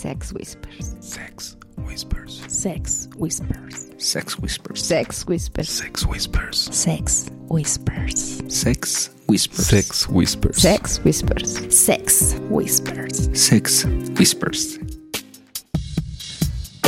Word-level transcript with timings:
Sex 0.00 0.32
Whispers. 0.32 0.96
Sex 1.00 1.56
Whispers. 1.76 2.42
Sex 2.48 3.06
Whispers. 3.18 3.92
Sex 3.98 4.38
Whispers. 4.38 4.80
Sex 4.88 5.26
Whispers. 5.26 5.26
Sex 5.26 6.06
Whispers. 6.06 6.70
Sex 6.72 7.30
Whispers. 7.50 8.40
Sex 8.48 9.10
Whispers. 9.28 9.68
Sex 9.76 10.08
Whispers. 10.08 10.56
Sex 10.58 11.00
Whispers. 11.04 11.76
Sex 11.76 12.34
Whispers. 12.48 13.38
Sex 13.38 13.84
Whispers. 14.18 14.78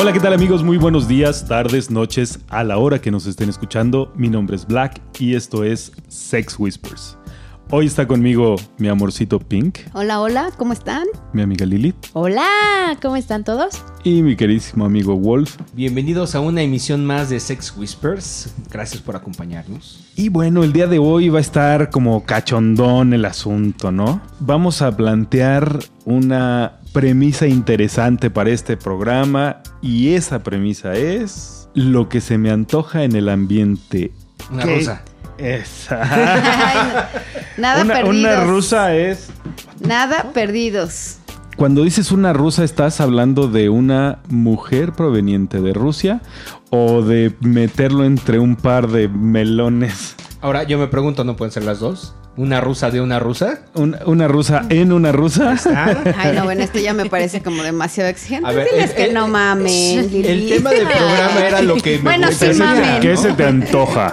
Hola, 0.00 0.14
¿qué 0.14 0.20
tal 0.20 0.32
amigos? 0.32 0.62
Muy 0.62 0.78
buenos 0.78 1.06
días, 1.06 1.46
tardes, 1.46 1.90
noches, 1.90 2.38
a 2.48 2.64
la 2.64 2.78
hora 2.78 3.02
que 3.02 3.10
nos 3.10 3.26
estén 3.26 3.50
escuchando. 3.50 4.10
Mi 4.16 4.30
nombre 4.30 4.56
es 4.56 4.66
Black 4.66 5.02
y 5.18 5.34
esto 5.34 5.64
es 5.64 5.92
Sex 6.08 6.58
Whispers. 6.58 7.18
Hoy 7.74 7.86
está 7.86 8.06
conmigo 8.06 8.56
mi 8.76 8.88
amorcito 8.88 9.38
Pink, 9.38 9.78
Hola, 9.94 10.20
hola, 10.20 10.50
¿cómo 10.58 10.74
están? 10.74 11.04
mi 11.32 11.40
amiga 11.40 11.64
Lilith 11.64 11.96
Hola, 12.12 12.46
¿cómo 13.00 13.16
están 13.16 13.44
todos? 13.44 13.82
y 14.04 14.20
mi 14.22 14.36
queridísimo 14.36 14.84
amigo 14.84 15.16
Wolf. 15.16 15.56
Bienvenidos 15.72 16.34
a 16.34 16.40
una 16.40 16.60
emisión 16.62 17.04
más 17.06 17.30
de 17.30 17.38
Sex 17.40 17.74
Whispers. 17.76 18.52
Gracias 18.70 19.00
por 19.00 19.14
acompañarnos. 19.16 20.04
Y 20.16 20.28
bueno, 20.28 20.64
el 20.64 20.72
día 20.72 20.86
de 20.88 20.98
hoy 20.98 21.28
va 21.28 21.38
a 21.38 21.40
estar 21.40 21.88
como 21.90 22.24
cachondón 22.24 23.14
el 23.14 23.24
asunto, 23.24 23.92
¿no? 23.92 24.20
Vamos 24.40 24.82
a 24.82 24.94
plantear 24.96 25.78
una 26.04 26.80
premisa 26.92 27.46
interesante 27.46 28.28
para 28.28 28.50
este 28.50 28.76
programa 28.76 29.62
y 29.80 30.14
esa 30.14 30.42
premisa 30.42 30.94
es 30.94 31.68
lo 31.74 32.08
que 32.08 32.20
se 32.20 32.36
me 32.38 32.50
antoja 32.50 33.04
en 33.04 33.14
el 33.14 33.28
ambiente. 33.28 34.12
Una 34.50 34.64
¿Qué? 34.64 34.74
rusa. 34.78 35.04
Esa. 35.42 35.96
Nada 37.56 37.82
una, 37.82 37.94
perdidos. 37.94 38.16
una 38.16 38.44
rusa 38.44 38.94
es 38.94 39.28
Nada 39.80 40.30
perdidos. 40.32 41.16
Cuando 41.56 41.82
dices 41.84 42.12
una 42.12 42.32
rusa, 42.32 42.64
¿estás 42.64 43.00
hablando 43.00 43.46
de 43.48 43.68
una 43.68 44.20
mujer 44.28 44.92
proveniente 44.92 45.60
de 45.60 45.72
Rusia 45.74 46.22
o 46.70 47.02
de 47.02 47.34
meterlo 47.40 48.04
entre 48.04 48.38
un 48.38 48.56
par 48.56 48.88
de 48.88 49.08
melones? 49.08 50.16
Ahora 50.40 50.62
yo 50.62 50.78
me 50.78 50.86
pregunto, 50.88 51.24
¿no 51.24 51.36
pueden 51.36 51.52
ser 51.52 51.64
las 51.64 51.78
dos? 51.80 52.14
¿Una 52.36 52.62
rusa 52.62 52.90
de 52.90 53.02
una 53.02 53.18
rusa? 53.18 53.60
¿Una, 53.74 53.98
una 54.06 54.26
rusa 54.26 54.64
en 54.70 54.90
una 54.92 55.12
rusa? 55.12 55.54
Ay, 56.16 56.32
no, 56.34 56.44
bueno, 56.44 56.62
esto 56.62 56.78
ya 56.78 56.94
me 56.94 57.04
parece 57.04 57.42
como 57.42 57.62
demasiado 57.62 58.08
exigente. 58.08 58.48
A 58.48 58.52
ver, 58.52 58.68
Diles 58.72 58.90
el- 58.90 58.96
que 58.96 59.04
el- 59.04 59.14
no 59.14 59.28
mamen. 59.28 59.98
El 59.98 60.10
Lili. 60.10 60.48
tema 60.48 60.70
del 60.70 60.86
programa 60.86 61.46
era 61.46 61.60
lo 61.60 61.76
que 61.76 61.98
me 61.98 62.04
Bueno, 62.04 62.28
sí, 62.32 62.46
mamen. 62.56 63.00
¿Qué 63.02 63.16
se 63.18 63.32
te 63.34 63.44
antoja? 63.44 64.10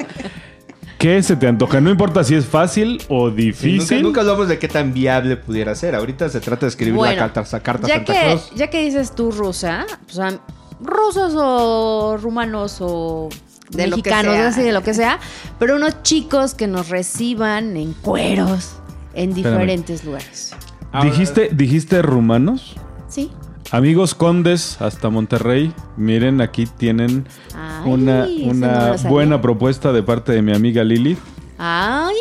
¿Qué 1.00 1.24
se 1.24 1.36
te 1.38 1.48
antoja? 1.48 1.80
No 1.80 1.90
importa 1.90 2.24
si 2.26 2.36
es 2.36 2.46
fácil 2.46 3.02
o 3.08 3.30
Sí, 3.30 3.32
nunca, 3.32 3.36
difícil. 3.42 4.02
nunca 4.04 4.20
hablamos 4.22 4.50
de 4.50 4.60
qué 4.60 4.68
tan 4.68 4.94
viable 4.94 5.38
pudiera 5.38 5.74
ser. 5.74 5.96
Ahorita 5.96 6.28
se 6.30 6.42
trata 6.42 6.66
de 6.66 6.70
escribir 6.72 6.94
Bueno, 6.96 7.14
la 7.16 7.20
carta, 7.20 7.42
esa 7.42 7.62
carta 7.62 7.88
ya 7.88 7.96
Santa 7.96 8.14
que, 8.14 8.20
Claus. 8.20 8.52
ya 8.54 8.70
que 8.70 8.84
dices 8.84 9.16
tú 9.16 9.32
rusa, 9.32 9.86
o 10.10 10.12
sea, 10.12 10.40
rusos 10.82 11.34
o 11.38 12.18
rumanos 12.22 12.78
o 12.82 13.30
De 13.70 13.88
lo 13.88 13.96
que 13.96 14.02
mexicanos, 14.02 14.34
sea. 14.36 14.48
así 14.50 14.62
de 14.62 14.74
lo 14.74 14.84
que 14.84 14.94
sea, 14.94 15.20
pero 15.58 15.78
unos 15.78 16.04
chicos 16.04 16.54
que 16.54 16.68
nos 16.68 16.90
reciban 16.90 17.78
en 17.78 17.94
cueros 17.94 18.74
en 19.14 19.34
diferentes 19.34 20.04
lugares. 20.04 20.54
¿Dijiste, 21.02 21.50
¿Dijiste 21.54 22.02
rumanos? 22.02 22.76
¿Sí? 23.08 23.32
Amigos 23.72 24.16
condes 24.16 24.82
hasta 24.82 25.10
Monterrey, 25.10 25.72
miren, 25.96 26.42
aquí 26.42 26.66
tienen 26.66 27.28
Ay, 27.54 27.92
una, 27.92 28.26
no 28.26 28.50
una 28.50 28.96
buena 29.08 29.42
propuesta 29.42 29.94
de 29.94 30.02
parte 30.02 30.32
de 30.32 30.42
mi 30.42 30.54
amiga 30.54 30.84
Lilith. 30.84 31.20
Ay, 31.60 32.16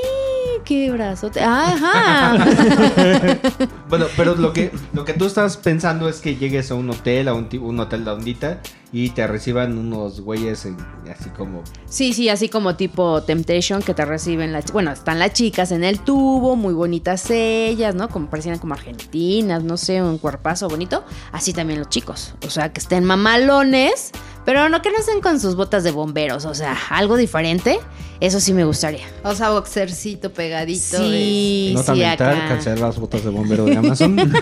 qué 0.69 0.91
brazote. 0.93 1.41
Ajá. 1.41 2.37
Bueno, 3.89 4.05
pero 4.19 4.35
lo 4.35 4.53
que, 4.53 4.71
lo 4.93 5.07
que 5.07 5.15
tú 5.15 5.25
estás 5.25 5.57
pensando 5.57 6.11
es 6.11 6.21
que 6.21 6.37
llegues 6.37 6.71
a 6.71 6.75
un 6.75 6.91
hotel, 6.91 7.27
a 7.29 7.33
un, 7.33 7.49
un 7.63 7.81
hotel 7.81 8.05
de 8.05 8.11
ondita, 8.11 8.61
y 8.93 9.09
te 9.11 9.27
reciban 9.27 9.79
unos 9.79 10.21
güeyes 10.21 10.67
en- 10.67 10.77
así 11.11 11.31
como... 11.31 11.63
Sí, 11.87 12.13
sí, 12.13 12.29
así 12.29 12.51
como 12.51 12.77
tipo 12.77 13.23
Temptation 13.23 13.81
que 13.83 13.95
te 13.95 14.05
reciben 14.05 14.53
las... 14.53 14.71
Bueno, 14.73 14.91
están 14.93 15.19
las 15.19 15.33
chicas 15.33 15.73
en 15.73 15.85
el 15.85 16.01
tubo, 16.01 16.55
muy 16.55 16.75
bonitas 16.75 17.31
ellas, 17.31 17.95
¿no? 17.95 18.11
Como 18.11 18.29
parecían 18.29 18.59
como 18.59 18.75
argentinas, 18.75 19.65
no 19.65 19.79
sé, 19.79 20.03
un 20.03 20.19
cuerpazo 20.19 20.69
bonito. 20.69 21.03
Así 21.33 21.55
también 21.55 21.79
los 21.79 21.89
chicos. 21.89 22.35
O 22.47 22.51
sea, 22.51 22.71
que 22.75 22.81
estén 22.81 23.05
mamalones, 23.05 24.11
pero 24.49 24.71
no 24.71 24.81
que 24.81 24.91
no 24.91 24.97
estén 24.97 25.21
con 25.21 25.39
sus 25.39 25.57
botas 25.57 25.85
de 25.85 25.91
bomberos. 25.91 26.47
O 26.47 26.55
sea, 26.55 26.75
algo 26.89 27.19
diferente. 27.19 27.79
Eso 28.19 28.41
sí 28.41 28.55
me 28.55 28.65
gustaría. 28.65 29.05
O 29.23 29.35
sea, 29.35 29.51
boxercito 29.51 30.33
pegadito. 30.33 30.97
Sí, 30.97 31.73
Nota 31.75 31.93
sí, 31.93 32.01
mental, 32.01 32.37
acá. 32.39 32.49
cancelar 32.49 32.79
las 32.79 32.99
botas 32.99 33.25
de 33.25 33.29
bombero 33.29 33.67
de 33.67 33.77
Amazon. 33.77 34.17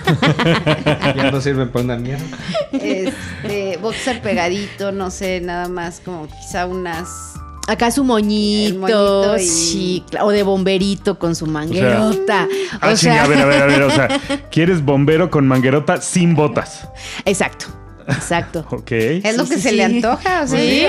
ya 1.16 1.30
no 1.32 1.40
sirven 1.40 1.72
para 1.72 1.86
una 1.86 1.96
mierda. 1.96 2.24
Este, 2.70 3.78
boxer 3.82 4.22
pegadito, 4.22 4.92
no 4.92 5.10
sé, 5.10 5.40
nada 5.40 5.66
más 5.68 6.00
como 6.04 6.28
quizá 6.28 6.66
unas... 6.66 7.34
Acá 7.66 7.90
su 7.90 8.04
moñito, 8.04 8.78
moñito 8.78 9.38
y- 9.38 9.40
sí, 9.44 10.04
o 10.20 10.30
de 10.30 10.44
bomberito 10.44 11.18
con 11.18 11.34
su 11.34 11.48
manguerota. 11.48 12.46
Ah, 12.80 12.90
o 12.92 12.96
sea, 12.96 13.24
a 13.24 13.26
ver, 13.26 13.38
a 13.38 13.44
ver, 13.46 13.60
a 13.60 13.66
ver. 13.66 13.82
O 13.82 13.90
sea, 13.90 14.08
¿quieres 14.52 14.84
bombero 14.84 15.30
con 15.32 15.48
manguerota 15.48 16.00
sin 16.00 16.36
botas? 16.36 16.86
exacto, 17.24 17.66
exacto. 18.08 18.64
Ok. 18.70 18.90
Es 18.92 19.36
lo 19.36 19.44
Sí, 19.44 19.50
que 19.50 19.56
sí, 19.56 19.62
se 19.62 19.70
sí. 19.70 19.76
le 19.76 19.84
antoja, 19.84 20.42
o 20.42 20.46
sea, 20.46 20.58
Sí, 20.60 20.86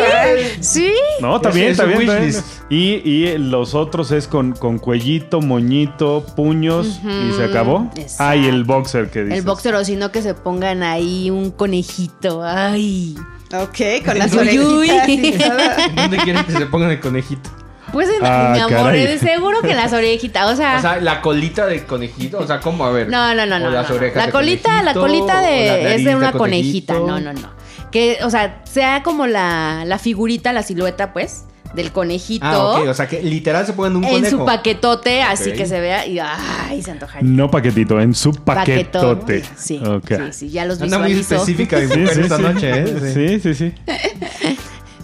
sí. 0.62 0.92
No, 1.22 1.38
está 1.38 1.50
Es- 1.50 1.56
bien, 1.56 1.68
es 1.68 1.80
está 1.80 1.84
un 1.86 2.00
bien. 2.00 2.36
Y, 2.70 2.94
y 3.10 3.38
los 3.38 3.74
otros 3.76 4.12
es 4.12 4.28
con, 4.28 4.54
con 4.54 4.78
cuellito, 4.80 5.42
moñito, 5.42 6.26
puños 6.36 7.00
y 7.04 7.32
se 7.34 7.44
acabó. 7.44 7.90
exacto. 7.96 8.24
Ah, 8.24 8.36
y 8.36 8.46
el 8.48 8.64
boxer 8.64 9.10
que 9.10 9.24
dices. 9.24 9.40
El 9.40 9.46
boxer 9.46 9.76
o 9.76 9.84
sino 9.86 10.12
que 10.12 10.22
se 10.22 10.34
pongan 10.34 10.84
ahí 10.84 11.30
un 11.30 11.52
conejito. 11.52 12.44
Ay. 12.44 13.16
Ok, 13.54 14.04
con 14.06 14.18
las 14.20 14.34
orejitas. 14.34 15.08
¿Dónde 15.96 16.18
quieren 16.18 16.44
que 16.46 16.52
se 16.52 16.66
pongan 16.66 16.92
el 16.92 17.00
conejito? 17.00 17.50
Pues 17.94 18.10
en- 18.10 18.16
Ah, 18.26 18.52
mi 18.54 18.60
amor, 18.60 18.88
caray. 18.88 19.08
de 19.08 19.18
seguro 19.20 19.62
que 19.62 19.72
en 19.72 19.78
las 19.78 19.94
orejitas, 19.94 20.52
o 20.52 20.56
sea, 20.56 20.78
O 20.78 20.82
sea, 20.82 21.00
la 21.02 21.22
colita 21.22 21.66
de 21.66 21.84
conejito, 21.86 22.40
o 22.40 22.46
sea, 22.48 22.60
¿cómo? 22.60 22.86
A 22.86 22.92
ver. 22.92 23.08
no, 23.10 23.34
no, 23.34 23.46
no, 23.46 23.56
O 23.56 23.60
no. 23.60 23.70
las 23.70 23.90
no. 23.90 23.96
orejas 23.96 24.18
La 24.18 24.26
de 24.28 24.32
colita, 24.32 24.84
la 24.84 24.94
colita 24.94 25.42
la 25.42 25.48
de 25.48 25.96
es 25.96 26.04
de 26.06 26.16
una 26.16 26.32
conejita, 26.34 26.94
no, 26.96 27.20
no, 27.20 27.34
no. 27.34 27.50
Que, 27.92 28.18
o 28.24 28.30
sea, 28.30 28.62
sea 28.66 29.02
como 29.04 29.28
la, 29.28 29.84
la 29.86 29.98
figurita, 29.98 30.52
la 30.52 30.62
silueta, 30.64 31.14
pues, 31.14 31.46
del 31.74 31.92
conejito. 31.92 32.46
Ah, 32.46 32.80
ok, 32.82 32.88
o 32.90 32.94
sea, 32.94 33.08
que 33.08 33.22
literal 33.22 33.66
se 33.66 33.74
pongan 33.74 33.96
un 33.98 34.04
en 34.04 34.12
conejo. 34.12 34.38
su 34.40 34.46
paquetote, 34.46 35.22
así 35.22 35.54
que 35.54 35.66
se 35.66 35.80
vea 35.80 36.06
y 36.06 36.18
ay, 36.20 36.82
se 36.82 36.92
antojaría. 36.92 37.30
No 37.30 37.50
paquetito, 37.52 38.00
en 38.02 38.14
su 38.14 38.32
paquetote. 38.34 39.44
Sí, 39.56 39.80
sí, 40.08 40.18
sí, 40.32 40.50
ya 40.50 40.66
los 40.66 40.82
Anda 40.82 40.98
muy 41.00 41.14
visualizo. 41.14 41.36
específica 41.36 41.80
Sí, 41.80 41.88
sí, 42.14 42.22
esta 42.22 42.38
sí. 42.38 42.42
noche, 42.44 42.70
¿eh? 42.82 43.14
Sí, 43.14 43.40
sí, 43.40 43.54
sí. 43.54 43.74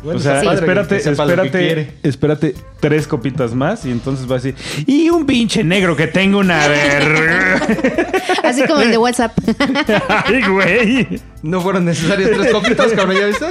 Bueno, 0.03 0.19
o 0.19 0.21
sea, 0.21 0.41
espérate, 0.41 1.01
que 1.01 1.09
espérate, 1.09 1.93
espérate 2.03 2.55
tres 2.81 3.07
copitas 3.07 3.53
más 3.55 3.85
y 3.85 3.91
entonces 3.91 4.29
va 4.29 4.35
a 4.35 4.39
decir, 4.39 4.55
y 4.85 5.09
un 5.09 5.25
pinche 5.25 5.63
negro 5.63 5.95
que 5.95 6.07
tengo 6.07 6.39
una 6.39 6.67
ver. 6.67 8.13
Así 8.43 8.65
como 8.67 8.81
el 8.81 8.91
de 8.91 8.97
WhatsApp. 8.97 9.31
Ay, 10.25 10.41
güey. 10.43 11.21
No 11.41 11.61
fueron 11.61 11.85
necesarias 11.85 12.31
tres 12.31 12.51
copitas, 12.51 12.91
cabrón, 12.91 13.15
¿ya 13.17 13.27
viste? 13.27 13.45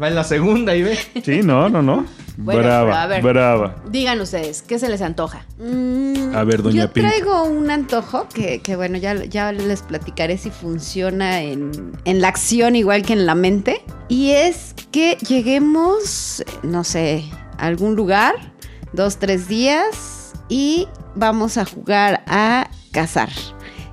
Va 0.00 0.08
en 0.08 0.14
la 0.14 0.24
segunda 0.24 0.76
y 0.76 0.82
ve. 0.82 0.98
Sí, 1.24 1.40
no, 1.42 1.68
no, 1.68 1.82
no. 1.82 2.06
Bueno, 2.36 2.60
pero 2.62 2.72
a 2.72 2.84
brava, 2.84 3.06
ver. 3.08 3.22
brava. 3.22 3.74
Digan 3.90 4.20
ustedes, 4.20 4.62
¿qué 4.62 4.78
se 4.78 4.88
les 4.88 5.02
antoja? 5.02 5.44
Mm, 5.58 6.36
A 6.36 6.44
ver, 6.44 6.62
doña 6.62 6.84
Yo 6.84 6.92
Pink. 6.92 7.04
traigo 7.08 7.42
un 7.42 7.68
antojo 7.68 8.28
que, 8.32 8.60
que, 8.60 8.76
bueno, 8.76 8.96
ya, 8.96 9.14
ya 9.24 9.50
les 9.50 9.82
platicaré 9.82 10.38
si 10.38 10.50
funciona 10.52 11.42
en, 11.42 11.72
en 12.04 12.20
la 12.20 12.28
acción 12.28 12.76
igual 12.76 13.02
que 13.02 13.14
en 13.14 13.26
la 13.26 13.34
mente. 13.34 13.82
Y 14.08 14.30
es 14.30 14.74
que 14.92 15.16
lleguemos, 15.26 16.44
no 16.62 16.84
sé, 16.84 17.24
a 17.58 17.66
algún 17.66 17.96
lugar, 17.96 18.34
dos, 18.92 19.16
tres 19.16 19.48
días, 19.48 20.32
y 20.48 20.86
vamos 21.16 21.58
a 21.58 21.64
jugar 21.64 22.22
a 22.28 22.70
cazar. 22.92 23.30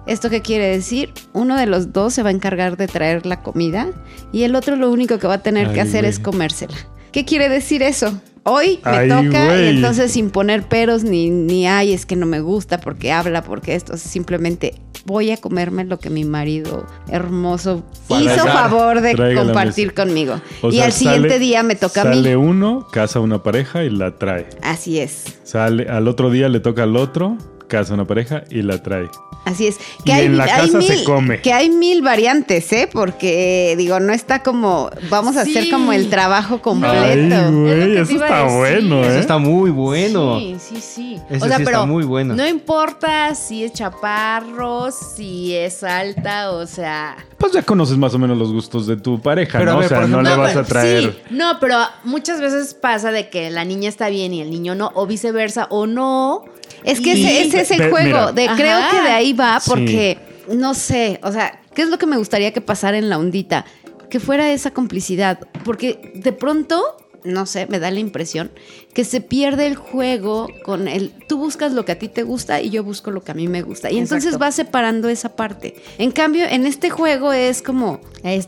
¿Esto 0.07 0.29
qué 0.29 0.41
quiere 0.41 0.67
decir? 0.67 1.11
Uno 1.33 1.57
de 1.57 1.65
los 1.65 1.91
dos 1.93 2.13
se 2.13 2.21
va 2.23 2.29
a 2.29 2.31
encargar 2.31 2.77
de 2.77 2.87
traer 2.87 3.25
la 3.25 3.41
comida 3.41 3.87
y 4.31 4.43
el 4.43 4.55
otro 4.55 4.75
lo 4.75 4.91
único 4.91 5.17
que 5.17 5.27
va 5.27 5.35
a 5.35 5.43
tener 5.43 5.73
que 5.73 5.81
hacer 5.81 6.01
güey. 6.01 6.09
es 6.11 6.19
comérsela. 6.19 6.75
¿Qué 7.11 7.25
quiere 7.25 7.49
decir 7.49 7.81
eso? 7.81 8.13
Hoy 8.43 8.79
me 8.85 8.91
Ay, 8.91 9.09
toca 9.09 9.59
y 9.61 9.67
entonces 9.69 10.11
sin 10.11 10.29
poner 10.29 10.67
peros 10.67 11.03
ni, 11.03 11.31
ni 11.31 11.65
ay, 11.67 11.93
es 11.93 12.05
que 12.05 12.15
no 12.15 12.27
me 12.27 12.41
gusta 12.41 12.79
porque 12.79 13.11
habla, 13.11 13.41
porque 13.43 13.73
esto, 13.73 13.97
simplemente 13.97 14.75
voy 15.05 15.31
a 15.31 15.37
comerme 15.37 15.83
lo 15.85 15.97
que 15.97 16.11
mi 16.11 16.25
marido 16.25 16.85
hermoso 17.09 17.83
Para 18.07 18.21
hizo 18.21 18.45
favor 18.45 19.01
de 19.01 19.15
Traiga 19.15 19.43
compartir 19.43 19.95
conmigo. 19.95 20.39
O 20.61 20.69
y 20.69 20.73
sea, 20.73 20.85
al 20.85 20.91
siguiente 20.91 21.29
sale- 21.29 21.39
día 21.39 21.63
me 21.63 21.75
toca 21.75 22.01
a 22.01 22.05
mí. 22.05 22.17
Sale 22.17 22.37
uno, 22.37 22.87
casa 22.91 23.19
una 23.19 23.41
pareja 23.41 23.83
y 23.83 23.89
la 23.89 24.17
trae. 24.19 24.47
Así 24.61 24.99
es. 24.99 25.23
Sale, 25.43 25.87
al 25.89 26.07
otro 26.07 26.29
día 26.29 26.47
le 26.47 26.59
toca 26.59 26.83
al 26.83 26.95
otro 26.97 27.37
casa 27.67 27.93
una 27.93 28.05
pareja 28.05 28.43
y 28.49 28.61
la 28.61 28.81
trae. 28.81 29.09
Así 29.45 29.67
es. 29.67 29.77
Y 30.03 30.11
en 30.11 30.37
la 30.37 30.47
casa 30.47 30.81
se 30.81 30.95
mil, 30.95 31.03
come. 31.03 31.39
Que 31.41 31.53
hay 31.53 31.69
mil 31.69 32.01
variantes, 32.01 32.73
¿eh? 32.73 32.89
Porque, 32.91 33.75
digo, 33.77 33.99
no 33.99 34.11
está 34.11 34.41
como. 34.41 34.89
Vamos 35.09 35.37
a 35.37 35.41
hacer 35.41 35.69
como 35.69 35.93
el 35.93 36.09
trabajo 36.09 36.55
Ay, 36.55 36.61
completo. 36.61 37.51
güey, 37.51 37.97
Es 37.97 38.07
que 38.09 38.15
eso 38.15 38.23
está 38.25 38.43
bueno, 38.43 39.03
Eso 39.03 39.11
¿eh? 39.11 39.19
está 39.19 39.37
muy 39.37 39.69
bueno. 39.69 40.39
Sí, 40.39 40.57
sí, 40.59 40.81
sí. 40.81 41.21
Ese 41.29 41.45
o 41.45 41.47
sea, 41.47 41.57
sí 41.57 41.61
está 41.63 41.71
pero 41.71 41.85
muy 41.85 42.03
bueno. 42.05 42.33
no 42.33 42.47
importa 42.47 43.35
si 43.35 43.63
es 43.63 43.73
chaparro, 43.73 44.89
si 44.91 45.53
es 45.53 45.83
alta, 45.83 46.51
o 46.51 46.65
sea... 46.65 47.15
Pues 47.45 47.53
ya 47.53 47.61
conoces 47.63 47.95
más 47.97 48.11
o 48.15 48.17
menos 48.17 48.39
los 48.39 48.51
gustos 48.51 48.87
de 48.87 48.97
tu 48.97 49.21
pareja, 49.21 49.59
Pero 49.59 49.73
¿no? 49.73 49.77
ver, 49.77 49.85
o 49.85 49.89
sea, 49.89 50.07
no 50.07 50.21
le 50.23 50.35
vas 50.35 50.51
a 50.51 50.53
pero- 50.55 50.65
traer. 50.65 51.03
sí, 51.03 51.17
no, 51.29 51.59
pero 51.59 51.77
muchas 52.03 52.41
veces 52.41 52.73
pasa 52.73 53.11
de 53.11 53.29
que 53.29 53.51
la 53.51 53.63
niña 53.65 53.87
está 53.87 54.09
bien 54.09 54.33
y 54.33 54.41
el 54.41 54.49
niño 54.49 54.73
no, 54.73 54.91
o 54.95 55.05
viceversa, 55.05 55.67
o 55.69 55.85
no. 55.85 56.45
Es 56.83 56.99
que 57.01 57.13
Y- 57.13 57.23
ese, 57.23 57.41
ese 57.47 57.61
es 57.61 57.71
el 57.71 57.77
Pe- 57.77 57.89
juego. 57.91 58.05
mira. 58.07 58.31
De, 58.31 58.45
Ajá. 58.47 58.55
creo 58.55 58.79
que 58.89 59.01
de 59.01 59.09
ahí 59.09 59.33
va 59.33 59.59
Sí. 59.59 59.69
porque, 59.69 60.17
no 60.53 60.73
sé, 60.73 61.19
o 61.21 61.31
sea, 61.31 61.61
¿qué 61.75 61.83
es 61.83 61.89
lo 61.89 61.99
que 61.99 62.07
me 62.07 62.17
gustaría 62.17 62.51
que 62.51 62.61
pasara 62.61 62.97
en 62.97 63.09
la 63.09 63.19
ondita? 63.19 63.63
Que 64.09 64.19
fuera 64.19 64.49
esa 64.49 64.71
complicidad. 64.71 65.39
Porque 65.63 66.13
de 66.15 66.31
pronto, 66.31 66.81
no 67.25 67.45
sé, 67.45 67.67
me 67.67 67.79
da 67.79 67.91
la 67.91 67.99
impresión 67.99 68.51
que 68.93 69.03
se 69.03 69.21
pierde 69.21 69.67
el 69.67 69.75
juego 69.75 70.47
con 70.63 70.87
el... 70.87 71.11
Tú 71.27 71.37
buscas 71.37 71.73
lo 71.73 71.83
que 71.83 71.91
a 71.93 71.99
ti 71.99 72.07
te 72.07 72.23
gusta 72.23 72.61
y 72.61 72.69
yo 72.69 72.83
busco 72.83 73.11
lo 73.11 73.23
que 73.23 73.31
a 73.31 73.35
mí 73.35 73.47
me 73.47 73.61
gusta. 73.61 73.91
Y 73.91 73.97
entonces 73.97 74.39
va 74.41 74.51
separando 74.51 75.09
esa 75.09 75.35
parte. 75.35 75.75
En 75.97 76.11
cambio, 76.11 76.45
en 76.45 76.65
este 76.65 76.89
juego 76.89 77.33
es 77.33 77.61
como... 77.61 77.99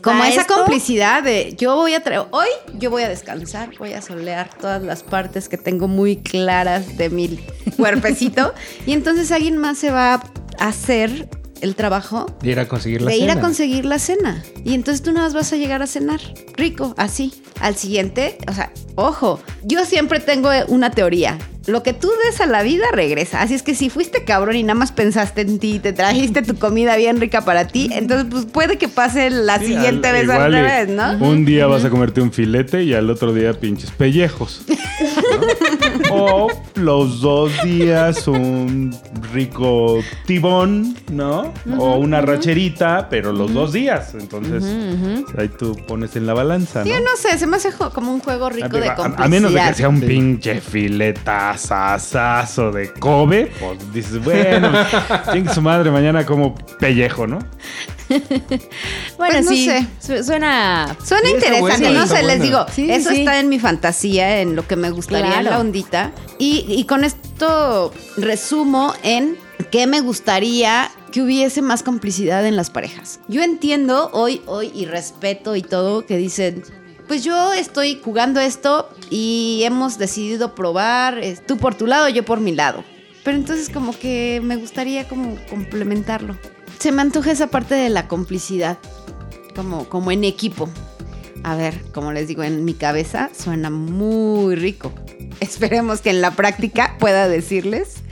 Como 0.02 0.24
esa 0.24 0.40
esto. 0.40 0.54
complicidad 0.54 1.22
de 1.22 1.54
yo 1.56 1.76
voy 1.76 1.94
a 1.94 2.02
traer, 2.02 2.22
hoy 2.30 2.48
yo 2.78 2.90
voy 2.90 3.02
a 3.02 3.08
descansar, 3.08 3.70
voy 3.78 3.92
a 3.92 4.02
solear 4.02 4.50
todas 4.58 4.82
las 4.82 5.04
partes 5.04 5.48
que 5.48 5.56
tengo 5.56 5.86
muy 5.86 6.16
claras 6.16 6.96
de 6.96 7.10
mi 7.10 7.38
cuerpecito 7.76 8.54
y 8.86 8.92
entonces 8.92 9.30
alguien 9.30 9.56
más 9.56 9.78
se 9.78 9.90
va 9.90 10.14
a 10.58 10.68
hacer 10.68 11.28
el 11.60 11.74
trabajo 11.74 12.26
De 12.42 12.50
ir 12.50 12.58
a 12.60 12.68
conseguir 12.68 13.02
la 13.02 13.10
de 13.10 13.16
ir 13.16 13.30
a 13.30 13.34
cena. 13.34 13.40
conseguir 13.40 13.84
la 13.84 13.98
cena. 13.98 14.42
Y 14.64 14.74
entonces 14.74 15.02
tú 15.02 15.12
nada 15.12 15.26
más 15.26 15.34
vas 15.34 15.52
a 15.52 15.56
llegar 15.56 15.82
a 15.82 15.86
cenar 15.86 16.20
rico, 16.56 16.94
así. 16.96 17.32
Al 17.60 17.74
siguiente, 17.76 18.38
o 18.48 18.52
sea, 18.52 18.72
ojo, 18.94 19.40
yo 19.64 19.84
siempre 19.84 20.20
tengo 20.20 20.50
una 20.68 20.90
teoría. 20.90 21.38
Lo 21.68 21.82
que 21.82 21.92
tú 21.92 22.10
des 22.24 22.40
a 22.40 22.46
la 22.46 22.62
vida 22.62 22.86
regresa. 22.92 23.42
Así 23.42 23.54
es 23.54 23.62
que 23.62 23.74
si 23.74 23.90
fuiste 23.90 24.24
cabrón 24.24 24.56
y 24.56 24.62
nada 24.62 24.74
más 24.78 24.90
pensaste 24.92 25.42
en 25.42 25.58
ti, 25.58 25.78
te 25.78 25.92
trajiste 25.92 26.42
tu 26.42 26.56
comida 26.58 26.96
bien 26.96 27.20
rica 27.20 27.42
para 27.44 27.68
ti, 27.68 27.90
entonces 27.92 28.26
pues 28.30 28.46
puede 28.46 28.78
que 28.78 28.88
pase 28.88 29.30
la 29.30 29.58
Sí, 29.58 29.66
siguiente 29.66 30.08
al- 30.08 30.14
vez 30.14 30.22
igual 30.24 30.40
al 30.42 30.52
y 30.52 30.56
revés, 30.56 30.88
¿no? 30.88 31.12
Un 31.26 31.44
día 31.44 31.66
vas 31.66 31.84
a 31.84 31.90
comerte 31.90 32.20
un 32.20 32.32
filete 32.32 32.82
y 32.82 32.94
al 32.94 33.08
otro 33.10 33.32
día 33.32 33.52
pinches 33.54 33.90
pellejos. 33.90 34.62
¿no? 34.68 36.08
o 36.10 36.48
los 36.76 37.20
dos 37.20 37.52
días 37.62 38.26
un 38.28 38.94
rico 39.32 39.98
tibón, 40.26 40.96
¿no? 41.10 41.52
o 41.78 41.96
una 41.98 42.20
racherita, 42.20 43.08
pero 43.10 43.32
los 43.32 43.52
dos 43.52 43.72
días. 43.72 44.14
Entonces, 44.14 44.64
ahí 45.36 45.48
tú 45.48 45.76
pones 45.86 46.16
en 46.16 46.26
la 46.26 46.34
balanza, 46.34 46.82
Sí, 46.84 46.90
¿no? 46.90 47.00
no 47.00 47.16
sé, 47.16 47.38
se 47.38 47.46
me 47.46 47.56
hace 47.56 47.70
como 47.94 48.12
un 48.12 48.20
juego 48.20 48.48
rico 48.50 48.78
de 48.78 48.88
a, 48.88 48.94
complicidad. 48.94 49.26
a 49.26 49.28
menos 49.28 49.52
de 49.52 49.60
que 49.60 49.74
sea 49.74 49.88
un 49.88 50.00
pinche 50.00 50.60
filetazazazo 51.58 52.72
de 52.72 52.92
Kobe, 52.92 53.50
pues 53.60 53.92
dices, 53.92 54.22
bueno, 54.22 54.70
chingue 55.32 55.52
su 55.52 55.62
madre, 55.62 55.90
mañana 55.90 56.24
como 56.24 56.54
pellejo, 56.78 57.26
¿no? 57.26 57.38
Bueno, 59.18 59.34
Pues 59.34 59.44
no 59.44 59.50
sí, 59.50 59.66
sé. 59.66 59.86
su- 60.00 60.24
suena... 60.24 60.96
Suena 61.04 61.28
interesante, 61.30 61.84
bueno, 61.88 62.00
no 62.00 62.06
sé, 62.06 62.22
les 62.22 62.40
digo, 62.40 62.64
Sí, 62.72 62.90
eso 62.90 63.10
sí. 63.10 63.20
está 63.20 63.38
en 63.40 63.48
mi 63.48 63.58
fantasía, 63.58 64.40
en 64.40 64.56
lo 64.56 64.66
que 64.66 64.76
me 64.76 64.90
gustaría 64.90 65.38
en 65.40 65.44
la 65.44 65.58
ondita. 65.58 66.12
Y, 66.38 66.64
y 66.68 66.84
con 66.84 67.04
esto 67.04 67.92
resumo 68.16 68.94
en 69.02 69.36
que 69.70 69.86
me 69.86 70.00
gustaría 70.00 70.90
que 71.12 71.20
hubiese 71.20 71.60
más 71.62 71.82
complicidad 71.82 72.46
en 72.46 72.56
las 72.56 72.70
parejas. 72.70 73.20
Yo 73.28 73.42
entiendo 73.42 74.08
hoy, 74.12 74.40
hoy 74.46 74.70
y 74.74 74.86
respeto 74.86 75.56
y 75.56 75.62
todo 75.62 76.06
que 76.06 76.16
dicen, 76.16 76.62
pues 77.08 77.24
yo 77.24 77.54
estoy 77.54 78.00
jugando 78.04 78.38
esto 78.38 78.88
y 79.10 79.62
hemos 79.64 79.98
decidido 79.98 80.54
probar, 80.54 81.18
eh, 81.18 81.38
tú 81.46 81.56
por 81.56 81.74
tu 81.74 81.86
lado, 81.86 82.08
yo 82.10 82.24
por 82.24 82.40
mi 82.40 82.54
lado. 82.54 82.84
Pero 83.24 83.36
entonces 83.36 83.70
como 83.70 83.98
que 83.98 84.40
me 84.44 84.56
gustaría 84.56 85.08
como 85.08 85.36
complementarlo. 85.48 86.36
Se 86.78 86.92
me 86.92 87.02
antoja 87.02 87.32
esa 87.32 87.48
parte 87.48 87.74
de 87.74 87.88
la 87.88 88.06
complicidad 88.06 88.78
como, 89.56 89.88
como 89.88 90.12
en 90.12 90.22
equipo. 90.22 90.68
A 91.42 91.56
ver, 91.56 91.82
como 91.92 92.12
les 92.12 92.28
digo, 92.28 92.42
en 92.42 92.64
mi 92.64 92.74
cabeza 92.74 93.30
suena 93.36 93.70
muy 93.70 94.54
rico. 94.54 94.92
Esperemos 95.40 96.00
que 96.00 96.10
en 96.10 96.20
la 96.20 96.32
práctica 96.32 96.96
pueda 96.98 97.26
decirles. 97.26 98.02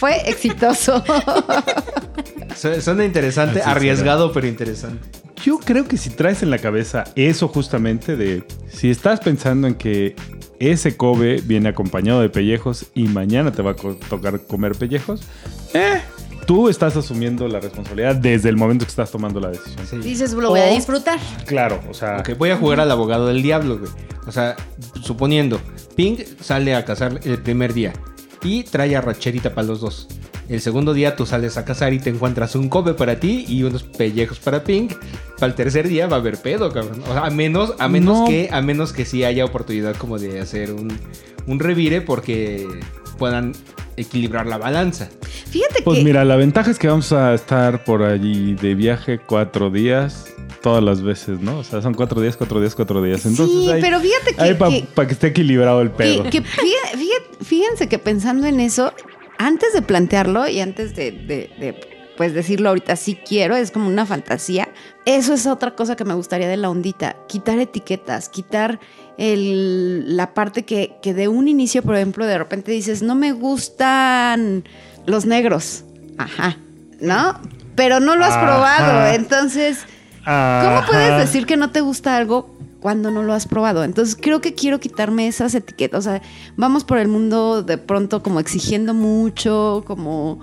Fue 0.00 0.16
exitoso. 0.28 1.04
Su- 2.56 2.80
Suena 2.80 3.04
interesante, 3.04 3.60
Así 3.60 3.60
será. 3.60 3.70
arriesgado, 3.72 4.32
pero 4.32 4.46
interesante. 4.46 5.06
Yo 5.44 5.58
creo 5.58 5.86
que 5.86 5.96
si 5.96 6.10
traes 6.10 6.42
en 6.42 6.50
la 6.50 6.58
cabeza 6.58 7.04
eso 7.16 7.48
justamente 7.48 8.16
de 8.16 8.44
si 8.70 8.90
estás 8.90 9.20
pensando 9.20 9.66
en 9.66 9.74
que 9.74 10.14
ese 10.58 10.96
Kobe 10.96 11.40
viene 11.44 11.68
acompañado 11.70 12.20
de 12.20 12.28
pellejos 12.28 12.86
y 12.94 13.04
mañana 13.04 13.50
te 13.52 13.62
va 13.62 13.70
a 13.72 13.74
co- 13.76 13.96
tocar 14.08 14.40
comer 14.46 14.74
pellejos, 14.74 15.22
eh, 15.72 16.00
tú 16.46 16.68
estás 16.68 16.96
asumiendo 16.96 17.48
la 17.48 17.60
responsabilidad 17.60 18.16
desde 18.16 18.50
el 18.50 18.56
momento 18.58 18.84
que 18.84 18.90
estás 18.90 19.10
tomando 19.10 19.40
la 19.40 19.48
decisión. 19.50 19.86
Sí. 19.86 19.96
Dices, 19.98 20.32
lo 20.34 20.50
voy 20.50 20.60
a 20.60 20.66
disfrutar. 20.68 21.18
Claro, 21.46 21.80
o 21.88 21.94
sea, 21.94 22.22
voy 22.38 22.50
a 22.50 22.56
jugar 22.56 22.80
al 22.80 22.90
abogado 22.90 23.26
del 23.28 23.40
diablo, 23.42 23.78
güey. 23.78 23.90
O 24.26 24.32
sea, 24.32 24.56
suponiendo, 25.02 25.58
Pink 25.96 26.20
sale 26.42 26.74
a 26.74 26.84
cazar 26.84 27.18
el 27.24 27.38
primer 27.38 27.72
día 27.72 27.94
y 28.42 28.64
trae 28.64 28.96
a 28.96 29.00
Racherita 29.00 29.54
para 29.54 29.66
los 29.66 29.80
dos. 29.80 30.08
El 30.48 30.60
segundo 30.60 30.94
día 30.94 31.14
tú 31.14 31.26
sales 31.26 31.56
a 31.56 31.64
cazar 31.64 31.92
y 31.92 32.00
te 32.00 32.10
encuentras 32.10 32.56
un 32.56 32.68
Kobe 32.68 32.94
para 32.94 33.20
ti 33.20 33.44
y 33.48 33.62
unos 33.62 33.84
pellejos 33.84 34.40
para 34.40 34.64
Pink. 34.64 34.94
Para 35.38 35.50
el 35.50 35.54
tercer 35.54 35.86
día 35.88 36.06
va 36.08 36.16
a 36.16 36.20
haber 36.20 36.38
pedo, 36.38 36.72
cabrón. 36.72 37.02
O 37.08 37.12
sea, 37.12 37.26
a 37.26 37.30
menos, 37.30 37.74
a 37.78 37.88
menos 37.88 38.18
No. 38.20 38.24
que, 38.26 38.48
a 38.50 38.60
menos 38.60 38.92
que 38.92 39.04
sí 39.04 39.22
haya 39.22 39.44
oportunidad 39.44 39.94
como 39.96 40.18
de 40.18 40.40
hacer 40.40 40.72
un, 40.72 40.92
un 41.46 41.60
revire 41.60 42.00
porque 42.00 42.66
puedan 43.16 43.52
equilibrar 43.96 44.46
la 44.46 44.58
balanza. 44.58 45.08
Fíjate 45.50 45.82
pues 45.82 45.98
que 45.98 46.04
mira, 46.04 46.24
la 46.24 46.36
ventaja 46.36 46.70
es 46.70 46.78
que 46.78 46.88
vamos 46.88 47.12
a 47.12 47.32
estar 47.34 47.84
por 47.84 48.02
allí 48.02 48.54
de 48.54 48.74
viaje 48.74 49.20
cuatro 49.24 49.70
días, 49.70 50.26
todas 50.62 50.82
las 50.82 51.02
veces, 51.02 51.40
¿no? 51.40 51.58
O 51.58 51.64
sea, 51.64 51.80
son 51.82 51.94
cuatro 51.94 52.20
días, 52.20 52.36
cuatro 52.36 52.60
días, 52.60 52.74
cuatro 52.74 53.02
días. 53.02 53.24
Entonces, 53.26 53.56
sí, 53.64 53.70
pero 53.80 53.98
fíjate 54.00 54.34
que, 54.34 54.54
para 54.54 54.70
que- 54.70 55.06
que 55.06 55.12
esté 55.12 55.26
equilibrado 55.28 55.80
el 55.82 55.90
pedo. 55.90 56.24
que- 56.24 56.30
que 56.30 56.42
fí- 56.42 56.72
fí- 56.94 57.44
fíjense 57.44 57.88
que 57.88 57.98
pensando 57.98 58.46
en 58.46 58.60
eso, 58.60 58.92
antes 59.38 59.72
de 59.72 59.82
plantearlo 59.82 60.46
y 60.48 60.60
antes 60.60 60.94
de, 60.94 61.12
de- 61.12 61.50
de, 61.58 61.80
pues 62.16 62.34
decirlo 62.34 62.68
ahorita 62.68 62.96
sí 62.96 63.18
quiero, 63.26 63.56
es 63.56 63.70
como 63.70 63.86
una 63.88 64.04
fantasía. 64.04 64.68
Eso 65.06 65.32
es 65.32 65.46
otra 65.46 65.74
cosa 65.74 65.96
que 65.96 66.04
me 66.04 66.12
gustaría 66.12 66.46
de 66.48 66.58
la 66.58 66.68
ondita, 66.68 67.16
quitar 67.26 67.58
etiquetas, 67.58 68.28
quitar 68.28 68.78
el- 69.16 70.16
la 70.16 70.34
parte 70.34 70.64
que, 70.64 70.92
que 71.02 71.14
de 71.14 71.28
un 71.28 71.48
inicio, 71.48 71.82
por 71.82 71.96
ejemplo, 71.96 72.26
de 72.26 72.36
repente 72.36 72.72
dices, 72.72 73.02
no 73.02 73.14
me 73.14 73.32
gustan 73.32 74.64
los 75.06 75.24
negros. 75.24 75.84
Ajá, 76.18 76.58
¿no? 77.00 77.40
Pero 77.76 78.00
no 78.00 78.16
lo 78.16 78.24
has 78.26 78.32
Ajá. 78.32 78.42
probado, 78.46 79.06
entonces... 79.14 79.78
¿Cómo 80.24 80.82
puedes 80.90 81.18
decir 81.18 81.46
que 81.46 81.56
no 81.56 81.70
te 81.70 81.80
gusta 81.80 82.16
algo 82.16 82.56
cuando 82.80 83.10
no 83.10 83.22
lo 83.22 83.32
has 83.32 83.46
probado? 83.46 83.84
Entonces 83.84 84.16
creo 84.20 84.40
que 84.40 84.54
quiero 84.54 84.80
quitarme 84.80 85.26
esas 85.28 85.54
etiquetas. 85.54 86.06
O 86.06 86.10
sea, 86.10 86.22
vamos 86.56 86.84
por 86.84 86.98
el 86.98 87.08
mundo 87.08 87.62
de 87.62 87.78
pronto 87.78 88.22
como 88.22 88.40
exigiendo 88.40 88.94
mucho, 88.94 89.82
como 89.86 90.40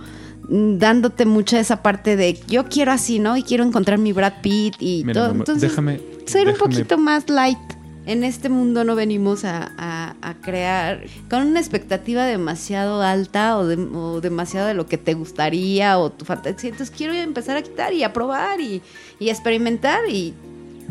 dándote 0.50 1.26
mucha 1.26 1.60
esa 1.60 1.82
parte 1.84 2.16
de 2.16 2.40
yo 2.48 2.66
quiero 2.70 2.92
así, 2.92 3.20
¿no? 3.20 3.36
Y 3.38 3.44
quiero 3.44 3.64
encontrar 3.64 3.98
mi 4.00 4.14
Brad 4.14 4.34
Pitt 4.42 4.76
y 4.80 5.04
Mira, 5.06 5.22
todo. 5.28 5.32
Entonces, 5.34 5.72
déjame- 5.72 6.00
ser 6.26 6.48
un 6.48 6.56
poquito 6.56 6.98
más 6.98 7.30
light. 7.30 7.58
En 8.06 8.24
este 8.24 8.48
mundo 8.48 8.86
no 8.86 8.96
venimos 8.96 9.44
a, 9.44 9.74
a- 9.78 10.16
a 10.22 10.34
crear 10.36 11.02
con 11.30 11.46
una 11.46 11.60
expectativa 11.60 12.24
demasiado 12.26 13.02
alta 13.02 13.58
o, 13.58 13.66
de- 13.68 13.76
o 13.94 14.22
demasiado 14.22 14.66
de 14.68 14.74
lo 14.74 14.86
que 14.86 14.98
te 14.98 15.14
gustaría 15.14 15.98
o 16.00 16.10
tu 16.14 16.24
fantasía. 16.24 16.70
Entonces 16.70 16.96
quiero 16.96 17.14
empezar 17.14 17.58
a 17.58 17.62
quitar 17.62 17.92
y 17.92 18.04
a 18.04 18.14
probar 18.14 18.62
y, 18.62 18.82
y 19.20 19.30
experimentar 19.30 20.02
y 20.10 20.34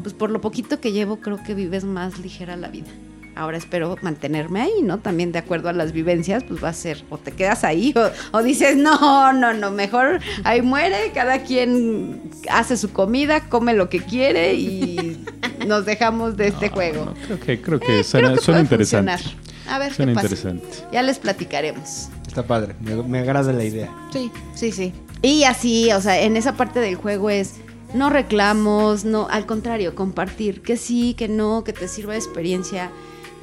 pues 0.03 0.15
por 0.15 0.31
lo 0.31 0.41
poquito 0.41 0.81
que 0.81 0.93
llevo 0.93 1.17
creo 1.21 1.43
que 1.43 1.55
vives 1.55 1.85
más 1.85 2.19
ligera 2.19 2.57
la 2.57 2.69
vida. 2.69 2.89
Ahora 3.35 3.59
espero 3.59 3.97
mantenerme 4.01 4.63
ahí, 4.63 4.81
¿no? 4.83 4.99
También 4.99 5.31
de 5.31 5.39
acuerdo 5.39 5.69
a 5.69 5.75
las 5.75 5.93
vivencias, 5.93 6.43
pues 6.45 6.65
va 6.65 6.71
a 6.71 6.73
ser, 6.73 7.05
o 7.11 7.19
te 7.19 7.33
quedas 7.33 7.65
ahí, 7.65 7.93
o, 7.95 8.11
o 8.39 8.43
dices, 8.43 8.79
no, 8.79 9.31
no, 9.35 9.53
no, 9.53 9.71
mejor 9.71 10.21
ahí 10.45 10.63
muere, 10.63 11.13
cada 11.13 11.43
quien 11.43 12.23
hace 12.51 12.79
su 12.79 12.93
comida, 12.95 13.41
come 13.51 13.75
lo 13.75 13.91
que 13.91 14.01
quiere 14.01 14.55
y 14.55 15.23
nos 15.67 15.85
dejamos 15.85 16.39
de 16.39 16.49
este 16.49 16.71
juego. 16.71 17.05
No, 17.05 17.15
creo 17.27 17.41
que, 17.41 17.61
creo 17.61 17.79
que 17.81 18.01
Eh, 18.01 18.05
suena, 18.05 18.29
creo 18.29 18.39
que 18.39 18.45
suena 18.45 18.61
puede 18.61 18.63
interesante. 18.85 19.13
funcionar. 19.19 19.47
A 19.69 19.79
ver 19.81 19.93
Suena 19.93 20.13
qué 20.13 20.15
pasa. 20.15 20.27
interesante. 20.35 20.67
Ya 20.93 21.03
les 21.03 21.19
platicaremos. 21.19 22.09
Está 22.27 22.43
padre, 22.43 22.75
me, 22.81 22.95
me 23.03 23.19
agrada 23.19 23.53
la 23.53 23.65
idea. 23.65 23.93
Sí, 24.15 24.31
sí, 24.55 24.73
sí. 24.73 24.95
Y 25.21 25.45
así, 25.45 25.93
o 25.93 26.01
sea, 26.01 26.21
en 26.23 26.39
esa 26.39 26.55
parte 26.55 26.81
del 26.81 26.95
juego 26.95 27.29
es 27.29 27.57
no 27.95 28.11
reclamos, 28.11 29.05
no, 29.05 29.29
al 29.29 29.47
contrario, 29.47 29.95
compartir, 29.95 30.63
que 30.63 30.77
sí, 30.77 31.15
que 31.15 31.29
no, 31.29 31.65
que 31.65 31.73
te 31.73 31.89
sirva 31.89 32.13
de 32.13 32.19
experiencia, 32.19 32.91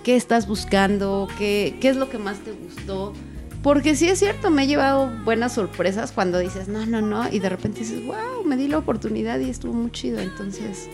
qué 0.03 0.15
estás 0.15 0.47
buscando, 0.47 1.27
qué, 1.37 1.77
qué 1.79 1.89
es 1.89 1.95
lo 1.95 2.09
que 2.09 2.17
más 2.17 2.39
te 2.39 2.51
gustó. 2.51 3.13
Porque 3.61 3.95
sí 3.95 4.09
es 4.09 4.19
cierto, 4.19 4.51
me 4.51 4.63
he 4.63 4.67
llevado 4.67 5.09
buenas 5.23 5.53
sorpresas 5.53 6.11
cuando 6.11 6.39
dices, 6.39 6.67
no, 6.67 6.85
no, 6.85 7.01
no, 7.01 7.31
y 7.31 7.39
de 7.39 7.47
repente 7.47 7.79
dices, 7.79 8.05
wow, 8.05 8.43
me 8.45 8.57
di 8.57 8.67
la 8.67 8.77
oportunidad 8.77 9.39
y 9.39 9.49
estuvo 9.49 9.73
muy 9.73 9.89
chido. 9.91 10.19
Entonces, 10.19 10.89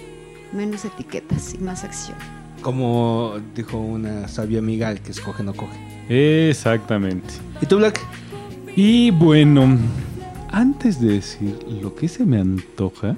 menos 0.53 0.85
etiquetas 0.85 1.55
y 1.55 1.57
más 1.57 1.83
acción. 1.83 2.17
Como 2.61 3.39
dijo 3.55 3.77
una 3.77 4.27
sabia 4.27 4.59
amiga, 4.59 4.91
el 4.91 5.01
que 5.01 5.11
escoge 5.11 5.43
no 5.43 5.55
coge. 5.55 5.79
Exactamente. 6.09 7.33
¿Y 7.59 7.65
tú, 7.65 7.77
Black? 7.77 7.99
Y 8.75 9.09
bueno, 9.11 9.77
antes 10.51 11.01
de 11.01 11.13
decir 11.13 11.57
lo 11.81 11.95
que 11.95 12.07
se 12.07 12.23
me 12.25 12.39
antoja, 12.39 13.15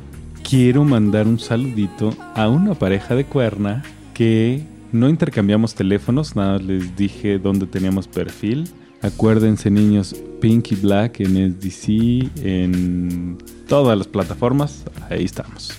quiero 0.51 0.83
mandar 0.83 1.29
un 1.29 1.39
saludito 1.39 2.13
a 2.35 2.49
una 2.49 2.73
pareja 2.73 3.15
de 3.15 3.23
cuerna 3.23 3.83
que 4.13 4.61
no 4.91 5.07
intercambiamos 5.07 5.75
teléfonos, 5.75 6.35
nada 6.35 6.55
más 6.55 6.63
les 6.63 6.93
dije 6.97 7.39
dónde 7.39 7.67
teníamos 7.67 8.09
perfil. 8.09 8.69
Acuérdense 9.01 9.71
niños, 9.71 10.13
Pinky 10.41 10.75
Black 10.75 11.21
en 11.21 11.53
SDC, 11.53 12.45
en 12.45 13.37
todas 13.65 13.97
las 13.97 14.07
plataformas, 14.07 14.83
ahí 15.09 15.23
estamos. 15.23 15.71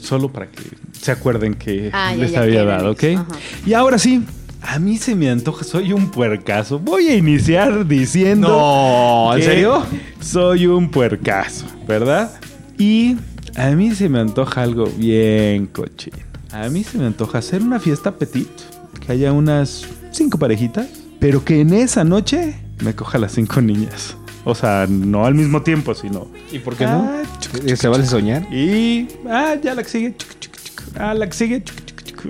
Solo 0.00 0.30
para 0.30 0.48
que 0.48 0.62
se 0.92 1.10
acuerden 1.10 1.54
que 1.54 1.90
Ah, 1.92 2.14
les 2.16 2.30
ya, 2.30 2.42
había 2.42 2.64
dado, 2.64 2.92
¿ok? 2.92 3.04
Ajá. 3.16 3.26
Y 3.66 3.72
ahora 3.72 3.98
sí, 3.98 4.22
a 4.62 4.78
mí 4.78 4.98
se 4.98 5.16
me 5.16 5.30
antoja, 5.30 5.64
soy 5.64 5.92
un 5.92 6.12
puercazo. 6.12 6.78
Voy 6.78 7.08
a 7.08 7.16
iniciar 7.16 7.84
diciendo... 7.88 8.50
No, 8.50 9.36
¿en 9.36 9.42
serio? 9.42 9.84
Soy 10.20 10.68
un 10.68 10.92
puercazo, 10.92 11.66
¿verdad? 11.88 12.30
Y 12.78 13.16
a 13.60 13.76
mí 13.76 13.94
se 13.94 14.08
me 14.08 14.18
antoja 14.18 14.62
algo 14.62 14.86
bien 14.86 15.66
cochino. 15.66 16.16
A 16.50 16.70
mí 16.70 16.82
se 16.82 16.96
me 16.96 17.04
antoja 17.04 17.38
hacer 17.38 17.60
una 17.60 17.78
fiesta 17.78 18.16
petit, 18.16 18.48
que 19.04 19.12
haya 19.12 19.32
unas 19.32 19.86
cinco 20.12 20.38
parejitas, 20.38 20.88
pero 21.18 21.44
que 21.44 21.60
en 21.60 21.74
esa 21.74 22.02
noche 22.02 22.54
me 22.82 22.94
coja 22.94 23.18
las 23.18 23.32
cinco 23.32 23.60
niñas. 23.60 24.16
O 24.46 24.54
sea, 24.54 24.86
no 24.88 25.26
al 25.26 25.34
mismo 25.34 25.60
tiempo, 25.60 25.94
sino... 25.94 26.28
¿Y 26.50 26.58
por 26.60 26.74
qué 26.74 26.86
no? 26.86 27.10
Ah, 27.12 27.22
¿Se 27.76 27.88
vale 27.88 28.06
soñar? 28.06 28.50
Y... 28.50 29.08
Ah, 29.28 29.54
ya 29.62 29.74
la 29.74 29.82
que 29.82 29.90
sigue. 29.90 30.14
Ah, 30.98 31.12
la 31.12 31.26
que 31.28 31.34
sigue. 31.34 31.62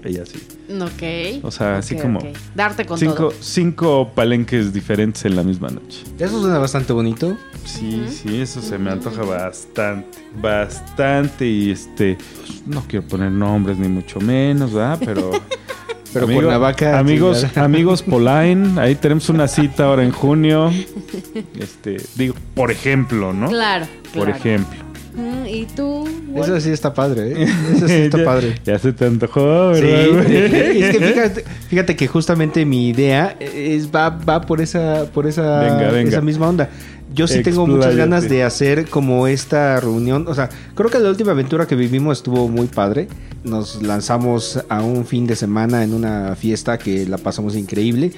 Y 0.04 0.18
así. 0.18 0.40
Ok. 0.80 1.42
O 1.44 1.50
sea, 1.50 1.78
así 1.78 1.96
como... 1.96 2.20
ok. 2.20 2.26
Darte 2.54 2.84
con 2.84 2.98
Cinco, 2.98 3.14
todo. 3.14 3.32
cinco 3.40 4.10
palenques 4.14 4.72
diferentes 4.72 5.24
en 5.24 5.36
la 5.36 5.42
misma 5.42 5.68
noche. 5.68 6.04
Eso 6.18 6.40
suena 6.40 6.58
bastante 6.58 6.92
bonito. 6.92 7.36
Sí, 7.64 8.04
sí, 8.08 8.40
eso 8.40 8.62
se 8.62 8.78
me 8.78 8.90
antoja 8.90 9.22
bastante, 9.22 10.18
bastante 10.40 11.46
y 11.46 11.70
este, 11.70 12.16
pues, 12.36 12.62
no 12.66 12.82
quiero 12.88 13.06
poner 13.06 13.30
nombres 13.30 13.78
ni 13.78 13.88
mucho 13.88 14.20
menos, 14.20 14.72
¿verdad? 14.72 14.98
Pero, 15.04 15.30
Pero 16.12 16.26
Cuernavaca, 16.26 16.98
amigos, 16.98 17.40
chingada. 17.42 17.64
amigos 17.64 18.02
Polain, 18.02 18.78
ahí 18.78 18.94
tenemos 18.94 19.28
una 19.28 19.46
cita 19.46 19.84
ahora 19.84 20.04
en 20.04 20.10
junio, 20.12 20.70
este, 21.58 21.98
digo, 22.16 22.34
por 22.54 22.70
ejemplo, 22.70 23.32
¿no? 23.32 23.48
Claro, 23.48 23.86
Por 24.14 24.24
claro. 24.24 24.30
ejemplo. 24.36 24.89
Mm, 25.20 25.46
¿Y 25.46 25.66
tú? 25.66 26.08
Eso 26.36 26.60
sí 26.60 26.70
está 26.70 26.94
padre, 26.94 27.32
¿eh? 27.32 27.46
Eso 27.76 27.88
sí 27.88 27.94
está 27.94 28.18
ya, 28.18 28.24
padre. 28.24 28.54
Ya 28.64 28.78
se 28.78 28.92
te 28.92 29.06
antojó, 29.06 29.74
Sí, 29.74 29.82
¿verdad? 29.82 30.22
güey? 30.24 30.82
es 30.82 30.96
que 30.96 31.04
fíjate, 31.12 31.44
fíjate 31.68 31.96
que 31.96 32.06
justamente 32.06 32.64
mi 32.64 32.88
idea 32.88 33.36
es 33.40 33.88
va, 33.94 34.10
va 34.10 34.40
por 34.40 34.60
esa 34.60 35.06
por 35.12 35.26
esa, 35.26 35.60
Venga, 35.60 35.90
venga. 35.90 36.10
esa 36.10 36.20
misma 36.20 36.48
onda. 36.48 36.70
Yo 37.12 37.26
sí 37.26 37.42
tengo 37.42 37.66
muchas 37.66 37.96
ganas 37.96 38.28
de 38.28 38.44
hacer 38.44 38.88
como 38.88 39.26
esta 39.26 39.80
reunión. 39.80 40.26
O 40.28 40.34
sea, 40.34 40.48
creo 40.76 40.90
que 40.90 41.00
la 41.00 41.08
última 41.08 41.32
aventura 41.32 41.66
que 41.66 41.74
vivimos 41.74 42.18
estuvo 42.18 42.46
muy 42.48 42.68
padre. 42.68 43.08
Nos 43.42 43.82
lanzamos 43.82 44.62
a 44.68 44.82
un 44.82 45.04
fin 45.04 45.26
de 45.26 45.34
semana 45.34 45.82
en 45.82 45.92
una 45.92 46.36
fiesta 46.36 46.78
que 46.78 47.06
la 47.06 47.18
pasamos 47.18 47.56
increíble. 47.56 48.12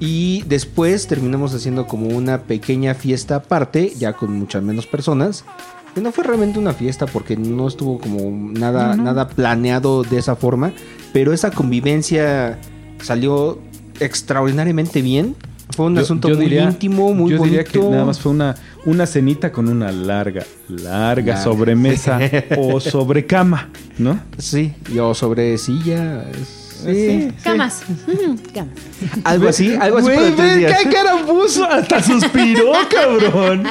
Y 0.00 0.44
después 0.46 1.06
terminamos 1.08 1.52
haciendo 1.52 1.86
como 1.86 2.08
una 2.08 2.42
pequeña 2.44 2.94
fiesta 2.94 3.34
aparte, 3.36 3.92
ya 3.98 4.14
con 4.14 4.32
muchas 4.32 4.62
menos 4.62 4.86
personas. 4.86 5.44
Que 5.98 6.04
no 6.04 6.12
fue 6.12 6.22
realmente 6.22 6.60
una 6.60 6.72
fiesta 6.72 7.06
porque 7.06 7.36
no 7.36 7.66
estuvo 7.66 7.98
como 7.98 8.30
nada, 8.52 8.94
nada 8.94 9.26
planeado 9.28 10.04
de 10.04 10.18
esa 10.18 10.36
forma. 10.36 10.70
Pero 11.12 11.32
esa 11.32 11.50
convivencia 11.50 12.56
salió 13.02 13.58
extraordinariamente 13.98 15.02
bien. 15.02 15.34
Fue 15.74 15.86
un 15.86 15.96
Yo- 15.96 16.02
asunto 16.02 16.28
yo 16.28 16.36
muy 16.36 16.44
diría- 16.44 16.62
íntimo, 16.64 17.12
muy 17.14 17.32
yo 17.32 17.38
bonito. 17.38 17.56
diría 17.58 17.64
que 17.64 17.78
nada 17.80 18.04
más 18.04 18.20
fue 18.20 18.30
una, 18.30 18.54
una 18.86 19.06
cenita 19.06 19.50
con 19.50 19.68
una 19.68 19.90
larga, 19.90 20.44
larga 20.68 20.88
Larga. 21.34 21.42
sobremesa 21.42 22.18
o 22.56 22.78
sobrecama, 22.80 23.68
¿no? 23.98 24.20
Sí, 24.38 24.72
yo 24.94 25.14
sobre 25.14 25.58
silla. 25.58 26.24
Sí, 26.84 27.32
Camas. 27.42 27.82
Camas. 28.54 28.70
Algo 29.24 29.48
así, 29.48 29.74
algo 29.74 29.98
así 29.98 30.06
Güey, 30.06 30.26
los 30.28 30.36
tres 30.36 30.52
ve 30.52 30.58
días. 30.58 30.78
qué 30.80 30.90
cara 30.90 31.16
puso, 31.26 31.64
hasta 31.64 32.00
suspiró, 32.04 32.70
cabrón. 32.88 33.64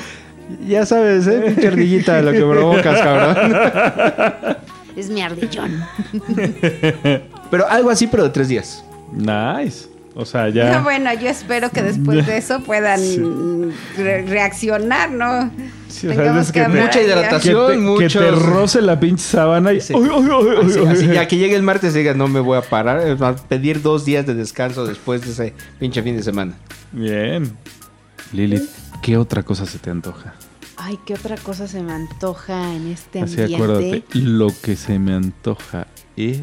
Ya 0.67 0.85
sabes, 0.85 1.27
¿eh? 1.27 1.41
Pinche 1.47 1.67
ardillita, 1.69 2.21
lo 2.21 2.31
que 2.31 2.39
provocas, 2.41 2.99
cabrón. 3.01 4.57
Es 4.97 5.09
mi 5.11 5.21
ardillón. 5.21 5.83
Pero 7.51 7.67
algo 7.69 7.91
así, 7.91 8.07
pero 8.07 8.23
de 8.23 8.29
tres 8.31 8.47
días. 8.47 8.83
Nice. 9.13 9.85
O 10.15 10.25
sea, 10.25 10.49
ya. 10.49 10.79
Bueno, 10.81 11.13
yo 11.13 11.29
espero 11.29 11.69
que 11.69 11.83
después 11.83 12.25
de 12.25 12.37
eso 12.37 12.61
puedan 12.61 12.99
re- 13.95 14.23
reaccionar, 14.23 15.11
¿no? 15.11 15.51
Sí, 15.87 16.07
o 16.07 16.13
sea, 16.13 16.17
Tengamos 16.23 16.41
es 16.47 16.51
que 16.51 16.59
que 16.59 16.65
hablar 16.65 16.83
mucha 16.85 16.97
ahí. 16.99 17.05
Que 17.05 17.11
hidratación. 17.11 17.97
te, 17.99 18.03
que 18.07 18.09
te 18.19 18.31
roce 18.31 18.81
la 18.81 18.99
pinche 18.99 19.23
sábana 19.23 19.71
y. 19.73 19.81
Sí. 19.81 19.93
¡Ay, 19.95 20.01
ay, 20.03 20.09
ay, 20.19 20.47
ay, 20.61 20.65
Así, 20.67 20.79
ay! 20.79 20.87
así, 20.87 21.07
ya 21.13 21.27
que 21.27 21.37
llegue 21.37 21.55
el 21.55 21.61
martes 21.61 21.93
y 21.93 21.99
digas, 21.99 22.15
no 22.15 22.27
me 22.27 22.39
voy 22.39 22.57
a 22.57 22.61
parar. 22.61 23.07
Es 23.07 23.19
más, 23.19 23.41
pedir 23.41 23.83
dos 23.83 24.03
días 24.03 24.25
de 24.25 24.33
descanso 24.33 24.87
después 24.87 25.21
de 25.21 25.29
ese 25.31 25.53
pinche 25.79 26.01
fin 26.01 26.17
de 26.17 26.23
semana. 26.23 26.53
Bien. 26.91 27.51
Lilith, 28.33 28.67
¿qué 29.01 29.17
otra 29.17 29.43
cosa 29.43 29.65
se 29.65 29.79
te 29.79 29.89
antoja? 29.89 30.33
Ay, 30.77 30.99
¿qué 31.05 31.15
otra 31.15 31.37
cosa 31.37 31.67
se 31.67 31.81
me 31.81 31.91
antoja 31.93 32.73
en 32.73 32.91
este 32.91 33.21
Así 33.21 33.41
ambiente? 33.41 33.55
acuérdate, 33.55 34.03
lo 34.13 34.47
que 34.61 34.75
se 34.75 34.99
me 34.99 35.13
antoja 35.15 35.87
es. 36.15 36.41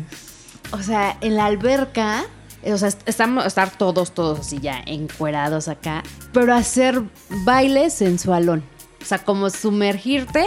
O 0.73 0.83
sea, 0.83 1.17
en 1.21 1.37
la 1.37 1.47
alberca, 1.47 2.25
eh, 2.63 2.73
o 2.73 2.79
sea, 2.79 2.89
est- 2.89 3.03
estamos, 3.09 3.47
estar 3.47 3.71
todos, 3.71 4.13
todos 4.13 4.41
así 4.41 4.59
ya 4.61 4.83
encuerados 4.87 5.69
acá, 5.69 6.03
pero 6.33 6.53
hacer 6.55 7.01
baile 7.45 7.91
sensualón. 7.91 8.65
O 9.01 9.05
sea, 9.05 9.19
como 9.19 9.51
sumergirte 9.51 10.47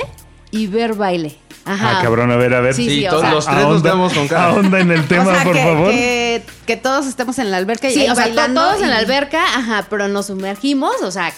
y 0.52 0.68
ver 0.68 0.96
baile. 0.96 1.38
Ajá. 1.64 2.00
Ah, 2.00 2.02
cabrón, 2.02 2.32
a 2.32 2.38
ver, 2.38 2.54
a 2.54 2.62
ver. 2.62 2.74
Sí, 2.74 2.90
sí, 2.90 3.06
o 3.08 3.10
todos 3.10 3.22
sea, 3.22 3.32
los 3.34 3.46
tres 3.46 3.58
nos 3.58 3.66
ahonda- 3.84 3.90
damos 3.90 4.14
con 4.14 4.28
cara. 4.28 4.46
ahonda 4.50 4.80
en 4.80 4.92
el 4.92 5.08
tema, 5.08 5.24
o 5.32 5.34
sea, 5.36 5.44
por 5.44 5.54
que, 5.54 5.64
favor. 5.64 5.90
Que, 5.92 6.44
que 6.66 6.78
todos 6.78 7.06
estemos 7.08 7.40
en 7.40 7.52
la 7.52 7.58
alberca 7.58 7.90
y 7.90 7.94
Sí, 7.94 8.02
o 8.10 8.16
sea, 8.16 8.26
bailando 8.26 8.62
todos 8.62 8.82
en 8.82 8.90
la 8.90 8.98
alberca, 8.98 9.44
ajá, 9.58 9.86
pero 9.90 10.08
nos 10.08 10.28
sumergimos, 10.28 10.94
o 11.04 11.12
sea, 11.12 11.32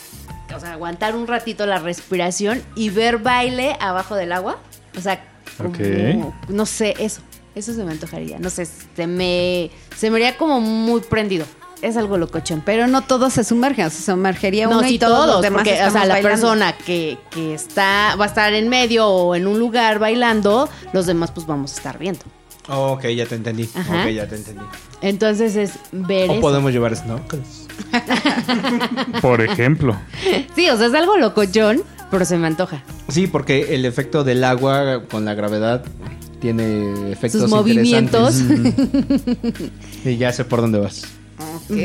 o 0.59 0.61
sea, 0.61 0.73
aguantar 0.73 1.15
un 1.15 1.25
ratito 1.27 1.65
la 1.65 1.79
respiración 1.79 2.61
y 2.75 2.89
ver 2.89 3.17
baile 3.17 3.75
abajo 3.79 4.15
del 4.15 4.31
agua. 4.31 4.57
O 4.97 5.01
sea, 5.01 5.23
como- 5.57 6.33
no 6.47 6.65
sé, 6.65 6.95
eso, 6.99 7.21
eso 7.55 7.73
se 7.73 7.83
me 7.83 7.91
antojaría. 7.91 8.39
No 8.39 8.49
sé, 8.49 8.65
se 8.65 9.07
me, 9.07 9.71
se 9.95 10.09
me 10.09 10.17
haría 10.17 10.37
como 10.37 10.61
muy 10.61 11.01
prendido. 11.01 11.45
Es 11.81 11.95
algo 11.95 12.17
locochón. 12.17 12.61
Pero 12.65 12.87
no 12.87 13.03
todos 13.03 13.31
se 13.33 13.45
sumergen, 13.45 13.89
se 13.89 14.03
sumergería 14.11 14.67
uno 14.67 14.81
No, 14.81 14.87
y 14.87 14.99
todos, 14.99 15.15
todos, 15.17 15.33
los 15.35 15.41
demás 15.41 15.59
porque, 15.63 15.75
o 15.81 15.89
sea, 15.91 16.03
la 16.05 16.15
bailando. 16.15 16.29
persona 16.29 16.77
que, 16.77 17.17
que 17.31 17.53
está, 17.53 18.15
va 18.19 18.25
a 18.25 18.27
estar 18.27 18.53
en 18.53 18.67
medio 18.67 19.07
o 19.07 19.33
en 19.35 19.47
un 19.47 19.57
lugar 19.59 19.97
bailando, 19.97 20.67
los 20.91 21.05
demás 21.05 21.31
pues 21.31 21.47
vamos 21.47 21.71
a 21.73 21.75
estar 21.77 21.97
viendo. 21.97 22.19
ok, 22.67 23.05
ya 23.07 23.25
te 23.25 23.35
entendí. 23.35 23.69
Ajá. 23.73 24.03
Ok, 24.03 24.09
ya 24.09 24.27
te 24.27 24.35
entendí. 24.35 24.61
Entonces 25.01 25.55
es 25.55 25.71
ver 25.93 26.29
O 26.29 26.33
eso. 26.33 26.41
podemos 26.41 26.73
llevar 26.73 26.93
snorkels. 26.97 27.68
Por 29.21 29.41
ejemplo. 29.41 29.95
Sí, 30.55 30.69
o 30.69 30.77
sea, 30.77 30.87
es 30.87 30.93
algo 30.93 31.17
locochón, 31.17 31.81
pero 32.11 32.25
se 32.25 32.37
me 32.37 32.47
antoja. 32.47 32.83
Sí, 33.07 33.27
porque 33.27 33.75
el 33.75 33.85
efecto 33.85 34.23
del 34.23 34.43
agua 34.43 35.03
con 35.09 35.25
la 35.25 35.33
gravedad 35.33 35.83
tiene 36.39 37.11
efectos 37.11 37.41
Sus 37.41 37.49
movimientos. 37.49 38.39
interesantes. 38.39 39.71
Y 40.05 40.17
ya 40.17 40.31
sé 40.31 40.45
por 40.45 40.61
dónde 40.61 40.79
vas. 40.79 41.03
Ok. 41.37 41.77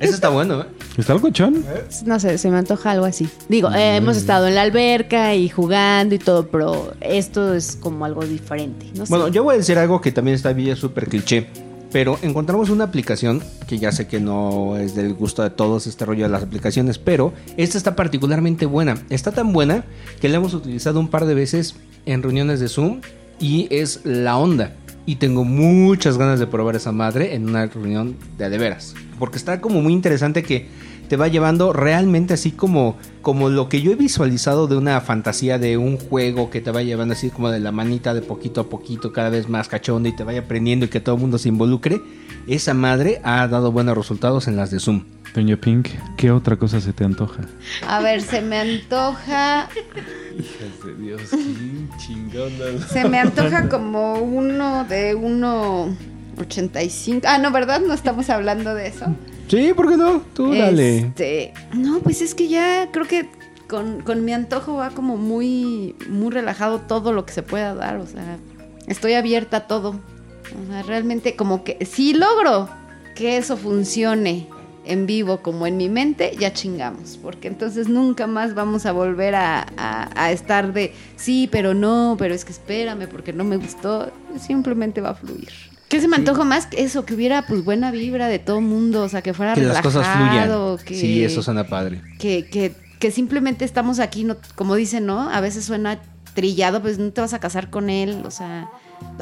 Eso 0.00 0.14
está 0.14 0.30
bueno, 0.30 0.62
¿eh? 0.62 0.66
¿Está 0.96 1.12
algo 1.12 1.28
chón? 1.28 1.62
No 2.06 2.18
sé, 2.18 2.38
se 2.38 2.50
me 2.50 2.56
antoja 2.56 2.92
algo 2.92 3.04
así. 3.04 3.28
Digo, 3.50 3.70
eh, 3.70 3.96
hemos 3.96 4.16
estado 4.16 4.48
en 4.48 4.54
la 4.54 4.62
alberca 4.62 5.34
y 5.34 5.50
jugando 5.50 6.14
y 6.14 6.18
todo, 6.18 6.48
pero 6.48 6.94
esto 7.02 7.52
es 7.54 7.76
como 7.76 8.06
algo 8.06 8.24
diferente. 8.24 8.86
No 8.94 9.04
sé. 9.04 9.10
Bueno, 9.10 9.28
yo 9.28 9.44
voy 9.44 9.56
a 9.56 9.58
decir 9.58 9.76
algo 9.78 10.00
que 10.00 10.10
también 10.10 10.36
está 10.36 10.54
bien 10.54 10.74
súper 10.74 11.06
cliché. 11.06 11.48
Pero 11.92 12.18
encontramos 12.22 12.70
una 12.70 12.84
aplicación 12.84 13.42
que 13.66 13.78
ya 13.78 13.90
sé 13.90 14.06
que 14.06 14.20
no 14.20 14.76
es 14.76 14.94
del 14.94 15.14
gusto 15.14 15.42
de 15.42 15.50
todos 15.50 15.86
este 15.86 16.04
rollo 16.04 16.24
de 16.24 16.28
las 16.28 16.42
aplicaciones, 16.42 16.98
pero 16.98 17.32
esta 17.56 17.78
está 17.78 17.96
particularmente 17.96 18.66
buena. 18.66 18.96
Está 19.10 19.32
tan 19.32 19.52
buena 19.52 19.84
que 20.20 20.28
la 20.28 20.36
hemos 20.36 20.54
utilizado 20.54 21.00
un 21.00 21.08
par 21.08 21.26
de 21.26 21.34
veces 21.34 21.74
en 22.06 22.22
reuniones 22.22 22.60
de 22.60 22.68
Zoom 22.68 23.00
y 23.40 23.66
es 23.70 24.00
la 24.04 24.36
onda. 24.36 24.72
Y 25.06 25.16
tengo 25.16 25.44
muchas 25.44 26.16
ganas 26.18 26.38
de 26.38 26.46
probar 26.46 26.76
esa 26.76 26.92
madre 26.92 27.34
en 27.34 27.48
una 27.48 27.66
reunión 27.66 28.16
de 28.38 28.48
de 28.48 28.58
veras. 28.58 28.94
Porque 29.18 29.38
está 29.38 29.60
como 29.60 29.82
muy 29.82 29.92
interesante 29.92 30.44
que 30.44 30.68
te 31.10 31.16
va 31.16 31.26
llevando 31.26 31.72
realmente 31.72 32.34
así 32.34 32.52
como, 32.52 32.96
como 33.20 33.48
lo 33.48 33.68
que 33.68 33.82
yo 33.82 33.90
he 33.90 33.96
visualizado 33.96 34.68
de 34.68 34.76
una 34.76 35.00
fantasía 35.00 35.58
de 35.58 35.76
un 35.76 35.98
juego 35.98 36.50
que 36.50 36.60
te 36.60 36.70
va 36.70 36.84
llevando 36.84 37.14
así 37.14 37.30
como 37.30 37.50
de 37.50 37.58
la 37.58 37.72
manita 37.72 38.14
de 38.14 38.22
poquito 38.22 38.60
a 38.60 38.68
poquito, 38.68 39.12
cada 39.12 39.28
vez 39.28 39.48
más 39.48 39.66
cachondo 39.66 40.08
y 40.08 40.14
te 40.14 40.22
vaya 40.22 40.42
aprendiendo 40.42 40.86
y 40.86 40.88
que 40.88 41.00
todo 41.00 41.16
el 41.16 41.20
mundo 41.20 41.38
se 41.38 41.48
involucre. 41.48 42.00
Esa 42.46 42.74
madre 42.74 43.20
ha 43.24 43.48
dado 43.48 43.72
buenos 43.72 43.96
resultados 43.96 44.46
en 44.46 44.54
las 44.54 44.70
de 44.70 44.78
Zoom. 44.78 45.02
Doña 45.34 45.56
Pink, 45.56 45.88
¿qué 46.16 46.30
otra 46.30 46.56
cosa 46.56 46.80
se 46.80 46.92
te 46.92 47.02
antoja? 47.02 47.42
A 47.88 48.00
ver, 48.00 48.22
se 48.22 48.40
me 48.40 48.58
antoja. 48.58 49.68
Dios, 50.96 51.22
qué 51.28 51.88
chingona. 51.98 52.86
Se 52.88 53.08
me 53.08 53.18
antoja 53.18 53.68
como 53.68 54.14
uno 54.14 54.84
de 54.84 55.16
1.85. 55.16 57.22
Ah, 57.26 57.38
no, 57.38 57.50
¿verdad? 57.50 57.80
No 57.84 57.94
estamos 57.94 58.30
hablando 58.30 58.76
de 58.76 58.86
eso. 58.86 59.06
Sí, 59.50 59.72
¿por 59.74 59.88
qué 59.88 59.96
no? 59.96 60.22
Tú 60.34 60.54
dale. 60.54 60.98
Este, 60.98 61.52
no, 61.74 61.98
pues 62.00 62.22
es 62.22 62.34
que 62.34 62.48
ya 62.48 62.88
creo 62.92 63.06
que 63.06 63.28
con, 63.68 64.00
con 64.02 64.24
mi 64.24 64.32
antojo 64.32 64.74
va 64.76 64.90
como 64.90 65.16
muy, 65.16 65.94
muy 66.08 66.30
relajado 66.30 66.80
todo 66.80 67.12
lo 67.12 67.26
que 67.26 67.32
se 67.32 67.42
pueda 67.42 67.74
dar. 67.74 67.96
O 67.96 68.06
sea, 68.06 68.38
estoy 68.86 69.14
abierta 69.14 69.58
a 69.58 69.66
todo. 69.66 69.90
O 69.90 70.70
sea, 70.70 70.82
realmente 70.82 71.36
como 71.36 71.64
que 71.64 71.84
si 71.84 72.14
logro 72.14 72.68
que 73.16 73.36
eso 73.36 73.56
funcione 73.56 74.46
en 74.86 75.06
vivo 75.06 75.42
como 75.42 75.66
en 75.66 75.76
mi 75.76 75.88
mente, 75.88 76.32
ya 76.38 76.52
chingamos. 76.52 77.18
Porque 77.22 77.48
entonces 77.48 77.88
nunca 77.88 78.26
más 78.26 78.54
vamos 78.54 78.86
a 78.86 78.92
volver 78.92 79.34
a, 79.34 79.66
a- 79.76 80.10
a 80.14 80.32
estar 80.32 80.72
de 80.72 80.92
sí, 81.16 81.48
pero 81.52 81.74
no, 81.74 82.16
pero 82.18 82.34
es 82.34 82.44
que 82.44 82.52
espérame 82.52 83.06
porque 83.08 83.32
no 83.32 83.44
me 83.44 83.56
gustó. 83.56 84.10
Simplemente 84.40 85.00
va 85.00 85.10
a 85.10 85.14
fluir. 85.14 85.50
¿Qué 85.90 86.00
se 86.00 86.08
me 86.08 86.16
antoja 86.16 86.44
más? 86.44 86.68
Eso, 86.72 87.04
que 87.04 87.14
hubiera 87.14 87.42
pues 87.46 87.62
buena 87.64 87.90
vibra 87.90 88.28
de 88.28 88.38
todo 88.38 88.60
mundo, 88.62 89.02
o 89.02 89.08
sea, 89.10 89.20
que 89.22 89.34
fuera 89.34 89.52
Que 89.54 89.60
las 89.62 89.82
cosas 89.82 90.06
relajado, 90.06 90.78
fluyan. 90.78 90.86
que- 90.86 90.94
Sí, 90.98 91.22
eso 91.24 91.42
suena 91.42 91.64
padre. 91.64 92.00
que, 92.18 92.46
que, 92.48 92.74
que 92.98 93.10
simplemente 93.10 93.64
estamos 93.66 93.98
aquí, 93.98 94.24
no, 94.24 94.36
como 94.54 94.74
dicen, 94.76 95.04
¿no? 95.04 95.28
A 95.30 95.40
veces 95.42 95.64
suena 95.64 96.00
trillado, 96.34 96.80
pues 96.80 96.98
no 96.98 97.10
te 97.10 97.20
vas 97.20 97.34
a 97.34 97.40
casar 97.40 97.68
con 97.70 97.90
él, 97.90 98.22
o 98.24 98.30
sea, 98.30 98.70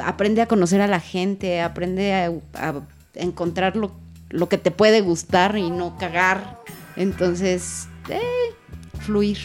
aprende 0.03 0.41
a 0.43 0.45
conocer 0.45 0.79
a 0.81 0.87
la 0.87 0.99
gente, 0.99 1.59
aprende 1.61 2.13
a, 2.13 2.27
a 2.53 2.73
encontrar 3.15 3.75
lo, 3.75 3.91
lo 4.29 4.47
que 4.47 4.57
te 4.59 4.69
puede 4.71 5.01
gustar 5.01 5.57
y 5.57 5.71
no 5.71 5.97
cagar. 5.97 6.59
Entonces, 6.95 7.87
eh, 8.09 8.19
fluir 8.99 9.39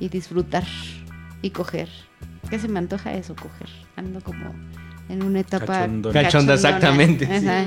y 0.00 0.08
disfrutar 0.10 0.64
y 1.40 1.50
coger. 1.50 1.88
¿Qué 2.50 2.58
se 2.58 2.68
me 2.68 2.78
antoja 2.78 3.14
eso, 3.14 3.34
coger? 3.36 3.68
Ando 3.96 4.20
como 4.20 4.52
en 5.08 5.22
una 5.22 5.40
etapa 5.40 5.66
Cachondona. 5.66 6.22
Cachonda, 6.22 6.54
exactamente, 6.54 7.24
Ajá. 7.26 7.66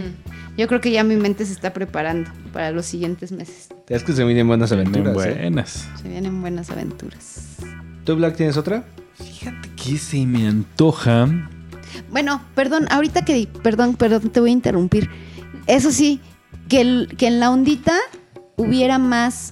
Yo 0.58 0.68
creo 0.70 0.80
que 0.80 0.90
ya 0.92 1.04
mi 1.04 1.18
mente 1.18 1.46
se 1.46 1.52
está 1.52 1.74
preparando 1.74 2.32
para 2.54 2.72
los 2.72 2.86
siguientes 2.86 3.34
meses. 3.34 3.68
Es 3.90 4.04
que 4.04 4.14
se 4.14 4.24
vienen 4.24 4.48
buenas 4.48 4.70
Vienen 4.72 4.88
aventuras. 4.96 5.26
¿eh? 5.28 5.38
buenas. 5.42 5.90
Se 6.02 6.08
vienen 6.08 6.40
buenas 6.40 6.70
aventuras. 6.70 7.58
¿Tú, 8.06 8.16
Black, 8.16 8.38
tienes 8.38 8.56
otra? 8.56 8.86
Fíjate 9.16 9.70
que 9.76 9.98
se 9.98 10.26
me 10.26 10.48
antoja. 10.48 11.28
Bueno, 12.10 12.42
perdón, 12.56 12.86
ahorita 12.90 13.26
que, 13.26 13.50
perdón, 13.64 13.96
perdón, 13.96 14.30
te 14.30 14.40
voy 14.40 14.52
a 14.52 14.54
interrumpir. 14.54 15.10
Eso 15.68 15.92
sí, 15.92 16.22
que, 16.70 16.80
el- 16.82 17.16
que 17.18 17.28
en 17.28 17.42
la 17.42 17.52
ondita 17.52 17.94
hubiera 18.56 18.98
más 18.98 19.50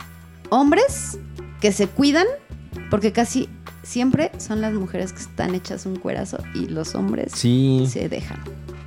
hombres 0.49 1.17
que 1.59 1.73
se 1.73 1.87
cuidan, 1.87 2.27
porque 2.89 3.11
casi 3.11 3.49
siempre 3.83 4.31
son 4.37 4.61
las 4.61 4.73
mujeres 4.73 5.13
que 5.13 5.19
están 5.21 5.53
hechas 5.55 5.85
un 5.85 5.95
cuerazo 5.97 6.37
y 6.55 6.67
los 6.67 6.95
hombres 6.95 7.31
Sí. 7.35 7.85
se 7.89 8.09
dejan. 8.09 8.39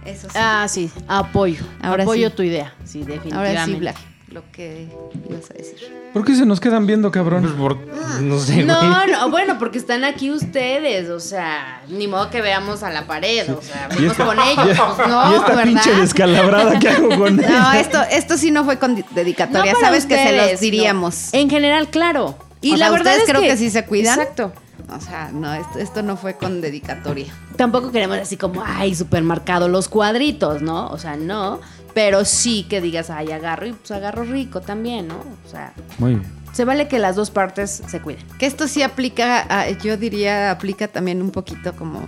Eso 0.05 0.29
sí. 0.29 0.35
Ah, 0.39 0.67
sí, 0.69 0.91
apoyo. 1.09 1.65
Ahora 1.83 2.05
apoyo 2.05 2.31
sí. 2.31 2.37
tu 2.37 2.43
idea. 2.43 2.75
Sí, 2.85 3.01
definitivamente. 3.01 3.59
Ahora 3.59 3.65
sí, 3.65 3.75
Black, 3.75 3.97
lo 4.31 4.43
que 4.53 4.89
ibas 5.29 5.51
a 5.51 5.55
decir. 5.55 5.77
¿Por 6.13 6.25
qué 6.25 6.35
se 6.35 6.47
nos 6.47 6.61
quedan 6.61 6.87
viendo, 6.87 7.11
cabrón? 7.11 7.43
Pues 7.43 7.55
por- 7.55 7.77
no 8.23 8.39
sé, 8.39 8.55
güey. 8.55 8.67
No, 8.67 9.07
no, 9.07 9.31
bueno, 9.31 9.59
porque 9.59 9.79
están 9.79 10.05
aquí 10.05 10.31
ustedes, 10.31 11.11
o 11.11 11.19
sea, 11.21 11.83
ni 11.89 12.07
modo 12.07 12.31
que 12.31 12.41
veamos 12.41 12.83
a 12.85 12.91
la 12.91 13.07
pared, 13.07 13.53
o 13.53 13.61
sea, 13.61 13.89
esta- 13.91 14.25
con 14.25 14.39
ellos, 14.39 14.79
pues 14.97 15.09
no, 15.09 15.33
y 15.33 15.35
esta 15.35 15.49
¿verdad? 15.49 15.65
pinche 15.65 15.95
descalabrada 15.95 16.79
que 16.79 16.89
hago 16.89 17.09
con 17.19 17.37
No, 17.37 17.43
ella. 17.43 17.81
esto, 17.81 17.99
esto 18.11 18.39
sí 18.39 18.51
no 18.53 18.65
fue 18.65 18.79
con 18.79 18.95
di- 18.95 19.05
dedicatoria. 19.11 19.73
No 19.75 19.81
Sabes 19.81 20.07
que 20.07 20.17
se 20.17 20.37
los 20.53 20.61
diríamos. 20.61 21.31
no. 21.33 21.39
En 21.41 21.51
general, 21.51 21.91
claro. 21.91 22.39
Y 22.63 22.73
O 22.73 22.77
la 22.77 22.87
sea, 22.87 22.91
verdad 22.93 23.13
¿ustedes 23.15 23.23
es 23.25 23.29
creo 23.29 23.43
que, 23.43 23.49
que 23.49 23.57
sí 23.59 23.71
se 23.71 23.85
cuidan? 23.85 24.19
Exacto. 24.19 24.53
O 24.89 25.01
sea, 25.01 25.31
no, 25.33 25.53
esto, 25.53 25.79
esto 25.79 26.03
no 26.03 26.17
fue 26.17 26.35
con 26.37 26.61
dedicatoria. 26.61 27.27
Tampoco 27.57 27.91
queremos 27.91 28.19
así 28.19 28.37
como, 28.37 28.63
ay, 28.65 28.95
supermercado, 28.95 29.69
los 29.69 29.89
cuadritos, 29.89 30.63
¿no? 30.63 30.87
O 30.89 30.99
sea, 30.99 31.17
no. 31.17 31.61
Pero 31.95 32.25
sí 32.25 32.67
que 32.69 32.81
digas, 32.81 33.11
ay, 33.11 33.33
agarro 33.33 33.67
y 33.67 33.73
pues 33.73 33.91
agarro 33.91 34.23
rico 34.25 34.61
también, 34.61 35.09
¿no? 35.09 35.17
O 35.45 35.51
sea, 35.51 35.73
Muy 35.99 36.15
bien. 36.17 36.23
se 36.53 36.65
vale 36.65 36.87
que 36.89 36.99
las 36.99 37.17
dos 37.17 37.31
partes 37.31 37.83
se 37.87 38.01
cuiden. 38.01 38.25
Que 38.39 38.47
esto 38.47 38.69
sí 38.69 38.83
aplica, 38.83 39.47
a- 39.49 39.71
yo 39.71 39.97
diría, 39.97 40.51
aplica 40.51 40.87
también 40.89 41.21
un 41.23 41.31
poquito 41.31 41.73
como, 41.75 42.07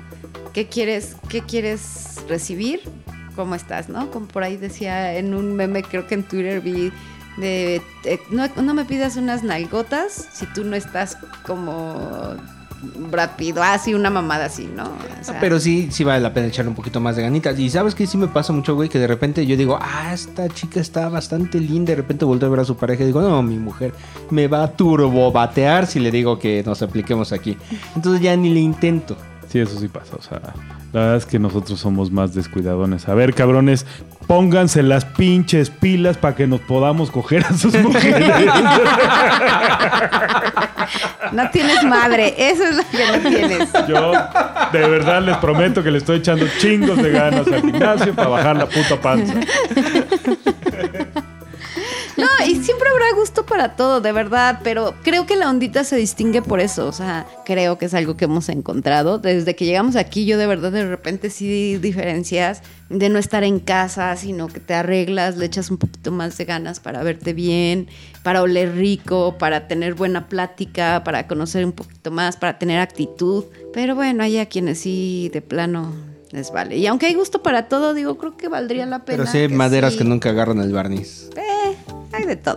¿qué 0.53 0.69
quieres, 0.69 1.17
qué 1.29 1.41
quieres 1.41 2.17
recibir? 2.29 2.83
¿Cómo 3.35 3.55
estás, 3.55 3.89
no? 3.89 4.11
Como 4.11 4.27
por 4.27 4.43
ahí 4.45 4.57
decía 4.57 5.15
en 5.17 5.35
un 5.35 5.55
meme, 5.57 5.83
creo 5.83 6.07
que 6.07 6.15
en 6.15 6.23
Twitter 6.25 6.61
vi 6.61 6.93
de, 7.39 7.81
eh, 8.05 8.21
no, 8.31 8.47
no 8.63 8.75
me 8.75 8.85
pidas 8.85 9.17
unas 9.17 9.43
nalgotas 9.43 10.29
si 10.33 10.45
tú 10.47 10.65
no 10.65 10.77
estás 10.77 11.17
como 11.47 12.37
rápido, 13.11 13.63
así 13.63 13.95
una 13.95 14.11
mamada 14.11 14.47
así, 14.47 14.67
¿no? 14.67 14.85
Pero 15.41 15.59
sí, 15.59 15.89
sí 15.91 16.05
vale 16.05 16.21
la 16.21 16.33
pena 16.33 16.47
echarle 16.47 16.69
un 16.69 16.75
poquito 16.75 17.01
más 17.01 17.17
de 17.17 17.23
ganitas. 17.23 17.59
Y 17.59 17.71
sabes 17.71 17.95
que 17.95 18.07
sí 18.07 18.17
me 18.17 18.29
pasa 18.29 18.53
mucho, 18.53 18.75
güey, 18.75 18.89
que 18.89 18.99
de 18.99 19.07
repente 19.07 19.47
yo 19.47 19.57
digo, 19.57 19.79
ah, 19.81 20.13
esta 20.13 20.49
chica 20.49 20.81
está 20.81 21.09
bastante 21.09 21.61
linda. 21.61 21.91
De 21.91 21.97
repente 21.97 22.25
volteo 22.25 22.49
a 22.49 22.51
ver 22.51 22.61
a 22.61 22.65
su 22.65 22.77
pareja 22.77 23.03
y 23.03 23.07
digo, 23.07 23.21
no, 23.21 23.43
mi 23.43 23.59
mujer 23.59 23.93
me 24.31 24.47
va 24.47 24.63
a 24.63 24.73
turbobatear 24.73 25.87
si 25.87 26.01
le 26.01 26.11
digo 26.11 26.39
que 26.39 26.63
nos 26.65 26.83
apliquemos 26.83 27.33
aquí. 27.33 27.57
Entonces 27.97 28.21
ya 28.21 28.37
ni 28.37 28.51
le 28.51 28.61
intento. 28.61 29.17
Sí, 29.51 29.61
eso 29.61 29.81
sí 29.81 29.89
pasa. 29.89 30.17
O 30.17 30.23
sea, 30.23 30.41
la 30.93 31.01
verdad 31.01 31.17
es 31.17 31.27
que 31.27 31.39
nosotros 31.39 31.81
somos 31.81 32.11
más 32.11 32.35
descuidadones. 32.35 33.09
A 33.09 33.15
ver, 33.15 33.33
cabrones, 33.35 33.87
pónganse 34.27 34.83
las 34.83 35.07
pinches 35.07 35.71
pilas 35.71 36.19
para 36.19 36.37
que 36.37 36.47
nos 36.47 36.61
podamos 36.61 37.11
coger 37.11 37.47
a 37.47 37.55
sus 37.55 37.73
mujeres. 37.75 38.31
no 41.33 41.51
tienes 41.51 41.83
madre, 41.85 42.35
eso 42.37 42.65
es 42.65 42.77
lo 42.77 42.83
que 42.91 43.07
no 43.07 43.31
tienes. 43.31 43.71
Yo, 43.89 44.13
de 44.73 44.89
verdad, 44.89 45.23
les 45.23 45.39
prometo 45.39 45.83
que 45.83 45.91
le 45.91 45.97
estoy 45.99 46.19
echando 46.19 46.47
chingos 46.59 46.99
de 46.99 47.11
ganas 47.11 47.47
al 47.47 47.63
gimnasio 47.63 48.15
para 48.15 48.29
bajar 48.29 48.57
la 48.57 48.67
puta 48.67 49.01
panza. 49.01 49.33
No, 52.19 52.47
y 52.47 52.57
siempre 52.57 52.89
habrá 52.89 53.07
gusto 53.15 53.47
para 53.47 53.77
todo, 53.77 54.01
de 54.01 54.13
verdad, 54.13 54.61
pero 54.65 54.95
creo 55.03 55.25
que 55.25 55.37
la 55.37 55.49
ondita 55.49 55.85
se 55.85 55.97
distingue 55.97 56.43
por 56.43 56.61
eso, 56.61 56.87
o 56.87 56.93
sea, 56.93 57.27
creo 57.45 57.79
que 57.79 57.87
es 57.87 57.95
algo 57.95 58.17
que 58.17 58.25
hemos 58.25 58.49
encontrado. 58.49 59.19
Desde 59.19 59.55
que 59.55 59.65
llegamos 59.65 59.97
aquí, 59.97 60.27
yo 60.27 60.37
de 60.37 60.47
verdad 60.47 60.73
de 60.73 60.85
repente 60.85 61.31
sí 61.31 61.79
diferencias 61.79 62.63
de 62.89 63.09
no 63.09 63.19
estar 63.19 63.45
en 63.45 63.61
casa, 63.61 64.17
sino 64.17 64.49
que 64.49 64.61
te 64.61 64.75
arreglas, 64.75 65.37
le 65.37 65.47
echas 65.47 65.71
un 65.71 65.79
poquito 65.79 66.11
más 66.11 66.37
de 66.39 66.45
ganas 66.45 66.81
para 66.81 67.03
verte 67.03 67.33
bien, 67.35 67.89
para 68.23 68.43
oler 68.43 68.75
rico, 68.75 69.37
para 69.39 69.69
tener 69.69 69.95
buena 69.95 70.29
plática, 70.29 71.03
para 71.05 71.27
conocer 71.27 71.65
un 71.65 71.73
poquito 71.73 72.11
más, 72.11 72.37
para 72.37 72.59
tener 72.59 72.81
actitud. 72.81 73.45
Pero 73.73 73.95
bueno, 73.95 74.23
hay 74.23 74.39
a 74.39 74.47
quienes 74.47 74.81
sí 74.81 75.31
de 75.33 75.43
plano 75.43 75.95
les 76.31 76.51
vale. 76.51 76.77
Y 76.77 76.87
aunque 76.87 77.07
hay 77.07 77.15
gusto 77.15 77.43
para 77.43 77.69
todo, 77.69 77.95
digo, 77.95 78.19
creo 78.19 78.37
que 78.37 78.49
valdría 78.49 78.87
la 78.87 79.05
pena. 79.05 79.19
Pero 79.19 79.31
sí 79.31 79.39
hay 79.39 79.49
maderas 79.49 79.93
sí. 79.93 79.99
que 79.99 80.05
nunca 80.05 80.31
agarran 80.31 80.61
el 80.61 80.73
barniz. 80.73 81.31
Eh, 81.37 81.58
hay 82.13 82.25
de 82.25 82.37
todo. 82.37 82.57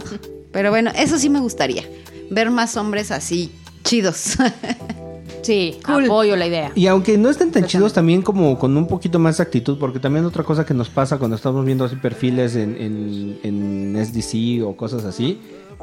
Pero 0.52 0.70
bueno, 0.70 0.92
eso 0.96 1.18
sí 1.18 1.30
me 1.30 1.40
gustaría. 1.40 1.84
Ver 2.30 2.50
más 2.52 2.76
hombres 2.78 3.12
así, 3.12 3.52
chidos. 3.84 4.38
Sí, 5.44 5.80
Cool. 5.84 6.06
apoyo 6.06 6.36
la 6.36 6.46
idea. 6.46 6.72
Y 6.76 6.86
aunque 6.86 7.18
no 7.18 7.28
estén 7.32 7.52
tan 7.52 7.66
chidos, 7.66 7.94
también 7.94 8.22
como 8.22 8.60
con 8.60 8.78
un 8.78 8.86
poquito 8.86 9.18
más 9.18 9.38
de 9.38 9.44
actitud, 9.44 9.80
porque 9.80 9.98
también 10.00 10.24
otra 10.24 10.44
cosa 10.44 10.68
que 10.68 10.76
nos 10.76 10.90
pasa 10.90 11.18
cuando 11.18 11.36
estamos 11.36 11.66
viendo 11.66 11.84
así 11.84 11.96
perfiles 11.96 12.56
en, 12.56 12.76
en, 12.80 13.40
en 13.96 14.06
SDC 14.06 14.64
o 14.64 14.78
cosas 14.78 15.04
así, 15.04 15.40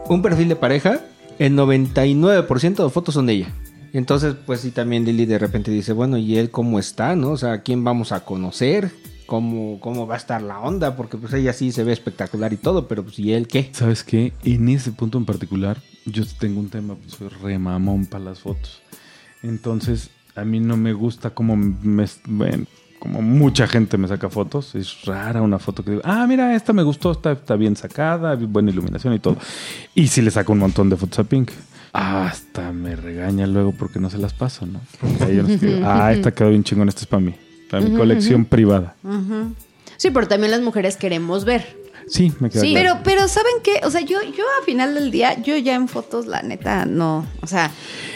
un 0.09 0.23
perfil 0.23 0.49
de 0.49 0.55
pareja, 0.55 1.01
el 1.41 1.55
99% 1.55 2.85
de 2.85 2.91
fotos 2.91 3.15
son 3.15 3.27
de 3.27 3.33
ella. 3.33 3.49
Entonces, 3.93 4.35
pues 4.47 4.61
sí, 4.61 4.71
también 4.71 5.05
Lili 5.05 5.27
de 5.27 5.39
repente 5.41 5.73
dice, 5.73 5.93
bueno, 5.93 6.19
¿y 6.19 6.37
él 6.37 6.51
cómo 6.51 6.79
está? 6.79 7.17
¿No? 7.17 7.31
O 7.31 7.37
sea, 7.37 7.55
¿a 7.55 7.63
quién 7.63 7.83
vamos 7.83 8.13
a 8.13 8.21
conocer? 8.25 8.93
¿Cómo, 9.29 9.79
¿Cómo 9.81 10.07
va 10.07 10.15
a 10.15 10.17
estar 10.17 10.41
la 10.41 10.59
onda? 10.59 10.97
Porque 10.97 11.19
pues 11.19 11.35
ella 11.35 11.53
sí 11.53 11.71
se 11.71 11.85
ve 11.85 11.93
espectacular 11.93 12.51
y 12.55 12.57
todo, 12.57 12.89
pero 12.89 13.03
pues 13.03 13.19
¿y 13.19 13.35
él 13.35 13.47
qué? 13.47 13.69
¿Sabes 13.73 14.03
qué? 14.03 14.33
En 14.43 14.71
ese 14.71 14.91
punto 14.91 15.19
en 15.19 15.27
particular, 15.27 15.77
yo 16.07 16.25
tengo 16.41 16.61
un 16.61 16.71
tema, 16.71 16.95
pues 16.95 17.13
soy 17.13 17.29
re 17.29 17.59
mamón 17.59 18.07
para 18.07 18.25
las 18.25 18.39
fotos. 18.39 18.81
Entonces, 19.43 20.09
a 20.35 20.47
mí 20.47 20.61
no 20.61 20.79
me 20.79 20.95
gusta 20.95 21.29
como 21.29 21.57
me, 21.57 22.07
bueno, 22.25 22.65
como 22.99 23.21
mucha 23.21 23.67
gente 23.67 23.99
me 23.99 24.09
saca 24.09 24.31
fotos. 24.31 24.75
Es 24.75 25.05
rara 25.05 25.43
una 25.43 25.59
foto 25.59 25.85
que 25.85 25.91
digo, 25.91 26.03
ah, 26.07 26.27
mira, 26.27 26.55
esta 26.55 26.73
me 26.73 26.83
gustó, 26.83 27.13
está, 27.13 27.33
está 27.33 27.55
bien 27.55 27.77
sacada, 27.77 28.35
buena 28.35 28.71
iluminación 28.71 29.13
y 29.13 29.19
todo. 29.19 29.37
Y 29.95 30.09
si 30.09 30.23
le 30.23 30.31
saco 30.31 30.55
un 30.55 30.61
montón 30.61 30.89
de 30.89 30.97
fotos 30.97 31.19
a 31.19 31.25
Pink. 31.25 31.51
Hasta 31.93 32.73
me 32.73 32.97
regaña 32.97 33.47
luego 33.47 33.73
porque 33.73 34.01
no 34.01 34.09
se 34.09 34.17
las 34.17 34.33
paso, 34.33 34.65
¿no? 34.65 34.81
Porque 34.99 35.25
hay 35.25 35.39
unos 35.39 35.61
que 35.61 35.67
digo, 35.67 35.81
ah, 35.87 36.15
esta 36.15 36.33
quedó 36.33 36.49
bien 36.49 36.65
chingón, 36.65 36.89
esta 36.89 37.03
es 37.03 37.07
para 37.07 37.21
mí, 37.21 37.35
para 37.71 37.85
mi 37.85 37.97
colección 37.97 38.45
privada. 38.45 38.95
Sí, 39.97 40.11
pero 40.11 40.29
también 40.29 40.51
las 40.51 40.61
mujeres 40.61 40.97
queremos 40.97 41.45
ver. 41.45 41.77
Sí, 42.07 42.33
me 42.41 42.49
queda 42.49 42.63
Sí. 42.63 42.71
claro. 42.73 43.01
Pero, 43.03 43.03
pero 43.05 43.29
¿saben 43.29 43.53
qué? 43.63 43.81
O 43.85 43.91
sea, 43.91 44.01
yo, 44.01 44.19
yo 44.23 44.45
a 44.63 44.65
final 44.65 44.95
del 44.95 45.11
día, 45.11 45.43
yo 45.43 45.57
ya 45.59 45.75
en 45.75 45.89
fotos, 45.89 46.27
la 46.27 46.41
neta, 46.43 46.87
no. 46.87 47.27
O 47.43 47.47
sea, 47.47 47.71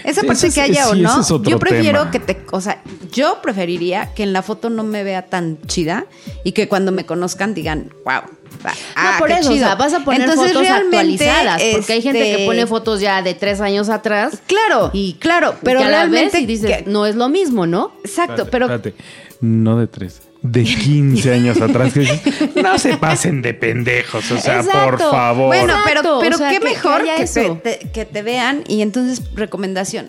esa 0.05 0.23
parte 0.23 0.47
ese 0.47 0.55
que 0.61 0.65
es- 0.71 0.71
haya 0.79 0.89
o 0.89 0.95
sí, 0.95 1.03
no, 1.03 1.11
ese 1.11 1.21
es 1.21 1.31
otro 1.31 1.51
yo 1.51 1.59
prefiero 1.59 1.99
tema. 1.99 2.11
que 2.11 2.19
te, 2.21 2.47
o 2.53 2.61
sea, 2.63 2.81
yo 3.13 3.41
preferiría 3.43 4.15
que 4.15 4.23
en 4.23 4.33
la 4.33 4.41
foto 4.43 4.71
no 4.71 4.83
me 4.83 5.05
vea 5.05 5.27
tan 5.27 5.59
chida 5.67 6.07
y 6.43 6.53
que 6.53 6.69
cuando 6.69 6.91
me 6.91 7.05
conozcan 7.05 7.53
digan, 7.53 7.91
wow. 8.07 8.23
No, 8.63 9.19
por 9.19 9.31
eso, 9.31 9.53
o 9.53 9.57
sea, 9.57 9.75
vas 9.75 9.93
a 9.95 10.01
poner 10.05 10.31
fotos 10.31 10.67
actualizadas. 10.69 11.63
Porque 11.73 11.93
hay 11.95 12.03
gente 12.03 12.21
que 12.21 12.33
este, 12.33 12.47
pone 12.47 12.67
fotos 12.67 13.01
ya 13.01 13.23
de 13.23 13.35
tres 13.35 13.61
años 13.61 13.89
atrás. 13.89 14.41
Claro, 14.47 14.91
Y 14.93 15.15
claro, 15.15 15.55
pero 15.63 15.81
la 15.81 15.89
realmente 15.89 16.37
vez 16.39 16.43
y 16.43 16.47
dices, 16.47 16.79
que- 16.85 16.91
no 16.91 17.07
es 17.07 17.15
lo 17.17 17.29
mismo, 17.29 17.67
¿no? 17.67 17.93
exacto, 18.05 18.43
Espérate, 18.43 18.51
pero 18.51 18.67
espérate. 18.75 18.95
No 19.41 19.79
de 19.79 19.87
tres. 19.87 20.23
De 20.43 20.65
15 20.65 21.33
años 21.35 21.61
atrás. 21.61 21.93
que 21.93 22.01
dices, 22.01 22.21
no 22.57 22.79
se 22.79 22.97
pasen 22.97 23.43
de 23.43 23.55
pendejos. 23.55 24.31
O 24.31 24.39
sea, 24.39 24.61
Exacto. 24.61 24.85
por 24.85 24.99
favor. 24.99 25.47
Bueno, 25.49 25.75
pero, 25.85 26.03
pero 26.21 26.35
o 26.35 26.39
sea, 26.39 26.51
qué 26.51 26.59
que- 26.59 26.65
mejor 26.65 27.05
que, 27.05 27.23
eso. 27.23 27.61
te, 27.63 27.77
te- 27.77 27.91
que 27.91 28.05
te 28.05 28.23
vean 28.23 28.65
y 28.69 28.83
entonces 28.83 29.23
recomendación. 29.35 30.07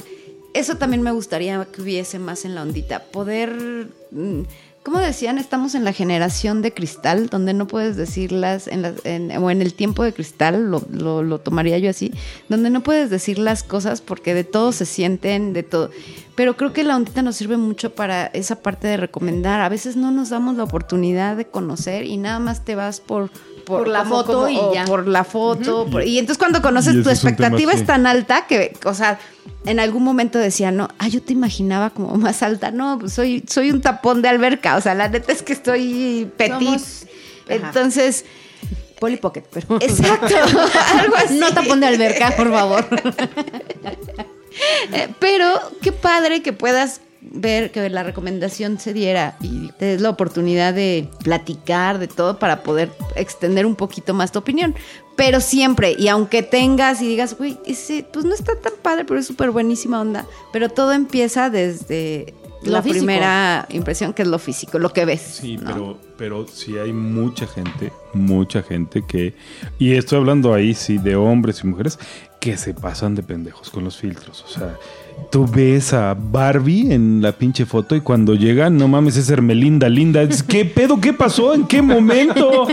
Eso 0.56 0.76
también 0.78 1.02
me 1.02 1.12
gustaría 1.12 1.66
que 1.66 1.82
hubiese 1.82 2.20
más 2.20 2.46
en 2.46 2.54
la 2.56 2.62
ondita. 2.62 3.00
Poder, 3.00 3.88
mm, 4.12 4.42
¿cómo 4.84 5.00
decían? 5.00 5.38
Estamos 5.38 5.76
en 5.76 5.84
la 5.84 5.94
generación 5.94 6.62
de 6.62 6.74
cristal, 6.74 7.28
donde 7.30 7.54
no 7.54 7.68
puedes 7.68 7.96
decirlas, 7.96 8.68
en 8.68 8.82
las- 8.82 9.06
en- 9.06 9.32
o 9.38 9.50
en 9.50 9.62
el 9.62 9.74
tiempo 9.74 10.04
de 10.04 10.14
cristal, 10.14 10.70
lo, 10.70 10.84
lo- 10.92 11.24
lo 11.24 11.40
tomaría 11.40 11.78
yo 11.80 11.90
así, 11.90 12.12
donde 12.50 12.70
no 12.70 12.84
puedes 12.84 13.10
decir 13.10 13.40
las 13.40 13.64
cosas 13.64 14.02
porque 14.02 14.34
de 14.34 14.44
todo 14.44 14.72
se 14.72 14.86
sienten, 14.86 15.54
de 15.54 15.64
todo. 15.64 15.90
Pero 16.36 16.58
creo 16.58 16.74
que 16.74 16.84
la 16.84 16.96
ondita 16.96 17.22
nos 17.22 17.36
sirve 17.36 17.58
mucho 17.58 17.96
para 17.96 18.26
esa 18.28 18.62
parte 18.62 18.88
de 18.88 18.98
recomendar. 18.98 19.62
A 19.62 19.70
veces 19.70 19.96
no 19.96 20.12
nos 20.12 20.30
damos 20.30 20.58
la 20.58 20.64
oportunidad 20.64 21.38
de 21.38 21.46
conocer 21.46 22.06
y 22.06 22.18
nada 22.18 22.40
más 22.40 22.66
te 22.66 22.76
vas 22.76 23.00
por... 23.00 23.30
Por 23.66 23.88
la 23.88 24.00
como- 24.04 24.16
foto 24.24 24.50
y 24.50 24.58
o 24.58 24.74
ya. 24.74 24.86
Por 24.86 25.08
la 25.08 25.24
foto. 25.24 25.86
por- 25.90 26.06
y 26.06 26.20
entonces 26.20 26.38
cuando 26.38 26.62
conoces 26.62 26.94
tu 27.04 27.10
es 27.10 27.18
expectativa 27.20 27.72
es 27.74 27.86
tan 27.86 28.06
alta 28.08 28.46
que, 28.48 28.76
o 28.86 28.94
sea, 28.94 29.20
en 29.66 29.80
algún 29.80 30.04
momento 30.04 30.38
decía, 30.40 30.72
no, 30.72 30.90
ah, 31.00 31.08
yo 31.08 31.22
te 31.22 31.34
imaginaba 31.34 31.90
como 31.92 32.16
más 32.16 32.44
alta. 32.44 32.72
No, 32.72 33.00
pues 33.00 33.14
soy, 33.14 33.44
soy 33.48 33.72
un 33.72 33.82
tapón 33.82 34.22
de 34.22 34.30
alberca. 34.30 34.76
O 34.76 34.82
sea, 34.82 34.94
la 34.94 35.08
neta 35.08 35.32
es 35.32 35.42
que 35.44 35.54
estoy 35.54 36.30
petit. 36.38 36.68
Somos-. 36.80 37.06
Entonces, 37.48 38.26
Polly 39.00 39.18
Pocket, 39.18 39.44
pero. 39.52 39.78
exacto, 39.82 40.28
algo 41.00 41.16
así. 41.16 41.36
No 41.36 41.54
tapón 41.54 41.80
de 41.80 41.88
alberca, 41.88 42.32
por 42.36 42.50
favor. 42.52 42.86
Eh, 44.92 45.10
Pero 45.20 45.48
qué 45.82 45.92
padre 45.92 46.44
que 46.44 46.54
puedas 46.54 47.02
ver 47.32 47.72
que 47.72 47.90
la 47.90 48.04
recomendación 48.04 48.80
se 48.80 48.94
diera 48.94 49.38
y 49.42 49.72
te 49.74 49.86
des 49.86 50.02
la 50.02 50.10
oportunidad 50.10 50.74
de 50.74 51.10
platicar 51.24 52.00
de 52.00 52.08
todo 52.08 52.40
para 52.40 52.64
poder 52.64 52.92
extender 53.16 53.66
un 53.66 53.76
poquito 53.76 54.14
más 54.14 54.32
tu 54.32 54.40
opinión. 54.40 54.76
Pero 55.16 55.40
siempre, 55.42 55.96
y 55.98 56.08
aunque 56.08 56.42
tengas 56.44 57.02
y 57.02 57.08
digas, 57.08 57.38
güey, 57.38 57.60
ese 57.66 58.06
pues 58.12 58.26
no 58.26 58.34
está 58.34 58.56
tan 58.60 58.74
padre, 58.82 59.06
pero 59.06 59.20
es 59.20 59.28
súper 59.28 59.52
buenísima 59.52 60.02
onda. 60.02 60.26
Pero 60.52 60.70
todo 60.70 60.92
empieza 60.92 61.50
desde 61.50 62.34
Lo 62.64 62.72
la 62.72 62.82
físico. 62.82 63.06
primera 63.06 63.68
impresión, 63.70 64.14
que 64.14 64.24
es 64.24 64.28
lo 64.28 64.40
físico, 64.40 64.80
lo 64.80 64.92
que 64.92 65.06
ves. 65.06 65.22
Sí, 65.22 65.58
¿no? 65.58 65.66
pero, 65.66 65.98
pero 66.18 66.48
sí 66.48 66.78
hay 66.78 66.94
mucha 66.94 67.46
gente, 67.46 67.94
mucha 68.14 68.64
gente 68.64 69.04
que, 69.08 69.36
y 69.78 69.94
estoy 69.94 70.18
hablando 70.18 70.54
ahí 70.54 70.74
sí 70.74 70.98
de 70.98 71.16
hombres 71.16 71.62
y 71.64 71.68
mujeres, 71.68 72.00
que 72.40 72.58
se 72.58 72.74
pasan 72.74 73.16
de 73.16 73.24
pendejos 73.24 73.70
con 73.70 73.84
los 73.84 73.98
filtros. 73.98 74.44
O 74.44 74.48
sea, 74.48 74.78
tú 75.32 75.48
ves 75.48 75.94
a 75.94 76.16
Barbie 76.18 76.94
en 76.94 77.22
la 77.22 77.32
pinche 77.32 77.66
foto 77.66 77.96
y 77.96 78.02
cuando 78.02 78.36
llega, 78.36 78.70
no 78.70 78.88
mames, 78.88 79.18
es 79.18 79.30
Hermelinda, 79.30 79.90
linda. 79.90 80.22
Es, 80.22 80.44
¿Qué 80.44 80.64
pedo? 80.66 81.02
¿Qué 81.02 81.12
pasó? 81.14 81.54
¿En 81.54 81.66
qué 81.66 81.82
momento? 81.82 82.68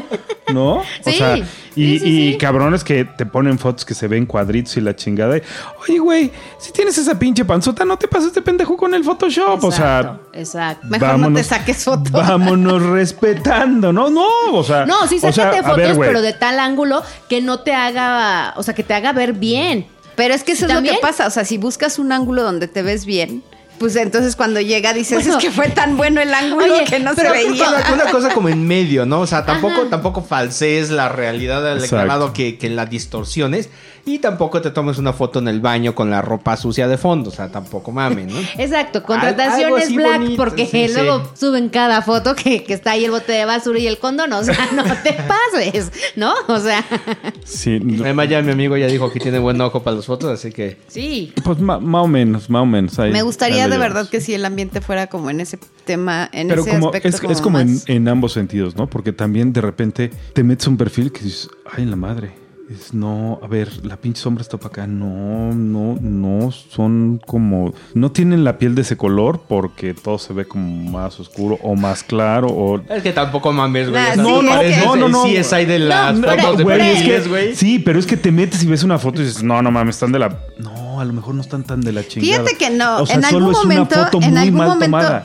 ¿No? 0.53 0.75
O 0.77 0.85
Sí, 1.05 1.13
sea, 1.13 1.39
y, 1.39 1.43
sí, 1.75 1.99
sí, 2.01 2.29
y 2.35 2.39
cabrones 2.39 2.83
que 2.85 3.05
te 3.05 3.25
ponen 3.25 3.59
fotos 3.59 3.85
que 3.85 3.95
se 3.95 4.09
ven 4.09 4.27
cuadritos 4.27 4.77
y 4.77 4.81
la 4.81 4.95
chingada. 4.95 5.39
y, 5.39 5.43
Oye, 5.89 5.99
güey, 6.01 6.31
si 6.59 6.73
tienes 6.73 6.99
esa 6.99 7.19
pinche 7.19 7.45
panzota, 7.45 7.85
no 7.85 7.97
te 7.97 8.09
pases 8.09 8.35
de 8.35 8.43
pendejo 8.43 8.77
con 8.77 8.93
el 8.95 9.05
Photoshop. 9.05 9.63
O 9.65 9.73
sea, 9.73 10.19
Exacto. 10.33 10.87
Mejor 10.89 11.19
no 11.19 11.33
te 11.33 11.45
saques 11.45 11.85
foto. 11.85 12.11
Vámonos 12.11 12.83
respetando, 12.83 13.93
¿no? 13.93 14.11
No, 14.11 14.27
o 14.53 14.65
sea. 14.65 14.85
No, 14.87 15.07
sí, 15.07 15.17
o 15.17 15.21
sea, 15.21 15.33
sácate 15.33 15.63
fotos, 15.63 15.77
ver, 15.77 15.97
pero 15.99 16.21
de 16.21 16.33
tal 16.33 16.59
ángulo 16.59 17.03
que 17.29 17.41
no 17.41 17.61
te 17.61 17.73
haga, 17.73 18.55
o 18.57 18.63
sea, 18.63 18.75
que 18.75 18.83
te 18.83 18.93
haga 18.95 19.13
ver 19.13 19.33
bien. 19.35 19.87
Pero 20.21 20.35
es 20.35 20.45
que 20.45 20.53
eso 20.53 20.67
es 20.67 20.73
¿También? 20.73 20.97
lo 20.97 21.01
que 21.01 21.07
pasa. 21.07 21.27
O 21.27 21.31
sea, 21.31 21.47
si 21.47 21.57
buscas 21.57 21.99
un 21.99 22.13
ángulo 22.13 22.43
donde 22.43 22.69
te 22.69 22.83
ves 22.83 23.07
bien, 23.07 23.43
pues 23.79 23.97
entonces 23.97 24.37
cuando 24.37 24.61
llega 24.61 24.93
dices, 24.93 25.25
Bueno. 25.25 25.39
es 25.39 25.43
que 25.43 25.51
fue 25.51 25.71
tan 25.71 25.97
bueno 25.97 26.21
el 26.21 26.35
ángulo 26.35 26.75
Oye, 26.75 26.85
que 26.85 26.99
no 26.99 27.15
se 27.15 27.31
veía. 27.31 27.67
una, 27.71 27.95
una 28.03 28.11
cosa 28.11 28.29
como 28.35 28.51
en 28.51 28.67
medio, 28.67 29.07
¿no? 29.07 29.21
O 29.21 29.27
sea, 29.27 29.47
tampoco, 29.47 29.87
tampoco 29.87 30.23
falsees 30.23 30.91
la 30.91 31.09
realidad 31.09 31.65
del 31.65 31.89
grabado 31.89 32.35
que, 32.35 32.59
que 32.59 32.69
la 32.69 32.85
distorsiones. 32.85 33.71
Y 34.05 34.19
tampoco 34.19 34.61
te 34.63 34.71
tomes 34.71 34.99
una 34.99 35.13
foto 35.13 35.39
en 35.41 35.49
el 35.49 35.61
baño 35.61 35.95
con 35.95 36.11
la 36.11 36.23
ropa 36.23 36.57
sucia 36.57 36.89
de 36.89 36.97
fondo. 36.97 37.31
O 37.31 37.33
sea, 37.33 37.51
tampoco 37.51 37.93
mames, 37.93 38.33
¿no? 38.33 38.39
Exacto, 38.59 39.03
contrataciones 39.03 39.85
así 39.85 39.97
black, 39.97 40.21
bonito, 40.21 40.37
porque 40.37 40.67
sí, 40.67 40.89
sí. 40.89 40.95
luego 40.95 41.31
suben 41.39 41.69
cada 41.69 42.03
foto 42.03 42.35
que, 42.35 42.65
que 42.65 42.73
está 42.75 42.93
ahí 42.93 43.05
el 43.05 43.11
bote 43.11 43.33
de 43.33 43.45
basura 43.45 43.79
y 43.79 43.87
el 43.87 43.99
condón. 43.99 44.33
O 44.33 44.43
sea, 44.43 44.57
no 44.75 44.83
te 45.03 45.13
pases, 45.55 45.93
¿no? 46.17 46.33
O 46.49 46.59
sea, 46.59 46.85
Sí, 47.45 47.79
no, 47.83 48.05
Además, 48.05 48.29
ya 48.29 48.43
mi 48.43 48.53
amigo 48.53 48.77
ya 48.77 48.87
dijo 48.87 49.13
que 49.13 49.21
tiene 49.21 49.39
buen 49.39 49.61
ojo 49.61 49.83
para 49.83 49.97
las 49.97 50.07
fotos, 50.07 50.31
así 50.31 50.51
que. 50.53 50.79
sí. 50.89 51.33
pues 51.45 51.59
más 51.61 51.79
o 51.83 52.09
menos, 52.09 52.49
más 52.51 52.63
o 52.63 52.67
menos. 52.67 52.99
ahí- 52.99 53.13
Me 53.13 53.23
gustaría 53.23 53.69
de 53.69 53.79
verdad 53.79 54.09
que 54.09 54.21
si 54.21 54.35
el 54.35 54.45
ambiente 54.45 54.81
fuera 54.81 55.09
como 55.09 55.31
en 55.31 55.41
ese 55.41 55.59
tema, 55.85 56.29
en 56.33 56.49
Pero 56.49 56.63
ese 56.63 56.71
como 56.71 56.87
aspecto. 56.89 57.09
es, 57.09 57.23
es 57.23 57.41
como 57.41 57.61
en, 57.61 57.79
en 57.87 58.09
ambos 58.09 58.33
sentidos, 58.33 58.77
¿no? 58.77 58.89
Porque 58.89 59.13
también 59.13 59.53
de 59.53 59.61
repente 59.61 60.11
te 60.33 60.43
metes 60.43 60.67
un 60.67 60.77
perfil 60.77 61.13
que 61.13 61.21
dices, 61.21 61.49
ay, 61.71 61.85
la 61.85 61.97
madre. 61.97 62.33
Es, 62.71 62.95
no, 62.95 63.41
a 63.43 63.49
ver, 63.49 63.85
la 63.85 63.97
pinche 63.97 64.23
sombra 64.23 64.43
está 64.43 64.57
para 64.57 64.69
acá. 64.69 64.87
No, 64.87 65.53
no, 65.53 65.99
no 66.01 66.53
son 66.53 67.21
como. 67.27 67.75
No 67.95 68.13
tienen 68.13 68.45
la 68.45 68.59
piel 68.59 68.77
de 68.77 68.83
ese 68.83 68.97
color 68.97 69.41
porque 69.49 69.93
todo 69.93 70.19
se 70.19 70.33
ve 70.33 70.45
como 70.47 70.89
más 70.89 71.19
oscuro 71.19 71.59
o 71.65 71.75
más 71.75 72.05
claro. 72.05 72.47
O, 72.47 72.81
Es 72.89 73.03
que 73.03 73.13
tampoco 73.13 73.53
mames, 73.53 73.91
güey. 73.91 74.01
Nah, 74.01 74.13
sí, 74.15 74.21
no, 74.21 74.41
es 74.43 74.49
pareces 74.49 74.79
que- 74.83 74.87
no, 74.87 74.97
no, 74.97 75.07
el 75.07 75.13
no. 75.13 75.25
CSI 75.25 75.65
de 75.65 75.79
las 75.81 76.17
No, 76.17 76.29
fotos 76.29 76.59
de 76.59 76.63
güey, 76.63 76.81
es 77.09 77.27
que-. 77.27 77.55
Sí, 77.57 77.81
pero 77.81 77.99
es 77.99 78.07
que 78.07 78.17
te 78.17 78.31
metes 78.31 78.63
y 78.63 78.67
ves 78.69 78.85
una 78.85 79.01
foto 79.01 79.21
y 79.21 79.25
dices, 79.25 79.43
no, 79.43 79.61
no 79.63 79.73
mames, 79.73 79.97
están 79.97 80.13
de 80.13 80.21
la. 80.21 80.39
No, 80.59 81.01
a 81.01 81.05
lo 81.05 81.13
mejor 81.13 81.35
no 81.35 81.41
están 81.41 81.65
tan 81.65 81.81
de 81.81 81.91
la 81.93 82.07
chingada. 82.07 82.45
Fíjate 82.45 82.57
que 82.57 82.71
no, 82.71 82.99
O 83.03 83.07
sea, 83.07 83.17
en 83.17 83.23
solo 83.25 83.37
algún 83.47 83.51
es 83.53 83.59
momento, 83.59 83.95
una 83.97 84.05
foto 84.05 84.19
en 84.23 84.31
muy 84.31 84.39
algún 84.39 84.59
mal 84.59 84.69
momento, 84.69 84.85
tomada. 84.87 85.25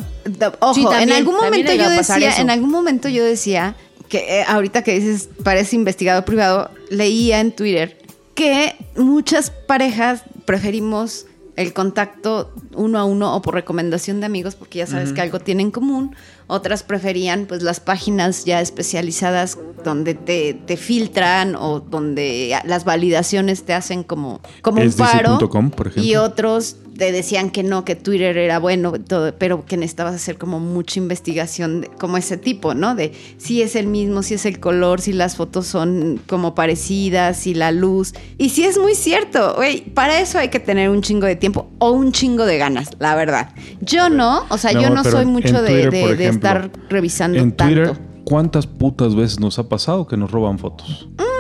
ojo, 0.61 0.73
Sí, 0.73 0.83
también, 0.83 1.09
en 1.09 1.15
algún 1.17 1.35
momento 1.35 1.73
yo 1.73 1.89
decía, 1.91 2.29
eso. 2.29 2.41
en 2.41 2.49
algún 2.49 2.71
momento 2.71 3.07
yo 3.07 3.23
decía 3.23 3.75
que 4.09 4.39
eh, 4.39 4.45
ahorita 4.47 4.83
que 4.83 4.99
dices 4.99 5.29
parece 5.43 5.75
investigador 5.75 6.25
privado, 6.25 6.71
leía 6.89 7.39
en 7.39 7.51
Twitter 7.51 7.97
que 8.33 8.75
muchas 8.95 9.49
parejas 9.49 10.23
preferimos 10.45 11.25
el 11.55 11.73
contacto 11.73 12.51
uno 12.73 12.99
a 12.99 13.05
uno 13.05 13.33
o 13.35 13.41
por 13.41 13.53
recomendación 13.53 14.19
de 14.19 14.25
amigos 14.25 14.55
porque 14.55 14.79
ya 14.79 14.87
sabes 14.87 15.13
que 15.13 15.21
algo 15.21 15.39
tienen 15.39 15.67
en 15.67 15.71
común. 15.71 16.15
Otras 16.47 16.83
preferían 16.83 17.45
pues 17.45 17.63
las 17.63 17.79
páginas 17.79 18.43
ya 18.43 18.59
especializadas 18.59 19.57
donde 19.83 20.15
te, 20.15 20.53
te 20.53 20.75
filtran 20.75 21.55
o 21.55 21.79
donde 21.79 22.59
las 22.65 22.83
validaciones 22.83 23.63
te 23.63 23.73
hacen 23.73 24.03
como, 24.03 24.41
como 24.61 24.81
un 24.81 24.91
paro. 24.91 25.37
SDC.com, 25.37 25.71
por 25.71 25.87
ejemplo. 25.87 26.03
Y 26.03 26.17
otros 26.17 26.75
te 26.97 27.11
decían 27.11 27.49
que 27.49 27.63
no, 27.63 27.83
que 27.85 27.95
Twitter 27.95 28.37
era 28.37 28.59
bueno, 28.59 28.93
todo, 28.93 29.33
pero 29.37 29.65
que 29.65 29.77
necesitabas 29.77 30.15
hacer 30.15 30.37
como 30.37 30.59
mucha 30.59 30.99
investigación 30.99 31.81
de- 31.81 31.87
como 31.89 32.17
ese 32.17 32.37
tipo, 32.37 32.73
¿no? 32.73 32.95
De 32.95 33.11
si 33.37 33.61
es 33.61 33.75
el 33.75 33.87
mismo, 33.87 34.23
si 34.23 34.35
es 34.35 34.45
el 34.45 34.59
color, 34.59 35.01
si 35.01 35.13
las 35.13 35.35
fotos 35.35 35.67
son 35.67 36.21
como 36.27 36.55
parecidas, 36.55 37.37
si 37.37 37.53
la 37.53 37.71
luz. 37.71 38.13
Y 38.37 38.49
si 38.49 38.63
es 38.63 38.77
muy 38.77 38.95
cierto, 38.95 39.55
güey, 39.55 39.81
para 39.81 40.19
eso 40.19 40.39
hay 40.39 40.49
que 40.49 40.59
tener 40.59 40.89
un 40.89 41.01
chingo 41.01 41.27
de 41.27 41.35
tiempo 41.35 41.67
o 41.79 41.91
un 41.91 42.11
chingo 42.11 42.45
de 42.45 42.57
ganas, 42.57 42.89
la 42.99 43.15
verdad. 43.15 43.49
Yo 43.81 44.09
no, 44.09 44.45
o 44.49 44.57
sea, 44.57 44.71
yo 44.71 44.89
no 44.89 45.03
soy 45.03 45.25
mucho 45.25 45.61
de, 45.61 46.27
estar 46.27 46.71
revisando 46.89 47.37
En 47.39 47.51
tanto. 47.51 47.75
Twitter, 47.75 47.97
¿cuántas 48.23 48.67
putas 48.67 49.15
veces 49.15 49.39
nos 49.39 49.59
ha 49.59 49.67
pasado 49.67 50.07
que 50.07 50.17
nos 50.17 50.31
roban 50.31 50.57
fotos? 50.59 51.07
Mm. 51.17 51.34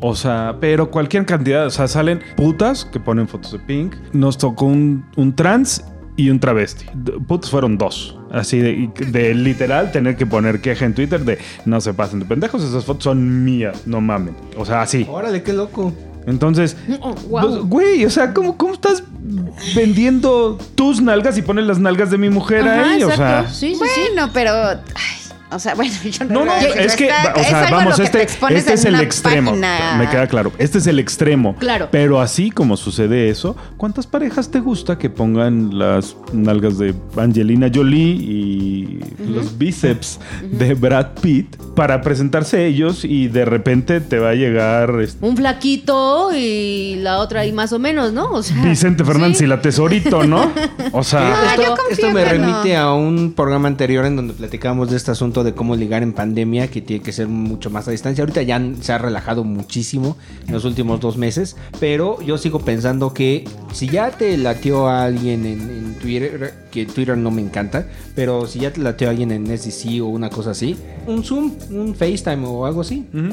O 0.00 0.14
sea, 0.14 0.56
pero 0.60 0.90
cualquier 0.90 1.26
cantidad. 1.26 1.66
O 1.66 1.70
sea, 1.70 1.88
salen 1.88 2.20
putas 2.36 2.84
que 2.84 3.00
ponen 3.00 3.28
fotos 3.28 3.52
de 3.52 3.58
Pink. 3.58 3.94
Nos 4.12 4.38
tocó 4.38 4.66
un, 4.66 5.04
un 5.16 5.34
trans 5.34 5.84
y 6.16 6.30
un 6.30 6.38
travesti. 6.38 6.86
Putas 7.26 7.50
fueron 7.50 7.78
dos. 7.78 8.16
Así 8.30 8.58
de, 8.58 9.34
literal 9.34 9.90
tener 9.90 10.16
que 10.16 10.26
poner 10.26 10.60
queja 10.60 10.84
en 10.84 10.94
Twitter 10.94 11.24
de 11.24 11.38
no 11.64 11.80
se 11.80 11.94
pasen 11.94 12.20
de 12.20 12.26
pendejos, 12.26 12.62
esas 12.62 12.84
fotos 12.84 13.04
son 13.04 13.44
mías, 13.44 13.86
no 13.86 14.00
mamen. 14.00 14.36
O 14.56 14.64
sea, 14.64 14.82
así. 14.82 15.06
Órale, 15.10 15.42
qué 15.42 15.52
loco. 15.52 15.92
Entonces, 16.26 16.76
wow. 17.28 17.40
pues, 17.40 17.56
güey, 17.62 18.04
o 18.04 18.10
sea, 18.10 18.32
¿cómo, 18.34 18.56
¿cómo 18.56 18.74
estás 18.74 19.02
vendiendo 19.74 20.58
tus 20.74 21.00
nalgas 21.00 21.38
y 21.38 21.42
pones 21.42 21.66
las 21.66 21.78
nalgas 21.78 22.10
de 22.10 22.18
mi 22.18 22.28
mujer 22.28 22.68
Ajá, 22.68 22.90
ahí? 22.90 23.02
O 23.02 23.10
sea, 23.10 23.48
sí, 23.48 23.74
sí, 23.74 23.80
sí. 23.94 24.00
Bueno, 24.12 24.30
pero 24.32 24.52
ay, 24.52 25.19
O 25.52 25.58
sea, 25.58 25.74
bueno, 25.76 25.92
yo 26.02 26.24
No, 26.26 26.44
no, 26.44 26.60
yo- 26.60 26.68
es 26.74 26.96
que, 26.96 27.06
está- 27.08 27.34
o 27.36 27.42
sea, 27.44 27.68
vamos, 27.70 27.98
este, 27.98 28.22
este 28.22 28.72
es 28.74 28.84
el 28.84 29.00
extremo. 29.00 29.50
página. 29.50 29.96
Me 29.98 30.08
queda 30.08 30.26
claro. 30.26 30.52
Este 30.58 30.78
es 30.78 30.86
el 30.86 30.98
extremo. 30.98 31.56
Claro. 31.58 31.88
Pero 31.90 32.20
así 32.20 32.50
como 32.50 32.76
sucede 32.76 33.28
eso, 33.30 33.56
¿cuántas 33.76 34.06
parejas 34.06 34.50
te 34.50 34.60
gusta 34.60 34.98
que 34.98 35.10
pongan 35.10 35.78
las 35.78 36.16
nalgas 36.32 36.78
de 36.78 36.94
Angelina 37.16 37.70
Jolie 37.72 38.12
y 38.14 39.00
los 39.28 39.56
bíceps 39.58 40.20
de 40.50 40.74
Brad 40.74 41.08
Pitt 41.20 41.56
para 41.74 42.00
presentarse 42.02 42.66
ellos 42.66 43.04
y 43.04 43.28
de 43.28 43.44
repente 43.44 44.00
te 44.00 44.18
va 44.18 44.30
a 44.30 44.34
llegar 44.34 45.00
este, 45.00 45.24
Un 45.24 45.36
flaquito 45.36 46.30
y 46.34 46.96
la 46.96 47.18
otra 47.18 47.40
ahí 47.40 47.52
más 47.52 47.72
o 47.72 47.78
menos, 47.78 48.12
¿no? 48.12 48.30
O 48.32 48.42
sea, 48.42 48.62
Vicente 48.62 49.04
Fernández 49.04 49.38
sí. 49.38 49.44
y 49.44 49.46
la 49.46 49.60
tesorito, 49.60 50.24
¿no? 50.24 50.50
O 50.92 51.02
sea, 51.02 51.20
Ah, 51.32 51.54
esto, 51.58 51.74
esto 51.90 52.10
me 52.10 52.22
no. 52.24 52.28
remite 52.30 52.76
a 52.76 52.92
un 52.92 53.32
programa 53.34 53.68
anterior 53.68 54.04
en 54.06 54.16
donde 54.16 54.34
platicábamos 54.34 54.90
de 54.90 54.96
este 54.96 55.10
asunto 55.10 55.39
de 55.44 55.54
cómo 55.54 55.76
ligar 55.76 56.02
en 56.02 56.12
pandemia, 56.12 56.68
que 56.68 56.80
tiene 56.80 57.02
que 57.02 57.12
ser 57.12 57.28
mucho 57.28 57.70
más 57.70 57.88
a 57.88 57.90
distancia. 57.90 58.22
Ahorita 58.22 58.42
ya 58.42 58.60
se 58.80 58.92
ha 58.92 58.98
relajado 58.98 59.44
muchísimo 59.44 60.16
en 60.46 60.52
los 60.52 60.64
últimos 60.64 61.00
dos 61.00 61.16
meses, 61.16 61.56
pero 61.78 62.20
yo 62.22 62.38
sigo 62.38 62.60
pensando 62.60 63.12
que 63.14 63.44
si 63.72 63.88
ya 63.88 64.10
te 64.10 64.36
latió 64.36 64.88
a 64.88 65.04
alguien 65.04 65.46
en, 65.46 65.60
en 65.70 65.94
Twitter, 65.98 66.54
que 66.70 66.86
Twitter 66.86 67.16
no 67.16 67.30
me 67.30 67.42
encanta, 67.42 67.86
pero 68.14 68.46
si 68.46 68.60
ya 68.60 68.72
te 68.72 68.80
latió 68.80 69.08
a 69.08 69.10
alguien 69.10 69.30
en 69.32 69.46
SDC 69.46 70.00
o 70.02 70.06
una 70.06 70.30
cosa 70.30 70.50
así, 70.52 70.76
un 71.06 71.24
Zoom, 71.24 71.52
un 71.70 71.94
FaceTime 71.94 72.46
o 72.46 72.66
algo 72.66 72.80
así. 72.82 73.06
¿no? 73.12 73.30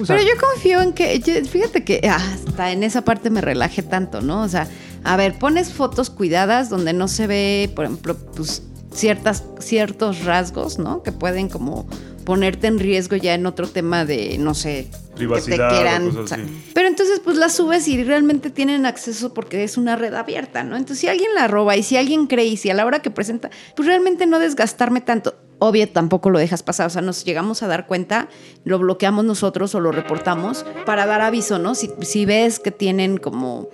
O 0.00 0.06
sea, 0.06 0.16
Pero 0.16 0.22
yo 0.28 0.34
confío 0.40 0.80
en 0.82 0.92
que, 0.92 1.18
yo- 1.20 1.44
fíjate 1.48 1.84
que 1.84 2.00
hasta 2.08 2.72
en 2.72 2.82
esa 2.82 3.02
parte 3.02 3.30
me 3.30 3.40
relaje 3.40 3.82
tanto, 3.82 4.20
¿no? 4.20 4.42
O 4.42 4.48
sea, 4.48 4.66
a 5.04 5.16
ver, 5.16 5.38
pones 5.38 5.70
fotos 5.72 6.10
cuidadas 6.10 6.68
donde 6.70 6.92
no 6.92 7.06
se 7.08 7.26
ve, 7.28 7.70
por 7.76 7.84
ejemplo, 7.84 8.16
pues 8.34 8.62
ciertas, 8.92 9.44
ciertos 9.58 10.24
rasgos, 10.24 10.78
¿no? 10.78 11.02
Que 11.02 11.12
pueden 11.12 11.48
como 11.48 11.86
ponerte 12.24 12.66
en 12.66 12.78
riesgo 12.78 13.16
ya 13.16 13.32
en 13.32 13.46
otro 13.46 13.66
tema 13.66 14.04
de, 14.04 14.36
no 14.36 14.52
sé, 14.52 14.90
Privacidad 15.16 15.56
que 15.56 15.62
te 15.62 15.64
o 15.64 15.68
quieran. 15.70 16.06
cosas 16.08 16.20
o 16.20 16.26
sea, 16.26 16.36
así. 16.36 16.70
Pero 16.74 16.86
entonces 16.86 17.20
pues 17.24 17.38
las 17.38 17.54
subes 17.54 17.88
y 17.88 18.04
realmente 18.04 18.50
tienen 18.50 18.84
acceso 18.84 19.32
porque 19.32 19.64
es 19.64 19.78
una 19.78 19.96
red 19.96 20.12
abierta, 20.12 20.62
¿no? 20.62 20.76
Entonces 20.76 20.98
si 20.98 21.08
alguien 21.08 21.34
la 21.34 21.48
roba 21.48 21.76
y 21.76 21.82
si 21.82 21.96
alguien 21.96 22.26
cree 22.26 22.44
y 22.44 22.58
si 22.58 22.68
a 22.68 22.74
la 22.74 22.84
hora 22.84 23.00
que 23.00 23.10
presenta, 23.10 23.48
pues 23.74 23.88
realmente 23.88 24.26
no 24.26 24.38
desgastarme 24.38 25.00
tanto. 25.00 25.36
Obvio, 25.58 25.88
tampoco 25.88 26.28
lo 26.28 26.38
dejas 26.38 26.62
pasar, 26.62 26.86
o 26.86 26.90
sea, 26.90 27.00
nos 27.00 27.24
llegamos 27.24 27.62
a 27.62 27.66
dar 27.66 27.86
cuenta, 27.86 28.28
lo 28.62 28.78
bloqueamos 28.78 29.24
nosotros 29.24 29.74
o 29.74 29.80
lo 29.80 29.90
reportamos 29.90 30.66
para 30.84 31.06
dar 31.06 31.22
aviso, 31.22 31.58
¿no? 31.58 31.74
Si, 31.74 31.90
si 32.02 32.26
ves 32.26 32.60
que 32.60 32.70
tienen 32.70 33.16
como 33.16 33.68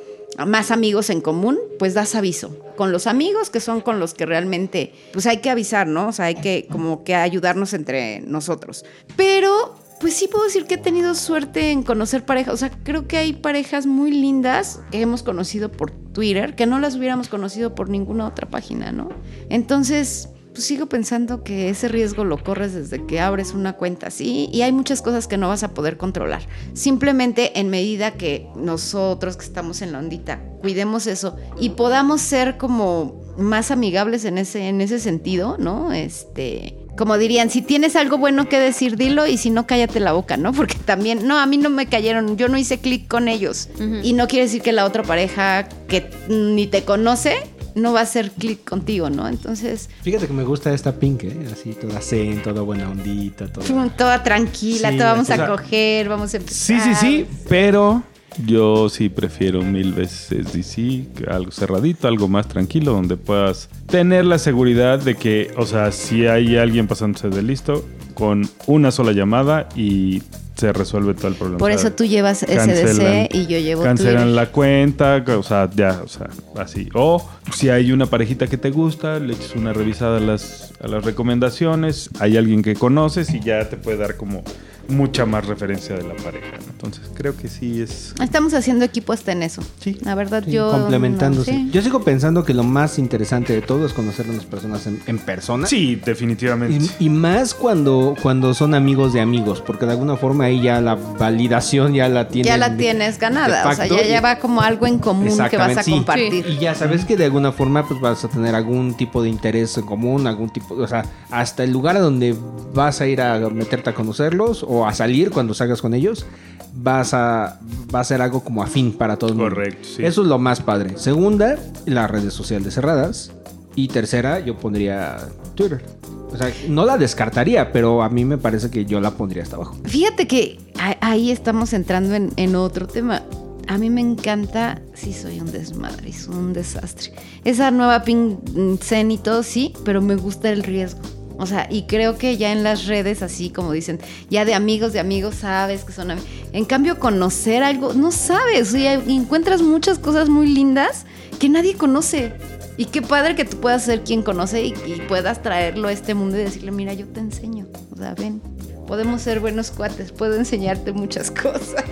más 0.46 0.70
amigos 0.70 1.10
en 1.10 1.20
común, 1.20 1.58
pues 1.78 1.94
das 1.94 2.14
aviso. 2.14 2.56
Con 2.76 2.92
los 2.92 3.06
amigos 3.06 3.50
que 3.50 3.60
son 3.60 3.80
con 3.80 4.00
los 4.00 4.14
que 4.14 4.26
realmente, 4.26 4.92
pues 5.12 5.26
hay 5.26 5.38
que 5.38 5.50
avisar, 5.50 5.86
¿no? 5.86 6.08
O 6.08 6.12
sea, 6.12 6.26
hay 6.26 6.34
que 6.34 6.66
como 6.70 7.04
que 7.04 7.14
ayudarnos 7.14 7.72
entre 7.72 8.20
nosotros. 8.20 8.84
Pero 9.16 9.76
pues 10.00 10.14
sí 10.14 10.28
puedo 10.28 10.44
decir 10.44 10.66
que 10.66 10.74
he 10.74 10.78
tenido 10.78 11.14
suerte 11.14 11.70
en 11.70 11.82
conocer 11.82 12.24
parejas. 12.24 12.54
O 12.54 12.56
sea, 12.56 12.70
creo 12.82 13.06
que 13.06 13.16
hay 13.16 13.32
parejas 13.32 13.86
muy 13.86 14.10
lindas 14.10 14.80
que 14.90 15.00
hemos 15.00 15.22
conocido 15.22 15.70
por 15.70 15.92
Twitter, 15.92 16.54
que 16.54 16.66
no 16.66 16.78
las 16.78 16.96
hubiéramos 16.96 17.28
conocido 17.28 17.74
por 17.74 17.88
ninguna 17.88 18.26
otra 18.26 18.48
página, 18.48 18.92
¿no? 18.92 19.08
Entonces, 19.48 20.28
pues 20.54 20.64
sigo 20.64 20.86
pensando 20.86 21.42
que 21.42 21.68
ese 21.68 21.88
riesgo 21.88 22.24
lo 22.24 22.38
corres 22.38 22.72
desde 22.72 23.04
que 23.04 23.18
abres 23.18 23.54
una 23.54 23.72
cuenta 23.72 24.06
así 24.06 24.48
y 24.52 24.62
hay 24.62 24.70
muchas 24.70 25.02
cosas 25.02 25.26
que 25.26 25.36
no 25.36 25.48
vas 25.48 25.64
a 25.64 25.74
poder 25.74 25.96
controlar. 25.96 26.42
Simplemente 26.74 27.58
en 27.58 27.70
medida 27.70 28.12
que 28.12 28.46
nosotros 28.54 29.36
que 29.36 29.44
estamos 29.44 29.82
en 29.82 29.90
la 29.90 29.98
ondita 29.98 30.40
cuidemos 30.60 31.08
eso 31.08 31.36
y 31.58 31.70
podamos 31.70 32.20
ser 32.20 32.56
como 32.56 33.20
más 33.36 33.72
amigables 33.72 34.24
en 34.24 34.38
ese, 34.38 34.68
en 34.68 34.80
ese 34.80 35.00
sentido, 35.00 35.56
¿no? 35.58 35.92
Este, 35.92 36.76
como 36.96 37.18
dirían, 37.18 37.50
si 37.50 37.60
tienes 37.60 37.96
algo 37.96 38.18
bueno 38.18 38.48
que 38.48 38.60
decir, 38.60 38.96
dilo 38.96 39.26
y 39.26 39.36
si 39.36 39.50
no, 39.50 39.66
cállate 39.66 39.98
la 39.98 40.12
boca, 40.12 40.36
¿no? 40.36 40.52
Porque 40.52 40.76
también, 40.84 41.26
no, 41.26 41.38
a 41.38 41.46
mí 41.46 41.58
no 41.58 41.68
me 41.68 41.86
cayeron, 41.86 42.36
yo 42.36 42.48
no 42.48 42.56
hice 42.56 42.78
clic 42.78 43.08
con 43.08 43.26
ellos. 43.26 43.68
Y 44.02 44.12
no 44.12 44.28
quiere 44.28 44.44
decir 44.44 44.62
que 44.62 44.72
la 44.72 44.84
otra 44.84 45.02
pareja 45.02 45.68
que 45.88 46.08
ni 46.28 46.68
te 46.68 46.84
conoce 46.84 47.38
no 47.74 47.92
va 47.92 48.00
a 48.00 48.02
hacer 48.04 48.30
clic 48.32 48.64
contigo, 48.64 49.10
¿no? 49.10 49.28
Entonces, 49.28 49.90
Fíjate 50.02 50.26
que 50.26 50.32
me 50.32 50.44
gusta 50.44 50.72
esta 50.72 50.92
pink, 50.98 51.24
¿eh? 51.24 51.48
Así 51.52 51.72
toda 51.72 52.00
zen, 52.00 52.42
toda 52.42 52.62
buena 52.62 52.88
ondita, 52.90 53.52
todo. 53.52 53.64
toda 53.96 54.22
tranquila, 54.22 54.90
Sí, 54.90 54.98
te 54.98 55.04
vamos 55.04 55.30
a 55.30 55.46
coger, 55.46 56.08
vamos 56.08 56.26
a 56.28 56.30
sí, 56.30 56.36
empezar. 56.38 56.80
sí, 56.82 56.94
sí, 56.94 57.26
pero 57.48 58.02
yo 58.46 58.88
sí 58.88 59.08
prefiero 59.08 59.62
mil 59.62 59.92
veces 59.92 60.52
DC, 60.52 61.06
algo 61.28 61.50
cerradito, 61.52 62.08
algo 62.08 62.28
más 62.28 62.48
tranquilo, 62.48 62.92
donde 62.92 63.16
puedas 63.16 63.68
tener 63.86 64.24
la 64.24 64.38
seguridad 64.38 64.98
de 64.98 65.14
que, 65.14 65.52
o 65.56 65.66
sea, 65.66 65.92
si 65.92 66.26
hay 66.26 66.56
alguien 66.56 66.86
pasándose 66.86 67.28
de 67.28 67.42
listo, 67.42 67.84
con 68.14 68.48
una 68.66 68.90
sola 68.92 69.12
llamada 69.12 69.68
y 69.76 70.22
se 70.64 70.72
resuelve 70.72 71.12
todo 71.12 71.28
el 71.28 71.34
problema. 71.34 71.58
Por 71.58 71.70
eso 71.70 71.92
tú 71.92 72.06
llevas 72.06 72.38
SDC 72.38 73.34
y 73.34 73.46
yo 73.46 73.58
llevo 73.58 73.82
Cancelan 73.82 74.14
Twitter. 74.14 74.34
la 74.34 74.46
cuenta, 74.46 75.22
o 75.36 75.42
sea, 75.42 75.68
ya, 75.74 76.00
o 76.02 76.08
sea, 76.08 76.30
así. 76.56 76.88
O 76.94 77.22
si 77.52 77.68
hay 77.68 77.92
una 77.92 78.06
parejita 78.06 78.46
que 78.46 78.56
te 78.56 78.70
gusta, 78.70 79.18
le 79.18 79.34
echas 79.34 79.54
una 79.56 79.74
revisada 79.74 80.16
a 80.16 80.20
las, 80.20 80.72
a 80.80 80.88
las 80.88 81.04
recomendaciones, 81.04 82.08
hay 82.18 82.38
alguien 82.38 82.62
que 82.62 82.76
conoces 82.76 83.34
y 83.34 83.40
ya 83.40 83.68
te 83.68 83.76
puede 83.76 83.98
dar 83.98 84.16
como 84.16 84.42
mucha 84.88 85.24
más 85.26 85.46
referencia 85.46 85.96
de 85.96 86.02
la 86.02 86.14
pareja. 86.14 86.56
¿no? 86.58 86.64
Entonces, 86.70 87.02
creo 87.14 87.36
que 87.36 87.48
sí 87.48 87.80
es... 87.82 88.14
Estamos 88.22 88.54
haciendo 88.54 88.84
equipo 88.84 89.12
hasta 89.12 89.32
en 89.32 89.42
eso. 89.42 89.62
Sí. 89.80 89.98
La 90.02 90.14
verdad, 90.14 90.42
Sí, 90.44 90.52
yo. 90.52 90.70
complementándose. 90.70 91.52
no, 91.52 91.58
sí. 91.58 91.70
Yo 91.72 91.82
sigo 91.82 92.02
pensando 92.02 92.44
que 92.44 92.54
lo 92.54 92.62
más 92.64 92.98
interesante 92.98 93.52
de 93.52 93.62
todo 93.62 93.86
es 93.86 93.92
conocer 93.92 94.26
a 94.28 94.32
las 94.32 94.44
personas 94.44 94.86
en, 94.86 95.00
en 95.06 95.18
persona. 95.18 95.66
Sí, 95.66 95.96
definitivamente. 96.04 96.84
Y, 97.00 97.06
y 97.06 97.08
más 97.10 97.54
cuando, 97.54 98.14
cuando 98.22 98.54
son 98.54 98.74
amigos 98.74 99.12
de 99.12 99.20
amigos, 99.20 99.60
porque 99.64 99.86
de 99.86 99.92
alguna 99.92 100.16
forma 100.16 100.44
ahí 100.44 100.60
ya 100.62 100.80
la 100.80 100.94
validación 100.94 101.94
ya 101.94 102.08
la 102.08 102.28
tienes. 102.28 102.48
ya 102.48 102.56
la 102.56 102.76
tienes 102.76 103.18
ganada. 103.18 103.68
O 103.68 103.74
sea, 103.74 103.86
ya, 103.86 104.02
y- 104.04 104.08
ya 104.08 104.20
va 104.20 104.38
como 104.38 104.60
algo 104.62 104.86
en 104.86 104.98
común 104.98 105.36
que 105.50 105.56
vas 105.56 105.76
a 105.76 105.82
sí. 105.82 105.90
compartir. 105.90 106.44
Y 106.48 106.58
ya 106.58 106.74
sabes 106.74 107.04
que 107.04 107.16
de 107.16 107.24
alguna 107.24 107.52
forma 107.52 107.86
pues 107.86 108.00
vas 108.00 108.24
a 108.24 108.28
tener 108.28 108.54
algún 108.54 108.94
tipo 108.96 109.22
de 109.22 109.28
interés 109.28 109.76
en 109.78 109.84
común, 109.86 110.26
algún 110.26 110.50
tipo, 110.50 110.74
o 110.74 110.86
sea, 110.88 111.04
hasta 111.30 111.64
el 111.64 111.70
lugar 111.72 111.96
a 111.96 112.00
donde 112.00 112.34
vas 112.74 113.00
a 113.00 113.06
ir 113.06 113.20
a 113.20 113.38
meterte 113.50 113.90
a 113.90 113.94
conocerlos 113.94 114.64
o 114.66 114.73
a 114.86 114.92
salir 114.92 115.30
cuando 115.30 115.54
salgas 115.54 115.80
con 115.80 115.94
ellos, 115.94 116.26
vas 116.74 117.14
a 117.14 117.60
va 117.94 118.00
a 118.00 118.04
ser 118.04 118.20
algo 118.20 118.42
como 118.42 118.62
afín 118.62 118.92
para 118.92 119.16
todo 119.16 119.30
el 119.30 119.36
mundo. 119.36 119.54
Correcto, 119.54 119.88
sí. 119.96 120.04
Eso 120.04 120.22
es 120.22 120.28
lo 120.28 120.38
más 120.38 120.60
padre. 120.60 120.98
Segunda, 120.98 121.58
las 121.86 122.10
redes 122.10 122.34
sociales 122.34 122.74
cerradas 122.74 123.32
y 123.76 123.88
tercera, 123.88 124.40
yo 124.40 124.58
pondría 124.58 125.18
Twitter. 125.54 125.84
O 126.32 126.36
sea, 126.36 126.52
no 126.68 126.84
la 126.84 126.98
descartaría, 126.98 127.72
pero 127.72 128.02
a 128.02 128.08
mí 128.08 128.24
me 128.24 128.38
parece 128.38 128.70
que 128.70 128.84
yo 128.84 129.00
la 129.00 129.12
pondría 129.12 129.44
hasta 129.44 129.56
abajo. 129.56 129.76
Fíjate 129.84 130.26
que 130.26 130.58
ahí 131.00 131.30
estamos 131.30 131.72
entrando 131.72 132.14
en, 132.14 132.32
en 132.36 132.56
otro 132.56 132.88
tema. 132.88 133.22
A 133.68 133.78
mí 133.78 133.88
me 133.88 134.00
encanta, 134.00 134.82
sí 134.94 135.12
soy 135.12 135.40
un 135.40 135.50
desmadre, 135.50 136.12
soy 136.12 136.34
un 136.34 136.52
desastre. 136.52 137.12
Esa 137.44 137.70
nueva 137.70 138.02
pin 138.02 138.38
zen 138.80 139.10
y 139.10 139.18
todo, 139.18 139.42
sí, 139.42 139.72
pero 139.84 140.02
me 140.02 140.16
gusta 140.16 140.50
el 140.50 140.64
riesgo. 140.64 141.00
O 141.36 141.46
sea, 141.46 141.66
y 141.70 141.82
creo 141.82 142.16
que 142.16 142.36
ya 142.36 142.52
en 142.52 142.62
las 142.62 142.86
redes, 142.86 143.22
así 143.22 143.50
como 143.50 143.72
dicen, 143.72 144.00
ya 144.30 144.44
de 144.44 144.54
amigos 144.54 144.92
de 144.92 145.00
amigos 145.00 145.36
sabes 145.36 145.84
que 145.84 145.92
son 145.92 146.12
amigos. 146.12 146.28
En 146.52 146.64
cambio, 146.64 146.98
conocer 146.98 147.62
algo, 147.62 147.92
no 147.92 148.10
sabes. 148.12 148.68
Sea, 148.68 148.94
encuentras 148.94 149.62
muchas 149.62 149.98
cosas 149.98 150.28
muy 150.28 150.46
lindas 150.46 151.06
que 151.38 151.48
nadie 151.48 151.74
conoce. 151.74 152.32
Y 152.76 152.86
qué 152.86 153.02
padre 153.02 153.36
que 153.36 153.44
tú 153.44 153.58
puedas 153.58 153.84
ser 153.84 154.02
quien 154.02 154.22
conoce 154.22 154.62
y, 154.64 154.74
y 154.86 155.02
puedas 155.08 155.42
traerlo 155.42 155.88
a 155.88 155.92
este 155.92 156.14
mundo 156.14 156.36
y 156.36 156.40
decirle, 156.40 156.70
mira, 156.70 156.92
yo 156.92 157.06
te 157.06 157.20
enseño. 157.20 157.66
O 157.92 157.96
sea, 157.96 158.14
ven, 158.14 158.40
podemos 158.86 159.22
ser 159.22 159.40
buenos 159.40 159.70
cuates, 159.70 160.12
puedo 160.12 160.36
enseñarte 160.36 160.92
muchas 160.92 161.30
cosas. 161.30 161.84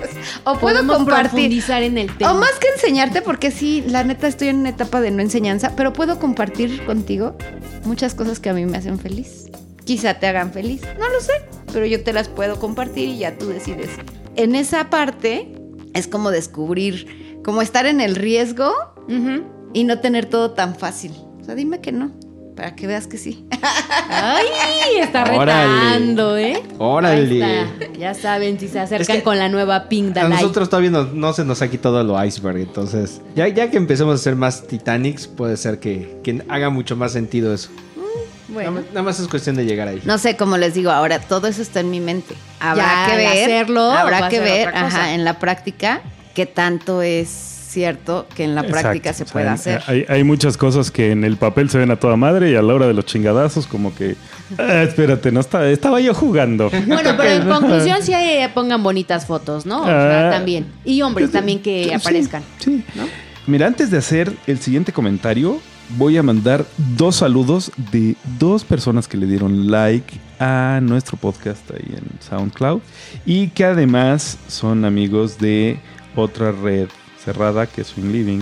O 0.45 0.55
puedo 0.59 0.77
Podemos 0.77 0.97
compartir. 0.99 1.31
profundizar 1.31 1.83
en 1.83 1.99
el 1.99 2.17
tema. 2.17 2.33
O 2.33 2.35
más 2.39 2.53
que 2.61 2.69
enseñarte, 2.75 3.23
porque 3.23 3.51
sí, 3.51 3.83
la 3.87 4.05
neta 4.05 4.27
estoy 4.29 4.49
en 4.49 4.57
una 4.61 4.69
etapa 4.71 5.01
de 5.01 5.11
no 5.11 5.21
enseñanza, 5.23 5.73
pero 5.77 5.93
puedo 5.93 6.19
compartir 6.19 6.85
contigo 6.85 7.37
muchas 7.85 8.15
cosas 8.15 8.41
que 8.41 8.51
a 8.51 8.55
mí 8.55 8.67
me 8.67 8.77
hacen 8.79 8.99
feliz. 8.99 9.51
Quizá 9.85 10.15
te 10.15 10.27
hagan 10.27 10.53
feliz, 10.53 10.83
no 10.99 11.09
lo 11.09 11.21
sé, 11.21 11.33
pero 11.73 11.87
yo 11.87 12.03
te 12.05 12.13
las 12.13 12.29
puedo 12.29 12.59
compartir 12.61 13.09
y 13.09 13.19
ya 13.19 13.37
tú 13.37 13.49
decides. 13.49 13.91
En 14.37 14.55
esa 14.55 14.91
parte 14.91 15.53
es 15.95 16.07
como 16.07 16.31
descubrir, 16.31 17.41
como 17.45 17.63
estar 17.63 17.87
en 17.87 18.01
el 18.01 18.15
riesgo 18.15 18.71
Ujú. 19.09 19.43
y 19.73 19.85
no 19.85 19.99
tener 19.99 20.27
todo 20.27 20.53
tan 20.53 20.77
fácil. 20.77 21.13
O 21.41 21.45
sea, 21.45 21.55
dime 21.57 21.81
que 21.81 21.91
no, 21.91 22.13
para 22.57 22.75
que 22.75 22.87
veas 22.87 23.07
que 23.07 23.19
sí. 23.19 23.45
Ay, 24.11 24.99
está 25.01 25.25
Órale. 25.25 25.73
retando, 25.73 26.37
¿eh? 26.37 26.63
Órale. 26.79 27.43
Ahí 27.45 27.67
está. 27.81 27.99
Ya 27.99 28.15
saben 28.15 28.59
si 28.61 28.69
se 28.69 28.79
acercan 28.81 29.03
Es 29.17 29.21
que 29.21 29.23
con 29.23 29.39
la 29.39 29.49
nueva 29.49 29.89
Pink 29.89 30.11
A 30.17 30.23
Dalai. 30.23 30.41
nosotros 30.41 30.69
todavía 30.69 30.91
no, 30.91 31.05
no 31.05 31.33
se 31.33 31.45
nos 31.45 31.63
ha 31.63 31.69
quitado 31.69 32.03
lo 32.05 32.23
iceberg, 32.25 32.59
entonces 32.59 33.21
ya, 33.35 33.49
ya 33.49 33.71
que 33.71 33.77
empecemos 33.77 34.13
a 34.13 34.17
hacer 34.17 34.37
más 34.37 34.67
Titanics, 34.67 35.27
puede 35.27 35.57
ser 35.57 35.79
que, 35.81 36.19
que 36.23 36.43
haga 36.49 36.71
mucho 36.71 36.97
más 36.97 37.13
sentido 37.13 37.55
eso. 37.55 37.71
Nada, 37.97 38.09
Bueno. 38.49 38.71
más, 38.73 38.85
nada 38.89 39.03
más 39.03 39.21
es 39.21 39.29
cuestión 39.29 39.57
de 39.57 39.65
llegar 39.65 39.89
ahí. 39.89 40.03
No 40.05 40.19
sé, 40.19 40.37
como 40.37 40.57
les 40.59 40.75
digo, 40.75 40.91
ahora 40.91 41.19
todo 41.21 41.47
eso 41.49 41.63
está 41.63 41.81
en 41.81 41.91
mi 41.91 42.01
mente. 42.01 42.35
Habrá 42.61 42.85
Ya, 42.85 43.07
que 43.07 43.13
al 43.13 43.19
ver, 43.19 43.45
hacerlo, 43.45 43.87
va 43.89 44.01
habrá 44.03 44.27
a 44.27 44.29
que 44.29 44.37
ser 44.37 44.45
ver, 44.45 44.69
otra 44.69 44.83
cosa. 44.85 44.97
ajá, 45.03 45.15
en 45.15 45.25
la 45.25 45.39
práctica 45.39 46.03
qué 46.35 46.47
tanto 46.47 47.03
es 47.03 47.52
cierto 47.73 48.27
que 48.35 48.45
en 48.45 48.55
la 48.55 48.63
práctica 48.63 49.13
se 49.13 49.25
O 49.25 49.27
sea, 49.27 49.43
en- 49.43 49.49
hacer. 49.49 49.83
Hay, 49.87 50.05
hay 50.09 50.25
muchas 50.25 50.57
cosas 50.57 50.91
que 50.91 51.11
en 51.11 51.25
el 51.25 51.37
papel 51.37 51.71
se 51.71 51.79
ven 51.79 51.91
a 51.91 51.97
toda 51.97 52.17
madre 52.17 52.51
y 52.51 52.55
a 52.55 52.63
la 52.63 52.75
hora 52.75 52.87
de 52.87 52.95
los 52.95 53.05
chingadazos 53.07 53.67
como 53.67 53.95
que... 53.95 54.17
"Ah, 54.59 54.83
espérate, 54.83 55.33
no 55.33 55.41
está, 55.41 55.69
estaba 55.69 56.01
yo 56.01 56.15
jugando. 56.15 56.71
Bueno, 56.87 57.11
pero 57.17 57.31
en 57.31 57.49
conclusión 57.49 57.99
sí 58.03 58.13
eh, 58.13 58.49
pongan 58.55 58.83
bonitas 58.83 59.27
fotos, 59.27 59.67
¿no? 59.67 59.83
O 59.83 59.87
sea, 59.87 60.29
Ah. 60.29 60.31
también. 60.31 60.67
Y 60.85 61.03
hombres 61.03 61.31
también 61.33 61.61
que 61.61 61.85
Sí, 61.85 61.93
aparezcan. 61.93 62.43
Sí. 62.59 62.85
¿no? 62.95 63.05
Mira, 63.47 63.67
antes 63.67 63.91
de 63.91 63.99
hacer 63.99 64.33
el 64.47 64.59
siguiente 64.61 64.93
comentario, 64.93 65.59
voy 65.97 66.17
a 66.17 66.23
mandar 66.23 66.65
dos 66.97 67.17
saludos 67.17 67.73
de 67.91 68.15
dos 68.39 68.65
personas 68.65 69.09
que 69.09 69.17
le 69.17 69.27
dieron 69.27 69.71
like 69.71 70.15
a 70.39 70.79
nuestro 70.83 71.17
podcast 71.17 71.69
ahí 71.71 71.95
en 71.97 72.05
SoundCloud 72.29 72.81
y 73.27 73.49
que 73.49 73.65
además 73.65 74.39
son 74.49 74.85
amigos 74.85 75.39
de 75.39 75.79
otra 76.17 76.53
red 76.53 76.89
cerrada 77.25 77.67
que 77.67 77.83
es 77.83 77.89
Swing 77.89 78.11
Living 78.13 78.41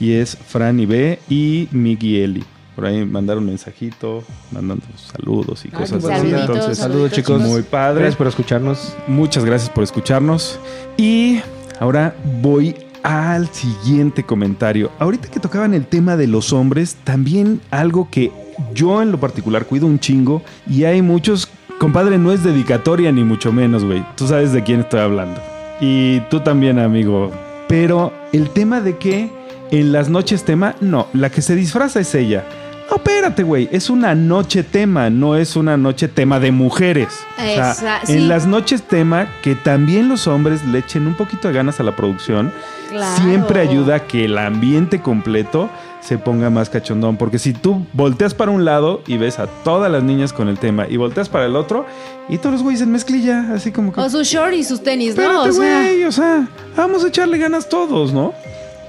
y 0.00 0.12
es 0.12 0.36
Fran 0.36 0.78
y 0.80 0.86
B 0.86 1.18
y 1.28 1.68
Miggy 1.72 2.20
Eli. 2.20 2.44
Por 2.74 2.86
ahí 2.86 3.04
mandaron 3.04 3.42
un 3.44 3.50
mensajito, 3.50 4.24
mandando 4.50 4.84
saludos 4.96 5.64
y 5.66 5.68
Ah, 5.74 5.78
cosas 5.78 6.04
qué 6.04 6.12
así. 6.12 6.28
Entonces, 6.32 6.78
Saludos, 6.78 7.12
chicos. 7.12 7.40
muy 7.42 7.62
padre. 7.62 8.00
Gracias 8.00 8.16
por 8.16 8.26
escucharnos. 8.28 8.94
Muchas 9.06 9.44
gracias 9.44 9.68
por 9.70 9.84
escucharnos. 9.84 10.58
Y 10.96 11.40
ahora 11.80 12.14
voy 12.40 12.74
al 13.02 13.48
siguiente 13.52 14.22
comentario. 14.22 14.90
Ahorita 14.98 15.28
que 15.28 15.38
tocaban 15.38 15.74
el 15.74 15.86
tema 15.86 16.16
de 16.16 16.26
los 16.28 16.52
hombres, 16.54 16.96
también 17.04 17.60
algo 17.70 18.08
que 18.10 18.32
yo 18.74 19.02
en 19.02 19.12
lo 19.12 19.20
particular 19.20 19.66
cuido 19.66 19.86
un 19.86 19.98
chingo 19.98 20.40
y 20.66 20.84
hay 20.84 21.02
muchos, 21.02 21.48
compadre, 21.78 22.16
no 22.16 22.32
es 22.32 22.42
dedicatoria 22.42 23.12
ni 23.12 23.22
mucho 23.22 23.52
menos, 23.52 23.84
güey. 23.84 24.02
Tú 24.16 24.26
sabes 24.28 24.52
de 24.52 24.62
quién 24.62 24.80
estoy 24.80 25.00
hablando. 25.00 25.40
Y 25.80 26.20
tú 26.30 26.40
también, 26.40 26.78
amigo. 26.78 27.30
Pero 27.72 28.12
el 28.34 28.50
tema 28.50 28.82
de 28.82 28.98
que 28.98 29.30
en 29.70 29.92
las 29.92 30.10
noches 30.10 30.44
tema, 30.44 30.76
no, 30.82 31.06
la 31.14 31.30
que 31.30 31.40
se 31.40 31.56
disfraza 31.56 32.00
es 32.00 32.14
ella. 32.14 32.44
No, 32.92 32.96
espérate, 32.96 33.42
güey. 33.42 33.70
Es 33.72 33.88
una 33.88 34.14
noche 34.14 34.62
tema, 34.62 35.08
no 35.08 35.34
es 35.36 35.56
una 35.56 35.78
noche 35.78 36.08
tema 36.08 36.38
de 36.38 36.52
mujeres. 36.52 37.08
O 37.38 37.40
sea, 37.40 37.70
Esa- 37.72 38.00
en 38.06 38.28
las 38.28 38.46
noches 38.46 38.82
tema, 38.82 39.28
que 39.42 39.54
también 39.54 40.10
los 40.10 40.26
hombres 40.26 40.62
le 40.66 40.80
echen 40.80 41.06
un 41.06 41.14
poquito 41.14 41.48
de 41.48 41.54
ganas 41.54 41.80
a 41.80 41.84
la 41.84 41.96
producción, 41.96 42.52
Claro. 42.90 43.22
siempre 43.22 43.60
ayuda 43.60 43.94
a 43.94 44.00
que 44.06 44.26
el 44.26 44.36
ambiente 44.36 45.00
completo 45.00 45.70
se 46.02 46.18
ponga 46.18 46.50
más 46.50 46.68
cachondón. 46.68 47.16
Porque 47.16 47.38
si 47.38 47.54
tú 47.54 47.86
volteas 47.94 48.34
para 48.34 48.50
un 48.50 48.66
lado 48.66 49.00
y 49.06 49.16
ves 49.16 49.38
a 49.38 49.46
todas 49.46 49.90
las 49.90 50.02
niñas 50.02 50.34
con 50.34 50.48
el 50.48 50.58
tema 50.58 50.86
y 50.86 50.98
volteas 50.98 51.30
para 51.30 51.46
el 51.46 51.56
otro 51.56 51.86
y 52.28 52.36
todos 52.36 52.52
los 52.52 52.62
güeyes 52.62 52.82
en 52.82 52.92
mezclilla, 52.92 53.54
así 53.54 53.72
como 53.72 53.90
que... 53.94 54.02
O 54.02 54.10
sus 54.10 54.26
shorts 54.28 54.54
y 54.58 54.64
sus 54.64 54.82
tenis, 54.82 55.16
¿no? 55.16 55.22
Espérate, 55.22 55.48
O 55.48 55.52
sea, 55.54 55.80
güey, 55.82 56.04
o 56.04 56.12
sea, 56.12 56.46
vamos 56.76 57.04
a 57.04 57.08
echarle 57.08 57.38
ganas 57.38 57.70
todos, 57.70 58.12
¿no? 58.12 58.34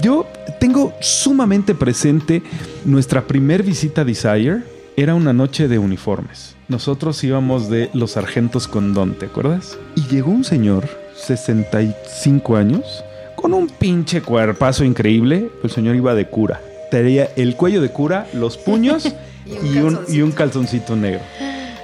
Yo 0.02 0.26
tengo 0.60 0.94
sumamente 1.00 1.76
presente 1.76 2.42
nuestra 2.86 3.22
primer 3.24 3.64
visita 3.64 4.02
a 4.02 4.06
Desire. 4.06 4.64
Era 4.96 5.16
una 5.16 5.34
noche 5.34 5.68
de 5.68 5.80
uniformes. 5.80 6.56
Nosotros 6.68 7.24
íbamos 7.24 7.70
de 7.70 7.90
los 7.94 8.12
sargentos 8.12 8.68
con 8.68 8.94
Don, 8.94 9.14
¿te 9.16 9.26
acuerdas? 9.26 9.78
Y 9.96 10.02
llegó 10.08 10.32
un 10.32 10.44
señor, 10.44 10.88
65 11.16 12.56
años, 12.58 13.04
con 13.36 13.54
un 13.54 13.68
pinche 13.68 14.22
cuerpazo 14.22 14.84
increíble. 14.84 15.50
El 15.64 15.72
señor 15.72 15.96
iba 15.96 16.14
de 16.16 16.28
cura. 16.28 16.62
Tenía 16.92 17.30
el 17.36 17.56
cuello 17.56 17.82
de 17.82 17.90
cura, 17.90 18.28
los 18.34 18.58
puños 18.58 19.06
y, 19.64 19.78
un, 19.80 20.00
y 20.08 20.22
un 20.22 20.32
calzoncito 20.32 20.96
negro. 20.96 21.22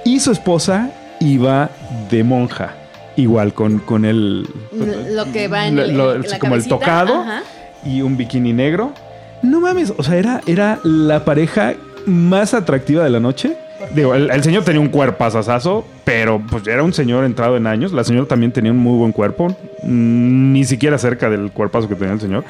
Y 0.04 0.20
su 0.20 0.30
esposa 0.32 0.90
iba 1.20 1.70
de 2.10 2.22
monja. 2.24 2.74
Igual 3.16 3.52
con, 3.54 3.80
con 3.80 4.04
el... 4.04 4.46
lo 5.10 5.32
que 5.32 5.48
va 5.48 5.66
en, 5.66 5.78
el- 5.78 5.96
lo- 5.96 6.14
en 6.14 6.22
la 6.22 6.38
como 6.38 6.54
el 6.54 6.66
tocado 6.66 7.14
ajá. 7.22 7.42
Y 7.84 8.02
un 8.02 8.16
bikini 8.16 8.52
negro. 8.52 8.92
No 9.42 9.60
mames, 9.60 9.92
o 9.96 10.02
sea, 10.02 10.16
era, 10.16 10.40
era 10.46 10.78
la 10.84 11.24
pareja 11.24 11.74
más 12.06 12.54
atractiva 12.54 13.04
de 13.04 13.10
la 13.10 13.20
noche. 13.20 13.56
Digo, 13.94 14.14
el, 14.14 14.42
señor 14.42 14.64
tenía 14.64 14.80
un 14.80 14.88
cuerpazazazo, 14.88 15.86
pero 16.04 16.40
pues 16.50 16.66
era 16.66 16.82
un 16.82 16.92
señor 16.92 17.24
entrado 17.24 17.56
en 17.56 17.66
años. 17.66 17.92
La 17.92 18.04
señora 18.04 18.28
también 18.28 18.52
tenía 18.52 18.72
un 18.72 18.78
muy 18.78 18.98
buen 18.98 19.12
cuerpo, 19.12 19.48
mm, 19.82 20.52
ni 20.52 20.64
siquiera 20.64 20.98
cerca 20.98 21.30
del 21.30 21.50
cuerpazo 21.50 21.88
que 21.88 21.94
tenía 21.94 22.12
el 22.12 22.20
señor. 22.20 22.44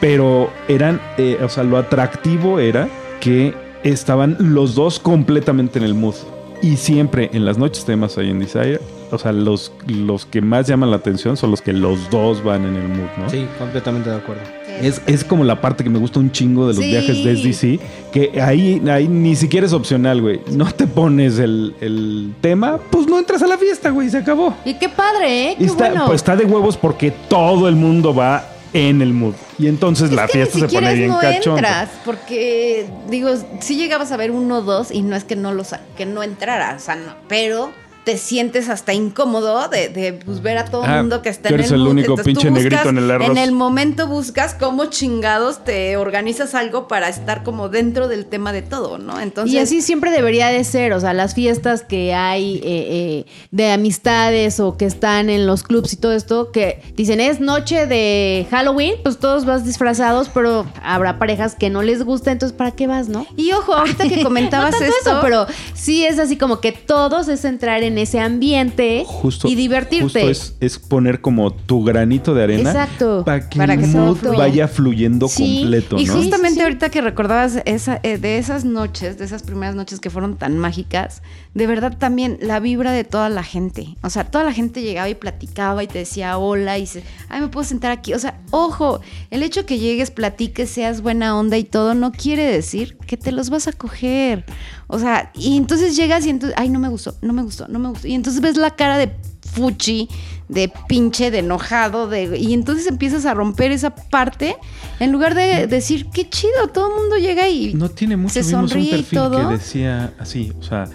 Pero 0.00 0.50
eran, 0.68 1.00
eh, 1.18 1.38
o 1.42 1.48
sea, 1.48 1.64
lo 1.64 1.76
atractivo 1.76 2.60
era 2.60 2.88
que 3.20 3.54
estaban 3.82 4.36
los 4.38 4.74
dos 4.74 5.00
completamente 5.00 5.78
en 5.78 5.84
el 5.84 5.94
mood. 5.94 6.14
Y 6.62 6.76
siempre 6.76 7.30
en 7.32 7.44
las 7.44 7.58
noches 7.58 7.84
temas 7.84 8.16
ahí 8.16 8.30
en 8.30 8.38
Desire, 8.38 8.80
o 9.12 9.18
sea, 9.18 9.32
los, 9.32 9.72
los 9.86 10.26
que 10.26 10.40
más 10.40 10.66
llaman 10.66 10.90
la 10.90 10.96
atención 10.96 11.36
son 11.36 11.50
los 11.50 11.60
que 11.62 11.72
los 11.72 12.10
dos 12.10 12.42
van 12.44 12.64
en 12.64 12.76
el 12.76 12.88
mood, 12.88 13.08
¿no? 13.18 13.30
Sí, 13.30 13.46
completamente 13.58 14.10
de 14.10 14.16
acuerdo. 14.16 14.42
Es, 14.80 15.02
es 15.06 15.24
como 15.24 15.44
la 15.44 15.60
parte 15.60 15.84
que 15.84 15.90
me 15.90 15.98
gusta 15.98 16.20
un 16.20 16.32
chingo 16.32 16.66
de 16.68 16.74
los 16.74 16.82
Sí. 16.82 16.90
viajes 16.90 17.22
de 17.22 17.36
SDC, 17.36 18.10
que 18.12 18.40
ahí, 18.40 18.80
ahí 18.90 19.08
ni 19.08 19.36
siquiera 19.36 19.66
es 19.66 19.72
opcional, 19.74 20.22
güey. 20.22 20.40
No 20.52 20.64
te 20.72 20.86
pones 20.86 21.38
el, 21.38 21.74
el 21.80 22.32
tema, 22.40 22.78
pues 22.90 23.06
no 23.06 23.18
entras 23.18 23.42
a 23.42 23.46
la 23.46 23.58
fiesta, 23.58 23.90
güey, 23.90 24.08
se 24.08 24.18
acabó. 24.18 24.54
Y 24.64 24.74
qué 24.74 24.88
padre, 24.88 25.50
¿eh? 25.50 25.54
Qué 25.58 25.64
Y 25.64 25.66
está, 25.66 25.88
bueno. 25.90 26.06
pues 26.06 26.16
está 26.16 26.34
de 26.36 26.44
huevos 26.46 26.76
porque 26.78 27.10
todo 27.10 27.68
el 27.68 27.76
mundo 27.76 28.14
va 28.14 28.44
en 28.72 29.02
el 29.02 29.12
mood. 29.12 29.34
Y 29.58 29.66
entonces 29.66 30.12
la 30.12 30.24
Es 30.26 30.30
fiesta 30.32 30.54
ni 30.58 30.60
se 30.68 30.74
pone 30.74 30.94
bien 30.94 31.08
no 31.08 31.18
cachonda. 31.18 31.58
entras, 31.58 31.88
porque 32.04 32.88
digo, 33.10 33.30
si 33.58 33.76
llegabas 33.76 34.12
a 34.12 34.16
ver 34.16 34.30
uno 34.30 34.58
o 34.58 34.62
dos 34.62 34.90
y 34.92 35.02
no 35.02 35.16
es 35.16 35.24
que 35.24 35.36
no 35.36 35.52
los 35.52 35.74
que 35.96 36.06
no 36.06 36.22
entraras, 36.22 36.80
o 36.82 36.84
sea, 36.86 36.94
no, 36.94 37.14
pero 37.28 37.70
te 38.04 38.16
sientes 38.16 38.68
hasta 38.68 38.94
incómodo 38.94 39.68
de, 39.68 39.88
de, 39.88 40.14
pues, 40.14 40.40
ver 40.42 40.56
a 40.58 40.64
todo 40.64 40.84
el 40.84 40.90
Ah, 40.90 40.96
mundo 40.98 41.20
que 41.22 41.28
está 41.28 41.48
en 41.50 41.54
eres 41.56 41.68
el 41.68 41.74
el 41.74 41.80
mood. 41.82 41.90
único 41.90 42.12
Entonces, 42.12 42.24
pinche 42.24 42.50
negrito 42.50 42.88
en 42.88 42.98
el 42.98 43.10
arroz. 43.10 43.28
En 43.30 43.36
el 43.38 43.52
momento 43.52 44.06
buscas 44.06 44.54
cómo 44.54 44.86
chingados 44.86 45.64
te 45.64 45.96
organizas 45.96 46.54
algo 46.54 46.88
para 46.88 47.08
estar 47.08 47.42
como 47.42 47.68
dentro 47.68 48.08
del 48.08 48.26
tema 48.26 48.52
de 48.52 48.62
todo, 48.62 48.98
¿no? 48.98 49.20
Entonces 49.20 49.54
y 49.54 49.58
así 49.58 49.82
siempre 49.82 50.10
debería 50.10 50.48
de 50.48 50.64
ser, 50.64 50.92
o 50.94 51.00
sea, 51.00 51.12
las 51.12 51.34
fiestas 51.34 51.82
que 51.82 52.14
hay 52.14 52.56
eh, 52.56 52.60
eh, 52.64 53.26
de 53.50 53.70
amistades 53.70 54.60
o 54.60 54.76
que 54.76 54.86
están 54.86 55.28
en 55.28 55.46
los 55.46 55.62
clubs 55.62 55.92
y 55.92 55.96
todo 55.96 56.12
esto, 56.12 56.52
que 56.52 56.82
dicen 56.96 57.20
es 57.20 57.40
noche 57.40 57.86
de 57.86 58.46
Halloween, 58.50 58.94
pues 59.02 59.18
todos 59.18 59.44
vas 59.44 59.64
disfrazados, 59.64 60.30
pero 60.30 60.66
habrá 60.82 61.18
parejas 61.18 61.54
que 61.54 61.68
no 61.70 61.82
les 61.82 62.02
gusta, 62.02 62.32
entonces 62.32 62.56
¿para 62.56 62.70
qué 62.72 62.86
vas, 62.86 63.08
no? 63.08 63.26
Y 63.36 63.52
ojo, 63.52 63.74
ahorita 63.74 64.08
que 64.08 64.22
comentabas 64.22 64.72
no 64.72 64.78
tanto 64.78 64.94
esto, 64.96 65.10
eso, 65.10 65.20
pero 65.20 65.46
sí 65.74 66.04
es 66.04 66.18
así 66.18 66.36
como 66.36 66.60
que 66.60 66.72
todos 66.72 67.28
es 67.28 67.44
entrar 67.44 67.82
en 67.82 67.98
ese 68.02 68.20
ambiente 68.20 69.04
Justo, 69.06 69.48
y 69.48 69.54
divertirte. 69.54 70.02
Justo 70.04 70.18
es, 70.18 70.56
es 70.60 70.78
poner 70.78 71.20
como 71.20 71.52
tu 71.52 71.82
granito 71.84 72.34
de 72.34 72.42
arena 72.42 72.70
Exacto. 72.70 73.22
para 73.24 73.48
que 73.48 73.58
Para 73.58 73.74
el 73.74 73.80
que 73.80 73.86
mood 73.86 74.16
fluya. 74.16 74.38
vaya 74.38 74.68
fluyendo 74.68 75.28
Sí, 75.28 75.60
completo, 75.62 75.98
Y 75.98 76.04
¿no? 76.06 76.14
justamente 76.14 76.48
Sí, 76.50 76.54
sí. 76.56 76.62
ahorita 76.62 76.90
que 76.90 77.00
recordabas 77.00 77.62
esa, 77.64 78.00
eh, 78.02 78.18
de 78.18 78.38
esas 78.38 78.64
noches, 78.64 79.18
de 79.18 79.24
esas 79.24 79.42
primeras 79.42 79.74
noches 79.74 80.00
que 80.00 80.10
fueron 80.10 80.36
tan 80.36 80.58
mágicas, 80.58 81.22
de 81.52 81.66
verdad 81.66 81.96
también 81.98 82.38
la 82.40 82.60
vibra 82.60 82.92
de 82.92 83.02
toda 83.04 83.28
la 83.28 83.42
gente. 83.42 83.96
O 84.02 84.10
sea, 84.10 84.24
toda 84.24 84.44
la 84.44 84.52
gente 84.52 84.82
llegaba 84.82 85.08
y 85.08 85.14
platicaba 85.16 85.82
y 85.82 85.88
te 85.88 85.98
decía 85.98 86.38
hola 86.38 86.78
y 86.78 86.86
se, 86.86 87.02
ay, 87.28 87.40
me 87.40 87.48
puedo 87.48 87.64
sentar 87.64 87.90
aquí. 87.90 88.14
O 88.14 88.18
sea, 88.18 88.40
ojo, 88.50 89.00
el 89.30 89.42
hecho 89.42 89.66
que 89.66 89.78
llegues, 89.78 90.10
platiques, 90.12 90.70
seas 90.70 91.00
buena 91.02 91.36
onda 91.36 91.58
y 91.58 91.64
todo, 91.64 91.94
no 91.94 92.12
quiere 92.12 92.44
decir 92.44 92.96
que 92.98 93.16
te 93.16 93.32
los 93.32 93.50
vas 93.50 93.66
a 93.66 93.72
coger. 93.72 94.44
O 94.86 94.98
sea, 94.98 95.32
y 95.34 95.56
entonces 95.56 95.96
llegas 95.96 96.24
y 96.26 96.30
entonces, 96.30 96.56
ay, 96.58 96.68
no 96.68 96.78
me 96.78 96.88
gustó, 96.88 97.16
no 97.20 97.32
me 97.32 97.42
gustó, 97.42 97.66
no 97.68 97.78
me 97.80 97.88
gustó. 97.88 98.06
Y 98.06 98.14
entonces 98.14 98.40
ves 98.40 98.56
la 98.56 98.76
cara 98.76 98.96
de 98.98 99.10
fuchi, 99.52 100.08
de 100.48 100.72
pinche, 100.88 101.32
de 101.32 101.40
enojado, 101.40 102.08
de, 102.08 102.38
y 102.38 102.54
entonces 102.54 102.86
empiezas 102.86 103.26
a 103.26 103.34
romper 103.34 103.72
esa 103.72 103.94
parte 103.94 104.56
en 105.00 105.10
lugar 105.10 105.34
de 105.34 105.66
decir, 105.66 106.06
qué 106.12 106.28
chido, 106.28 106.68
todo 106.72 106.88
el 106.90 107.00
mundo 107.00 107.16
llega 107.16 107.48
y 107.48 107.74
No 107.74 107.88
tiene 107.88 108.16
mucho. 108.16 108.34
se 108.34 108.40
un 108.54 108.68
sonríe 108.68 108.98
y 108.98 109.02
todo. 109.02 109.48
que 109.48 109.54
decía 109.56 110.12
así, 110.18 110.52
o 110.58 110.62
sea, 110.62 110.88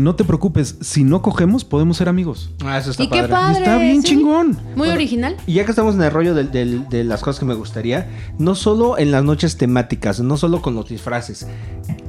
no 0.00 0.14
te 0.16 0.24
preocupes, 0.24 0.76
si 0.80 1.04
no 1.04 1.22
cogemos 1.22 1.64
podemos 1.64 1.96
ser 1.98 2.08
amigos. 2.08 2.50
Ah, 2.64 2.78
eso 2.78 2.90
está 2.90 3.04
Y 3.04 3.08
qué 3.10 3.22
padre. 3.24 3.58
Está 3.58 3.76
bien 3.78 4.02
sí. 4.02 4.08
chingón. 4.08 4.48
Muy 4.52 4.74
Bueno, 4.76 4.94
original. 4.94 5.36
Y 5.46 5.54
ya 5.54 5.64
que 5.64 5.70
estamos 5.72 5.94
en 5.94 6.02
el 6.02 6.10
rollo 6.10 6.34
de, 6.34 7.04
las 7.04 7.20
cosas 7.20 7.38
que 7.38 7.44
me 7.46 7.54
gustaría, 7.54 8.08
no 8.38 8.54
solo 8.54 8.98
en 8.98 9.10
las 9.10 9.22
noches 9.24 9.56
temáticas, 9.56 10.20
no 10.20 10.36
solo 10.36 10.62
con 10.62 10.74
los 10.74 10.88
disfraces. 10.88 11.46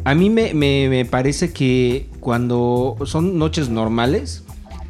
A 0.05 0.15
mí 0.15 0.29
me, 0.29 0.53
me- 0.53 0.87
me 0.89 1.05
parece 1.05 1.51
que 1.53 2.09
cuando 2.19 2.95
son 3.05 3.37
noches 3.37 3.69
normales, 3.69 4.43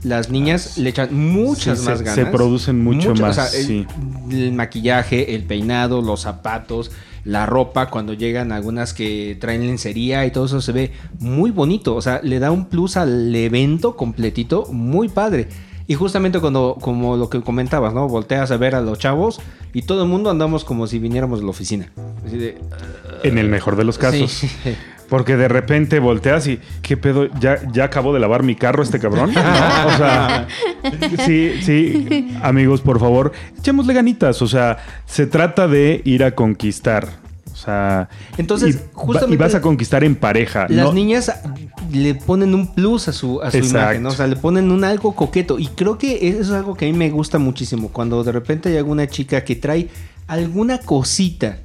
las 0.03 0.29
niñas 0.29 0.77
le 0.77 0.89
echan 0.89 1.13
muchas 1.13 1.79
Sí, 1.79 1.85
más 1.85 1.97
se- 1.99 2.03
ganas. 2.05 2.15
se 2.15 2.25
producen 2.27 2.83
mucho 2.83 3.13
más, 3.15 3.37
o 3.37 3.41
sea, 3.47 3.59
el, 3.59 3.65
sí. 3.67 3.87
el 4.31 4.51
maquillaje, 4.53 5.35
el 5.35 5.43
peinado, 5.43 6.01
los 6.01 6.21
zapatos, 6.21 6.91
la 7.23 7.45
ropa, 7.45 7.89
cuando 7.89 8.13
llegan 8.13 8.51
algunas 8.51 8.93
que 8.93 9.37
traen 9.39 9.65
lencería 9.65 10.25
y 10.25 10.31
todo 10.31 10.45
eso 10.45 10.61
se 10.61 10.71
ve 10.71 10.91
muy 11.19 11.51
bonito. 11.51 11.95
O 11.95 12.01
sea, 12.01 12.21
le 12.23 12.39
da 12.39 12.51
un 12.51 12.65
plus 12.65 12.97
al 12.97 13.35
evento 13.35 13.95
completito, 13.95 14.67
muy 14.71 15.09
padre. 15.09 15.47
Y 15.87 15.95
justamente 15.95 16.39
cuando, 16.39 16.77
como 16.79 17.17
lo 17.17 17.29
que 17.29 17.41
comentabas, 17.41 17.93
¿no? 17.93 18.07
Volteas 18.07 18.51
a 18.51 18.57
ver 18.57 18.75
a 18.75 18.81
los 18.81 18.97
chavos 18.97 19.41
y 19.73 19.81
todo 19.81 20.03
el 20.03 20.09
mundo 20.09 20.29
andamos 20.29 20.63
como 20.63 20.87
si 20.87 20.99
viniéramos 20.99 21.39
de 21.39 21.45
la 21.45 21.51
oficina. 21.51 21.91
Así 22.25 22.37
de, 22.37 22.57
En 23.23 23.37
el 23.37 23.49
mejor 23.49 23.75
de 23.75 23.83
los 23.83 23.97
casos. 23.97 24.31
Sí. 24.31 24.49
Porque 25.11 25.35
de 25.35 25.49
repente 25.49 25.99
volteas 25.99 26.47
y, 26.47 26.61
¿qué 26.81 26.95
pedo? 26.95 27.27
¿Ya, 27.37 27.57
ya 27.73 27.83
acabó 27.83 28.13
de 28.13 28.21
lavar 28.21 28.43
mi 28.43 28.55
carro 28.55 28.81
este 28.81 28.97
cabrón? 28.97 29.33
No, 29.33 29.41
o 29.87 29.97
sea, 29.97 30.47
sí, 31.25 31.55
sí, 31.61 32.37
amigos, 32.41 32.79
por 32.79 32.97
favor, 32.97 33.33
echémosle 33.59 33.93
ganitas. 33.93 34.41
O 34.41 34.47
sea, 34.47 34.77
se 35.05 35.27
trata 35.27 35.67
de 35.67 36.01
ir 36.05 36.23
a 36.23 36.33
conquistar. 36.33 37.09
O 37.51 37.57
sea, 37.57 38.07
Entonces, 38.37 38.75
y, 38.75 38.79
justamente- 38.93 39.33
y 39.33 39.37
vas 39.37 39.53
a 39.53 39.59
conquistar 39.59 40.05
en 40.05 40.15
pareja. 40.15 40.67
Las 40.69 40.85
¿no? 40.85 40.93
niñas 40.93 41.29
le 41.91 42.15
ponen 42.15 42.55
un 42.55 42.73
plus 42.73 43.09
a 43.09 43.11
su, 43.11 43.41
a 43.41 43.51
su 43.51 43.57
imagen, 43.57 44.03
¿no? 44.03 44.09
o 44.09 44.13
sea, 44.13 44.27
le 44.27 44.37
ponen 44.37 44.71
un 44.71 44.85
algo 44.85 45.13
coqueto. 45.13 45.59
Y 45.59 45.67
creo 45.67 45.97
que 45.97 46.29
eso 46.29 46.39
es 46.39 46.51
algo 46.51 46.77
que 46.77 46.85
a 46.85 46.87
mí 46.89 46.97
me 46.97 47.09
gusta 47.09 47.37
muchísimo. 47.37 47.89
Cuando 47.89 48.23
de 48.23 48.31
repente 48.31 48.69
hay 48.69 48.77
alguna 48.77 49.07
chica 49.07 49.43
que 49.43 49.57
trae 49.57 49.89
alguna 50.27 50.77
cosita 50.77 51.57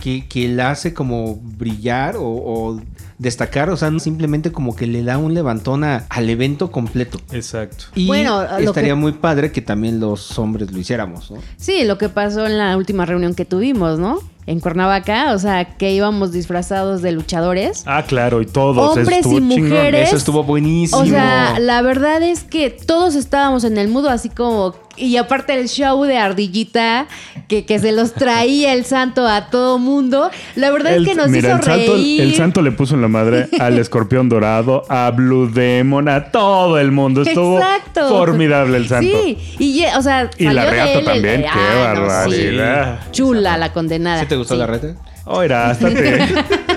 que, 0.00 0.26
que 0.28 0.48
la 0.48 0.70
hace 0.70 0.94
como 0.94 1.36
brillar 1.36 2.16
o, 2.16 2.22
o 2.24 2.80
destacar, 3.18 3.68
o 3.70 3.76
sea, 3.76 3.90
no 3.90 3.98
simplemente 3.98 4.52
como 4.52 4.76
que 4.76 4.86
le 4.86 5.02
da 5.02 5.18
un 5.18 5.34
levantón 5.34 5.82
a- 5.84 6.06
al 6.08 6.30
evento 6.30 6.70
completo. 6.70 7.18
Exacto. 7.32 7.86
Y 7.96 8.06
Bueno, 8.06 8.42
estaría 8.58 8.90
que- 8.90 8.94
muy 8.94 9.12
padre 9.12 9.50
que 9.50 9.60
también 9.60 9.98
los 9.98 10.38
hombres 10.38 10.70
lo 10.70 10.78
hiciéramos, 10.78 11.30
¿no? 11.30 11.38
Sí, 11.56 11.84
lo 11.84 11.98
que 11.98 12.08
pasó 12.08 12.46
en 12.46 12.56
la 12.58 12.76
última 12.76 13.04
reunión 13.06 13.34
que 13.34 13.44
tuvimos, 13.44 13.98
¿no? 13.98 14.20
En 14.46 14.60
Cuernavaca, 14.60 15.34
o 15.34 15.38
sea, 15.38 15.76
que 15.76 15.92
íbamos 15.92 16.32
disfrazados 16.32 17.02
de 17.02 17.12
luchadores. 17.12 17.82
Ah, 17.86 18.04
claro, 18.06 18.40
y 18.40 18.46
todos. 18.46 18.96
Hombres 18.96 19.18
estuvo 19.18 19.36
y 19.38 19.40
chingón. 19.48 19.68
mujeres. 19.68 20.08
Eso 20.08 20.16
estuvo 20.16 20.42
buenísimo. 20.44 21.02
O 21.02 21.04
sea, 21.04 21.58
la 21.58 21.82
verdad 21.82 22.22
es 22.22 22.44
que 22.44 22.70
todos 22.70 23.14
estábamos 23.14 23.64
en 23.64 23.76
el 23.76 23.88
mudo, 23.88 24.08
así 24.08 24.28
como. 24.30 24.74
Y 24.98 25.16
aparte 25.16 25.54
el 25.58 25.68
show 25.68 26.02
de 26.04 26.18
Ardillita, 26.18 27.06
que, 27.48 27.64
que 27.64 27.78
se 27.78 27.92
los 27.92 28.12
traía 28.14 28.72
el 28.74 28.84
santo 28.84 29.26
a 29.26 29.48
todo 29.50 29.78
mundo. 29.78 30.30
La 30.56 30.70
verdad 30.70 30.94
El- 30.94 31.02
es 31.04 31.08
que 31.08 31.14
nos 31.14 31.28
mira, 31.28 31.48
hizo 31.48 31.56
el 31.58 31.62
santo, 31.64 31.92
reír. 31.94 32.20
el 32.20 32.34
santo 32.34 32.62
le 32.62 32.72
puso 32.72 32.94
en 32.94 33.02
la 33.02 33.08
madre 33.08 33.48
al 33.60 33.78
escorpión 33.78 34.28
dorado, 34.28 34.84
a 34.88 35.10
Blue 35.10 35.48
Demon, 35.50 36.08
a 36.08 36.30
todo 36.30 36.78
el 36.78 36.90
mundo. 36.92 37.22
Estuvo 37.22 37.58
Exacto. 37.58 38.08
formidable 38.08 38.76
el 38.76 38.88
santo. 38.88 39.08
Sí, 39.24 39.38
y 39.58 39.84
o 39.96 40.02
sea, 40.02 40.30
Y 40.38 40.44
la 40.48 40.66
reata 40.66 41.04
también, 41.04 41.34
el- 41.36 41.42
qué 41.42 41.48
ah, 41.52 41.92
no, 41.94 42.00
barbaridad. 42.06 43.00
sí. 43.04 43.08
Chula 43.12 43.56
la 43.56 43.72
condenada. 43.72 44.20
¿Sí 44.20 44.26
te 44.26 44.36
gustó 44.36 44.54
Sí. 44.54 44.60
la 44.60 44.66
reta? 44.66 44.94
Oira, 45.24 45.70
hasta 45.70 45.88
te. 45.90 46.18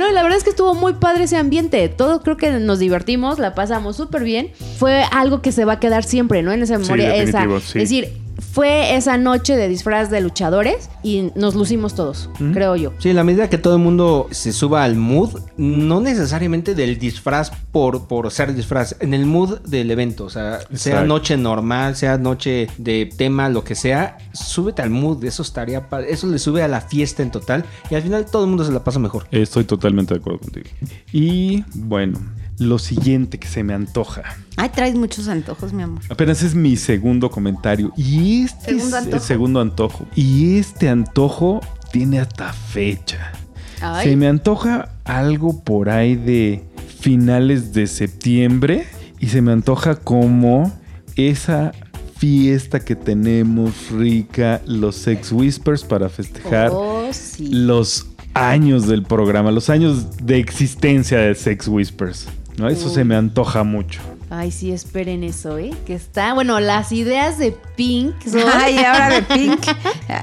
No, 0.00 0.10
la 0.12 0.22
verdad 0.22 0.38
es 0.38 0.44
que 0.44 0.50
estuvo 0.50 0.72
muy 0.74 0.94
padre 0.94 1.24
ese 1.24 1.36
ambiente. 1.36 1.86
Todos 1.90 2.22
creo 2.24 2.38
que 2.38 2.50
nos 2.52 2.78
divertimos, 2.78 3.38
la 3.38 3.54
pasamos 3.54 3.96
súper 3.96 4.24
bien. 4.24 4.50
Fue 4.78 5.04
algo 5.12 5.42
que 5.42 5.52
se 5.52 5.66
va 5.66 5.74
a 5.74 5.78
quedar 5.78 6.04
siempre, 6.04 6.42
¿no? 6.42 6.52
En 6.52 6.62
esa 6.62 6.76
Sí, 6.76 6.82
memoria. 6.84 7.14
esa, 7.16 7.42
sí. 7.60 7.78
Es 7.78 7.90
decir, 7.90 8.08
fue 8.40 8.96
esa 8.96 9.16
noche 9.16 9.56
de 9.56 9.68
disfraz 9.68 10.10
de 10.10 10.20
luchadores 10.20 10.90
y 11.02 11.30
nos 11.34 11.54
lucimos 11.54 11.94
todos, 11.94 12.30
creo 12.52 12.76
yo. 12.76 12.92
Sí, 12.98 13.10
en 13.10 13.16
la 13.16 13.24
medida 13.24 13.48
que 13.48 13.58
todo 13.58 13.76
el 13.76 13.82
mundo 13.82 14.28
se 14.30 14.52
suba 14.52 14.84
al 14.84 14.96
mood, 14.96 15.40
no 15.56 16.00
necesariamente 16.00 16.74
del 16.74 16.98
disfraz 16.98 17.50
por, 17.72 18.06
por 18.06 18.30
ser 18.30 18.54
disfraz, 18.54 18.96
en 19.00 19.14
el 19.14 19.26
mood 19.26 19.60
del 19.60 19.90
evento, 19.90 20.24
o 20.24 20.30
sea, 20.30 20.60
sea 20.72 21.04
noche 21.04 21.36
normal, 21.36 21.96
sea 21.96 22.18
noche 22.18 22.68
de 22.78 23.10
tema, 23.16 23.48
lo 23.48 23.64
que 23.64 23.74
sea, 23.74 24.18
súbete 24.32 24.82
al 24.82 24.90
mood, 24.90 25.24
eso 25.24 25.42
estaría, 25.42 25.86
eso 26.08 26.26
le 26.26 26.38
sube 26.38 26.62
a 26.62 26.68
la 26.68 26.80
fiesta 26.80 27.22
en 27.22 27.30
total 27.30 27.64
y 27.90 27.94
al 27.94 28.02
final 28.02 28.26
todo 28.26 28.44
el 28.44 28.48
mundo 28.48 28.64
se 28.64 28.72
la 28.72 28.82
pasa 28.82 28.98
mejor. 28.98 29.26
Estoy 29.30 29.64
totalmente 29.64 30.14
de 30.14 30.20
acuerdo 30.20 30.40
contigo. 30.40 30.66
Y 31.12 31.64
bueno, 31.74 32.18
lo 32.60 32.78
siguiente 32.78 33.38
que 33.38 33.48
se 33.48 33.64
me 33.64 33.74
antoja. 33.74 34.22
Ay, 34.56 34.68
traes 34.68 34.94
muchos 34.94 35.26
antojos, 35.28 35.72
mi 35.72 35.82
amor. 35.82 36.02
Apenas 36.10 36.42
es 36.42 36.54
mi 36.54 36.76
segundo 36.76 37.30
comentario. 37.30 37.92
Y 37.96 38.42
este 38.44 38.66
Segundo 38.66 38.86
es 38.86 38.92
el 38.92 39.04
antojo. 39.08 39.24
segundo 39.26 39.60
antojo. 39.60 40.06
Y 40.14 40.58
este 40.58 40.88
antojo 40.88 41.60
tiene 41.90 42.20
hasta 42.20 42.52
fecha. 42.52 43.32
Ay. 43.80 44.10
Se 44.10 44.16
me 44.16 44.28
antoja 44.28 44.90
algo 45.04 45.64
por 45.64 45.88
ahí 45.88 46.14
de 46.16 46.62
finales 47.00 47.72
de 47.72 47.86
septiembre. 47.86 48.86
Y 49.18 49.28
se 49.28 49.40
me 49.42 49.52
antoja 49.52 49.96
como 49.96 50.70
esa 51.16 51.72
fiesta 52.18 52.80
que 52.80 52.94
tenemos 52.96 53.90
rica, 53.90 54.60
los 54.66 54.96
Sex 54.96 55.32
Whispers, 55.32 55.82
para 55.84 56.10
festejar 56.10 56.68
Oh, 56.72 57.08
sí. 57.12 57.48
los 57.50 58.06
años 58.34 58.86
del 58.86 59.02
programa, 59.02 59.50
los 59.50 59.70
años 59.70 60.18
de 60.22 60.38
existencia 60.38 61.18
de 61.18 61.34
Sex 61.34 61.66
Whispers. 61.68 62.28
¿No? 62.60 62.68
Eso 62.68 62.88
Uy. 62.88 62.94
se 62.94 63.04
me 63.04 63.16
antoja 63.16 63.64
mucho. 63.64 64.00
Ay, 64.32 64.52
sí, 64.52 64.70
esperen 64.70 65.24
eso, 65.24 65.58
¿eh? 65.58 65.72
Que 65.86 65.94
está. 65.94 66.34
Bueno, 66.34 66.60
las 66.60 66.92
ideas 66.92 67.36
de 67.36 67.56
Pink 67.74 68.14
son. 68.30 68.42
Ay, 68.54 68.78
ahora 68.78 69.08
de 69.10 69.22
Pink. 69.22 69.66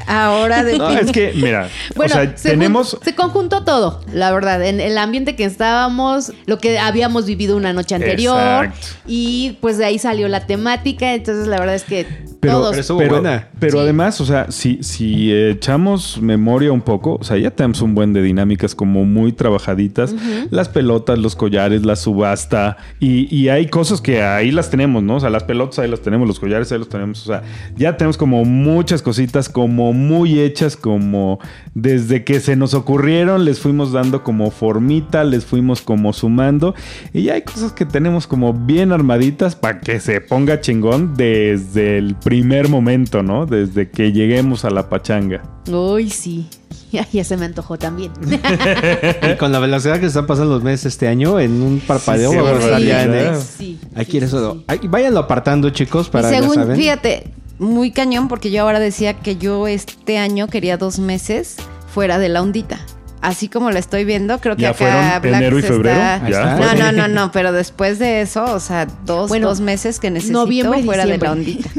Ahora 0.07 0.63
de 0.63 0.77
No, 0.77 0.87
Pink. 0.87 1.01
es 1.01 1.11
que, 1.11 1.33
mira, 1.35 1.67
Bueno, 1.95 2.15
o 2.15 2.17
sea, 2.17 2.37
se, 2.37 2.51
tenemos... 2.51 2.97
se 3.01 3.15
conjuntó 3.15 3.65
todo, 3.65 4.01
la 4.13 4.31
verdad, 4.31 4.63
en 4.63 4.79
el 4.79 4.97
ambiente 4.97 5.35
que 5.35 5.43
estábamos, 5.43 6.31
lo 6.45 6.57
que 6.57 6.79
habíamos 6.79 7.25
vivido 7.25 7.57
una 7.57 7.73
noche 7.73 7.95
anterior 7.95 8.65
Exacto. 8.65 8.87
y 9.07 9.57
pues 9.59 9.77
de 9.77 9.83
ahí 9.85 9.99
salió 9.99 10.29
la 10.29 10.45
temática, 10.47 11.13
entonces 11.13 11.47
la 11.47 11.59
verdad 11.59 11.75
es 11.75 11.83
que 11.83 12.07
Pero, 12.39 12.53
todos 12.55 12.75
pero 12.75 12.97
pero, 12.97 13.09
buena. 13.21 13.47
pero 13.59 13.71
Sí. 13.73 13.83
además, 13.83 14.21
o 14.21 14.25
sea, 14.25 14.51
si, 14.51 14.83
si 14.83 15.33
echamos 15.33 16.21
memoria 16.21 16.71
un 16.71 16.81
poco, 16.81 17.17
o 17.19 17.23
sea, 17.23 17.37
ya 17.37 17.51
tenemos 17.51 17.81
un 17.81 17.95
buen 17.95 18.13
de 18.13 18.21
dinámicas 18.21 18.75
como 18.75 19.05
muy 19.05 19.31
trabajaditas. 19.33 20.15
Las 20.51 20.69
pelotas, 20.69 21.19
los 21.19 21.35
collares, 21.35 21.85
la 21.85 21.95
subasta. 21.95 22.77
Y, 22.99 23.33
y 23.35 23.49
hay 23.49 23.67
cosas 23.67 24.01
que 24.01 24.21
ahí 24.23 24.51
las 24.51 24.69
tenemos, 24.69 25.03
¿no? 25.03 25.15
O 25.15 25.19
sea, 25.19 25.29
las 25.29 25.43
pelotas 25.43 25.79
ahí 25.79 25.89
las 25.89 26.01
tenemos, 26.01 26.27
los 26.27 26.39
collares 26.39 26.71
ahí 26.71 26.79
los 26.79 26.89
tenemos. 26.89 27.23
O 27.23 27.25
sea, 27.27 27.43
ya 27.75 27.97
tenemos 27.97 28.17
como 28.17 28.45
muchas 28.45 29.01
cositas 29.01 29.49
como 29.49 29.93
muy 29.93 30.39
hechas, 30.39 30.77
como 30.77 31.39
desde 31.73 32.23
que 32.23 32.39
se 32.39 32.55
nos 32.55 32.73
ocurrieron, 32.73 33.45
les 33.45 33.59
fuimos 33.59 33.91
dando 33.91 34.23
como 34.23 34.51
formita, 34.51 35.23
les 35.23 35.45
fuimos 35.45 35.81
como 35.81 36.13
sumando. 36.13 36.75
Y 37.13 37.23
ya 37.23 37.33
hay 37.33 37.41
cosas 37.41 37.71
que 37.71 37.85
tenemos 37.85 38.27
como 38.27 38.53
bien 38.53 38.91
armaditas 38.91 39.55
para 39.55 39.79
que 39.79 39.99
se 39.99 40.21
ponga 40.21 40.61
chingón 40.61 41.15
desde 41.15 41.97
el 41.97 42.15
primer 42.27 42.67
momento, 42.67 43.23
¿no? 43.23 43.45
Desde 43.45 43.89
que 43.89 44.11
lleguemos 44.11 44.65
a 44.65 44.69
la 44.69 44.89
pachanga. 44.89 45.41
Uy, 45.71 46.09
sí. 46.09 46.47
Ya, 46.89 47.05
ya 47.11 47.25
se 47.25 47.35
me 47.35 47.43
antojó 47.45 47.77
también. 47.77 48.13
Y 48.21 49.35
con 49.35 49.51
la 49.51 49.59
velocidad 49.59 49.95
que 49.95 50.01
se 50.03 50.07
están 50.07 50.25
pasando 50.25 50.53
los 50.53 50.63
meses 50.63 50.85
este 50.85 51.09
año, 51.09 51.37
en 51.37 51.61
un 51.61 51.81
parpadeo 51.81 52.31
Sí, 52.31 52.37
vamos 52.37 52.51
a 52.51 52.59
estar 52.63 52.79
sí, 52.79 52.87
ya 52.87 53.03
en 53.03 53.13
el- 53.13 53.35
sí. 53.41 53.79
Eso. 53.97 54.63
Váyanlo 54.83 55.19
apartando, 55.19 55.69
chicos, 55.71 56.07
para 56.09 56.29
y 56.29 56.31
ya 56.31 56.39
según, 56.39 56.55
saben. 56.55 56.77
fíjate, 56.77 57.33
muy 57.59 57.91
cañón 57.91 58.29
porque 58.29 58.51
yo 58.51 58.61
ahora 58.63 58.79
decía 58.79 59.15
que 59.15 59.35
yo 59.35 59.67
este 59.67 60.17
año 60.17 60.47
quería 60.47 60.77
dos 60.77 60.97
meses 60.99 61.57
fuera 61.93 62.19
de 62.19 62.29
la 62.29 62.41
ondita. 62.41 62.79
Así 63.21 63.47
como 63.47 63.71
la 63.71 63.79
estoy 63.79 64.05
viendo, 64.05 64.39
creo 64.39 64.55
que 64.55 64.61
¿Ya 64.61 64.69
acá 64.69 64.77
fueron 64.77 65.21
Black 65.21 65.25
enero 65.41 65.59
y 65.59 65.61
febrero? 65.63 65.95
está- 65.99 66.29
¿Ya? 66.29 66.55
No, 66.55 66.73
no, 66.75 66.91
no, 66.91 67.07
no, 67.07 67.31
pero 67.31 67.51
después 67.51 67.97
de 67.99 68.21
eso, 68.21 68.43
o 68.45 68.59
sea, 68.59 68.87
dos, 69.05 69.27
Bueno, 69.29 69.47
dos 69.49 69.59
meses 69.59 69.99
que 69.99 70.11
necesito 70.11 70.39
noviembre 70.39 70.83
fuera 70.83 71.05
de 71.05 71.17
la 71.17 71.33
diciembre. 71.33 71.51
ondita. 71.51 71.69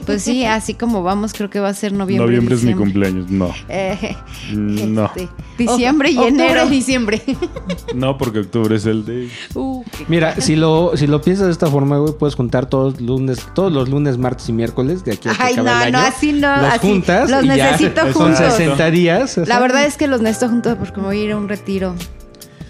Pues 0.06 0.22
sí, 0.22 0.44
así 0.44 0.74
como 0.74 1.02
vamos, 1.02 1.32
creo 1.32 1.50
que 1.50 1.58
va 1.60 1.68
a 1.68 1.74
ser 1.74 1.92
noviembre. 1.92 2.26
Noviembre 2.26 2.54
es 2.54 2.62
mi 2.62 2.72
diciembre. 2.72 2.92
cumpleaños. 2.92 3.30
No. 3.30 3.52
Eh, 3.68 4.16
No. 4.54 5.06
Este, 5.16 5.28
Diciembre 5.58 6.10
y 6.10 6.18
octubre, 6.18 6.28
enero. 6.46 6.66
diciembre. 6.68 7.22
No, 7.94 8.18
porque 8.18 8.40
octubre 8.40 8.76
es 8.76 8.84
el 8.86 9.04
de. 9.06 9.28
Uh, 9.54 9.82
Mira, 10.08 10.38
si 10.40 10.54
lo, 10.56 10.92
si 10.96 11.06
lo 11.06 11.22
piensas 11.22 11.46
de 11.46 11.52
esta 11.52 11.68
forma, 11.68 11.96
güey, 11.98 12.12
puedes 12.18 12.34
juntar 12.34 12.66
todos 12.66 12.94
los 12.94 13.00
lunes, 13.00 13.46
todos 13.54 13.72
los 13.72 13.88
lunes, 13.88 14.18
martes 14.18 14.48
y 14.48 14.52
miércoles 14.52 15.02
de 15.04 15.12
aquí 15.14 15.28
a 15.28 15.32
que 15.32 15.38
Ay, 15.42 15.54
no, 15.56 15.62
el 15.62 15.92
no, 15.92 15.98
año. 15.98 15.98
así 15.98 16.32
no, 16.32 16.56
Los 16.56 16.74
así. 16.74 16.78
juntas 16.88 17.30
Los 17.30 17.44
y 17.44 17.46
ya 17.48 17.54
necesito 17.72 18.00
son 18.02 18.12
juntos. 18.12 18.38
60 18.54 18.90
días. 18.90 19.36
La 19.46 19.58
verdad 19.60 19.84
es 19.86 19.96
que 19.96 20.06
los 20.08 20.20
necesito 20.20 20.48
juntos 20.50 20.75
porque 20.78 21.00
me 21.00 21.06
voy 21.06 21.20
a 21.20 21.24
ir 21.24 21.32
a 21.32 21.36
un 21.36 21.48
retiro. 21.48 21.94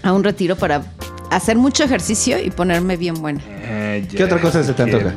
A 0.03 0.13
un 0.13 0.23
retiro 0.23 0.55
para 0.55 0.83
hacer 1.31 1.57
mucho 1.57 1.83
ejercicio 1.83 2.39
y 2.39 2.49
ponerme 2.49 2.97
bien 2.97 3.15
buena. 3.15 3.41
¿Qué 4.09 4.23
otra 4.23 4.39
cosa 4.39 4.63
se 4.63 4.73
te 4.73 4.83
antoja? 4.83 5.13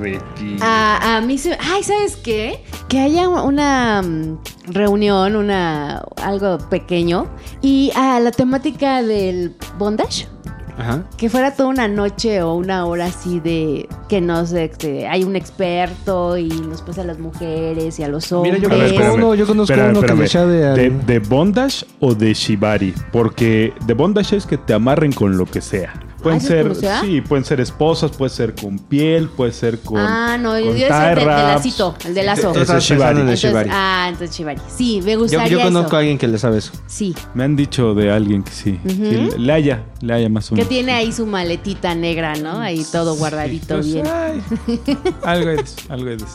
A, 0.60 1.16
a 1.16 1.20
mí 1.20 1.38
se... 1.38 1.56
Ay, 1.60 1.82
¿sabes 1.82 2.16
qué? 2.16 2.64
Que 2.88 3.00
haya 3.00 3.28
una 3.28 4.02
mm, 4.02 4.38
reunión, 4.66 5.36
una 5.36 6.02
algo 6.22 6.58
pequeño 6.68 7.26
y 7.62 7.92
a 7.94 8.18
la 8.20 8.30
temática 8.30 9.02
del 9.02 9.54
bondage. 9.78 10.26
Ajá. 10.80 11.04
Que 11.16 11.28
fuera 11.28 11.54
toda 11.54 11.68
una 11.68 11.88
noche 11.88 12.42
o 12.42 12.54
una 12.54 12.84
hora 12.86 13.06
así 13.06 13.38
de 13.40 13.88
que 14.08 14.20
nos 14.20 14.52
este, 14.52 15.06
hay 15.06 15.24
un 15.24 15.36
experto 15.36 16.36
y 16.38 16.48
nos 16.48 16.82
pasa 16.82 17.02
a 17.02 17.04
las 17.04 17.18
mujeres 17.18 17.98
y 17.98 18.02
a 18.02 18.08
los 18.08 18.30
Mira, 18.32 18.38
hombres. 18.56 18.62
yo 18.62 18.68
A 18.68 18.70
ver, 18.70 18.78
conozco 18.78 18.94
espérame. 19.02 19.14
uno, 19.14 19.34
yo 19.34 19.46
conozco 19.46 19.72
Espérame, 19.72 19.90
uno 19.90 20.00
que 20.00 20.06
espérame. 20.06 20.18
le 20.20 20.24
echa 20.26 20.46
de... 20.46 20.66
al- 20.66 20.76
¿De, 21.06 21.12
de 21.12 21.18
bondage 21.20 21.86
o 22.00 22.14
de 22.14 22.32
shibari? 22.34 22.94
Porque 23.12 23.72
de 23.86 23.94
bondage 23.94 24.36
es 24.36 24.46
que 24.46 24.56
te 24.56 24.72
amarren 24.74 25.12
con 25.12 25.36
lo 25.36 25.46
que 25.46 25.60
sea. 25.60 25.92
Pueden 26.22 26.38
¿Ah, 26.40 26.42
eso 26.44 26.70
es 26.72 26.78
ser, 26.78 27.00
sí, 27.00 27.20
pueden 27.22 27.44
ser 27.44 27.60
esposas, 27.60 28.10
puede 28.10 28.30
ser 28.30 28.54
con 28.54 28.78
piel, 28.78 29.28
puede 29.28 29.52
ser 29.52 29.78
con. 29.80 29.98
ah, 29.98 30.36
no, 30.38 30.58
yo 30.58 30.66
con 30.66 30.74
tie 30.74 30.86
el 31.10 31.14
de, 31.14 31.20
de 31.20 31.26
lacito, 31.26 31.94
el 32.04 32.14
de 32.14 32.22
lazo. 32.22 32.50
Estás 32.54 32.76
es 32.76 32.84
shibari. 32.84 33.20
Entonces, 33.20 33.40
shibari. 33.40 33.70
ah, 33.72 34.06
entonces 34.10 34.36
Shibari. 34.36 34.60
Sí, 34.68 35.00
me 35.02 35.12
Yo, 35.12 35.18
gustaría 35.20 35.48
yo 35.48 35.60
conozco 35.62 35.86
eso. 35.88 35.96
a 35.96 35.98
alguien 36.00 36.18
que 36.18 36.28
le 36.28 36.38
sabe 36.38 36.58
eso. 36.58 36.72
Sí, 36.86 37.14
Me 37.34 37.44
han 37.44 37.56
dicho 37.56 37.94
de 37.94 38.10
alguien 38.12 38.42
que 38.42 38.52
sí. 38.52 38.78
sí 38.86 39.28
le 39.38 39.52
haya, 39.52 39.84
le 40.02 40.12
haya 40.12 40.28
más 40.28 40.46
o 40.46 40.54
que 40.54 40.56
menos. 40.56 40.68
tiene 40.68 40.92
ahí 40.92 41.10
su 41.12 41.26
maletita 41.26 41.94
negra, 41.94 42.34
¿no? 42.36 42.60
Ahí 42.60 42.84
todo 42.92 43.16
guardadito 43.16 43.74
Pues, 43.76 43.86
bien. 43.92 44.06
ay, 44.06 44.42
algo 45.24 45.48
de 45.50 45.54
eso, 45.62 45.76
algo 45.88 46.04
de 46.06 46.16
eso. 46.16 46.26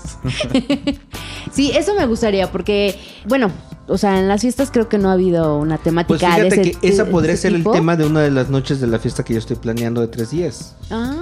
Sí, 1.52 1.72
eso 1.76 1.94
me 1.96 2.06
gustaría 2.06 2.52
porque, 2.52 3.00
bueno, 3.26 3.52
o 3.88 3.98
sea, 3.98 4.20
en 4.20 4.28
las 4.28 4.42
fiestas 4.42 4.70
creo 4.72 4.90
que 4.90 4.98
no 4.98 5.10
ha 5.10 5.14
habido 5.14 5.58
una 5.58 5.78
temática 5.78 6.08
Pues 6.08 6.22
de 6.22 6.28
fíjate 6.50 6.62
ese 6.62 6.80
que 6.80 6.88
esa 6.88 7.04
de 7.06 7.12
podría 7.12 7.34
ese 7.34 7.44
ser 7.44 7.54
tipo. 7.56 7.72
el 7.74 7.80
tema 7.80 7.96
de 7.96 8.06
una 8.06 8.22
de 8.22 8.32
las 8.32 8.50
noches 8.50 8.80
de 8.82 8.88
la 8.88 9.00
fiesta 9.00 9.24
que 9.24 9.34
yo 9.34 9.40
estoy 9.40 9.56
planeando 9.58 10.02
de 10.02 10.08
tres 10.08 10.32
días. 10.32 10.76
Ah, 10.92 11.14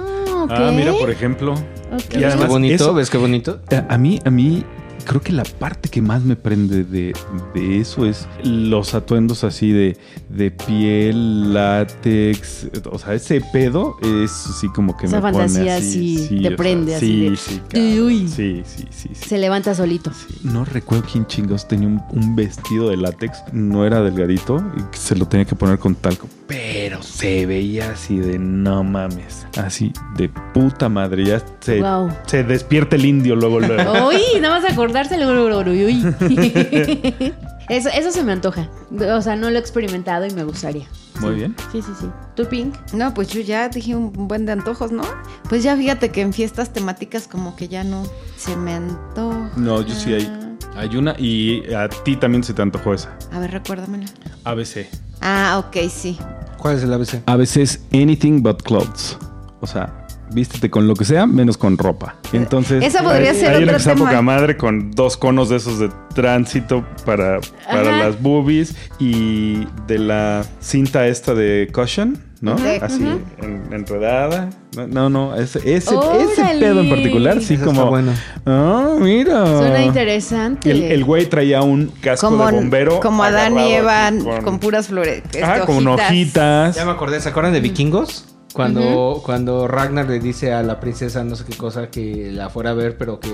ok. 0.44 0.50
Ah, 0.50 0.72
mira, 0.74 0.92
por 0.92 1.10
ejemplo. 1.10 1.52
Ok. 1.52 2.14
Y 2.14 2.16
¿Ves 2.18 2.24
además, 2.26 2.38
qué 2.46 2.46
bonito? 2.46 2.74
eso- 2.74 2.94
¿Ves 2.94 3.10
qué 3.10 3.18
bonito? 3.18 3.60
A, 3.88 3.94
a 3.94 3.98
mí, 3.98 4.18
a 4.24 4.30
mí, 4.30 4.64
creo 5.04 5.20
que 5.20 5.32
la 5.32 5.44
parte 5.44 5.88
que 5.88 6.00
más 6.02 6.22
me 6.22 6.36
prende 6.36 6.84
de, 6.84 7.14
de 7.54 7.80
eso 7.80 8.06
es 8.06 8.26
los 8.42 8.94
atuendos 8.94 9.44
así 9.44 9.70
de, 9.72 9.96
de 10.28 10.50
piel, 10.50 11.52
látex. 11.54 12.68
O 12.90 12.98
sea, 12.98 13.14
ese 13.14 13.40
pedo 13.52 13.96
es 14.02 14.30
así 14.46 14.68
como 14.68 14.96
que 14.96 15.06
Esa 15.06 15.16
me 15.16 15.22
fantasía 15.22 15.58
pone 15.58 15.72
así. 15.72 16.18
sí, 16.18 16.26
sí, 16.28 16.36
te 16.42 16.48
sea, 16.48 16.56
prende 16.56 16.94
así 16.94 17.06
sí, 17.06 17.28
de- 17.30 17.36
sí, 17.36 17.60
Uy, 17.74 18.00
uy. 18.00 18.28
sí, 18.28 18.62
sí, 18.64 18.84
sí. 18.90 19.08
Se 19.14 19.38
levanta 19.38 19.74
solito. 19.74 20.10
No 20.42 20.64
recuerdo 20.64 21.06
quién 21.10 21.26
chingados 21.26 21.68
tenía 21.68 21.88
un, 21.88 22.02
un 22.10 22.34
vestido 22.36 22.90
de 22.90 22.96
látex. 22.96 23.38
No 23.52 23.84
era 23.86 24.00
delgadito 24.02 24.62
y 24.76 24.96
se 24.96 25.16
lo 25.16 25.26
tenía 25.26 25.44
que 25.44 25.54
poner 25.54 25.78
con 25.78 25.94
talco. 25.94 26.28
Pero 26.46 27.02
se 27.02 27.46
veía 27.46 27.90
así 27.92 28.18
de 28.18 28.38
no 28.38 28.84
mames. 28.84 29.46
Así 29.56 29.92
de 30.16 30.28
puta 30.52 30.88
madre. 30.88 31.24
Ya 31.24 31.42
se, 31.60 31.80
Wow. 31.80 32.10
se 32.26 32.44
despierta 32.44 32.96
el 32.96 33.06
indio 33.06 33.34
luego. 33.34 33.60
luego. 33.60 34.08
Uy, 34.08 34.40
nada 34.40 34.60
más 34.60 34.70
acordarse. 34.70 35.16
Uy, 35.16 35.84
uy. 35.84 36.14
Eso, 37.70 37.88
eso 37.88 38.10
se 38.10 38.22
me 38.22 38.32
antoja. 38.32 38.68
O 39.16 39.22
sea, 39.22 39.36
no 39.36 39.48
lo 39.48 39.56
he 39.56 39.58
experimentado 39.58 40.26
y 40.26 40.30
me 40.32 40.44
gustaría. 40.44 40.86
Muy 41.20 41.34
bien. 41.36 41.56
Sí, 41.72 41.80
sí, 41.80 41.92
sí. 41.98 42.06
¿Tú, 42.36 42.44
Pink? 42.46 42.74
No, 42.92 43.14
pues 43.14 43.28
yo 43.28 43.40
ya 43.40 43.70
dije 43.70 43.96
un 43.96 44.12
buen 44.28 44.44
de 44.44 44.52
antojos, 44.52 44.92
¿no? 44.92 45.02
Pues 45.48 45.62
ya 45.62 45.74
fíjate 45.74 46.10
que 46.10 46.20
en 46.20 46.34
fiestas 46.34 46.74
temáticas 46.74 47.26
como 47.26 47.56
que 47.56 47.68
ya 47.68 47.82
no 47.82 48.02
se 48.36 48.54
me 48.56 48.74
antoja. 48.74 49.50
No, 49.56 49.80
yo 49.80 49.94
sí 49.94 50.12
hay, 50.12 50.30
hay 50.76 50.94
una 50.94 51.14
y 51.18 51.72
a 51.72 51.88
ti 51.88 52.16
también 52.16 52.44
se 52.44 52.52
te 52.52 52.60
antojó 52.60 52.92
esa. 52.92 53.16
A 53.32 53.38
ver, 53.38 53.52
recuérdamela. 53.52 54.04
ABC. 54.44 54.86
Ah, 55.24 55.62
ok, 55.66 55.88
sí. 55.90 56.18
¿Cuál 56.58 56.76
es 56.76 56.82
el 56.84 56.92
ABC? 56.92 57.22
ABC 57.26 57.56
es 57.58 57.80
anything 57.92 58.42
but 58.42 58.62
clothes. 58.62 59.18
O 59.60 59.66
sea, 59.66 60.06
vístete 60.32 60.70
con 60.70 60.86
lo 60.86 60.94
que 60.94 61.04
sea, 61.04 61.26
menos 61.26 61.56
con 61.56 61.78
ropa. 61.78 62.16
Entonces, 62.32 62.84
Esa 62.84 63.02
podría 63.02 63.30
hay- 63.30 63.36
ser 63.38 63.54
hay 63.56 63.62
una 63.62 63.72
otro 63.76 63.84
tema. 63.94 64.04
poca 64.06 64.22
madre 64.22 64.56
con 64.56 64.90
dos 64.90 65.16
conos 65.16 65.48
de 65.48 65.56
esos 65.56 65.78
de 65.78 65.90
tránsito 66.14 66.84
para, 67.06 67.40
para 67.66 67.90
Ajá. 67.96 68.04
las 68.08 68.20
boobies 68.22 68.74
y 68.98 69.66
de 69.86 69.98
la 69.98 70.44
cinta 70.60 71.06
esta 71.06 71.34
de 71.34 71.70
cushion, 71.72 72.18
¿no? 72.44 72.56
Así, 72.82 73.02
Ujú. 73.02 73.20
en- 73.42 73.72
enredada. 73.72 74.50
No, 74.76 74.86
no, 74.86 75.08
no, 75.10 75.36
ese, 75.36 75.58
ese, 75.60 75.94
ese 75.94 76.44
pedo 76.60 76.80
en 76.80 76.90
particular, 76.90 77.40
sí, 77.40 77.54
Ese 77.54 77.64
como... 77.64 77.80
está 77.80 77.90
bueno. 77.90 78.12
Ah, 78.44 78.96
mira. 79.00 79.46
Suena 79.58 79.82
interesante. 79.82 80.70
El, 80.70 80.82
el 80.84 81.04
güey 81.04 81.26
traía 81.26 81.62
un 81.62 81.86
casco 82.00 82.28
Como, 82.28 82.46
de 82.46 82.52
bombero. 82.52 83.00
como 83.00 83.22
Adán 83.22 83.58
y 83.58 83.72
Eva 83.72 84.08
aquí 84.08 84.18
con, 84.44 84.58
puras 84.58 84.88
flores. 84.88 85.22
Ajá, 85.42 85.54
este, 85.56 85.66
con 85.66 85.86
hojitas. 85.86 86.10
hojitas. 86.10 86.76
Ya 86.76 86.84
me 86.84 86.90
acordé, 86.92 87.20
¿se 87.20 87.28
acuerdan 87.28 87.52
de 87.52 87.60
Vikingos? 87.60 88.26
Cuando, 88.54 89.20
cuando 89.24 89.66
Ragnar 89.68 90.08
le 90.08 90.20
dice 90.20 90.52
a 90.52 90.62
la 90.62 90.78
princesa 90.80 91.24
no 91.24 91.34
sé 91.36 91.44
qué 91.44 91.56
cosa 91.56 91.90
que 91.90 92.30
la 92.32 92.48
fuera 92.50 92.70
a 92.70 92.74
ver, 92.74 92.96
pero 92.96 93.18
que 93.18 93.28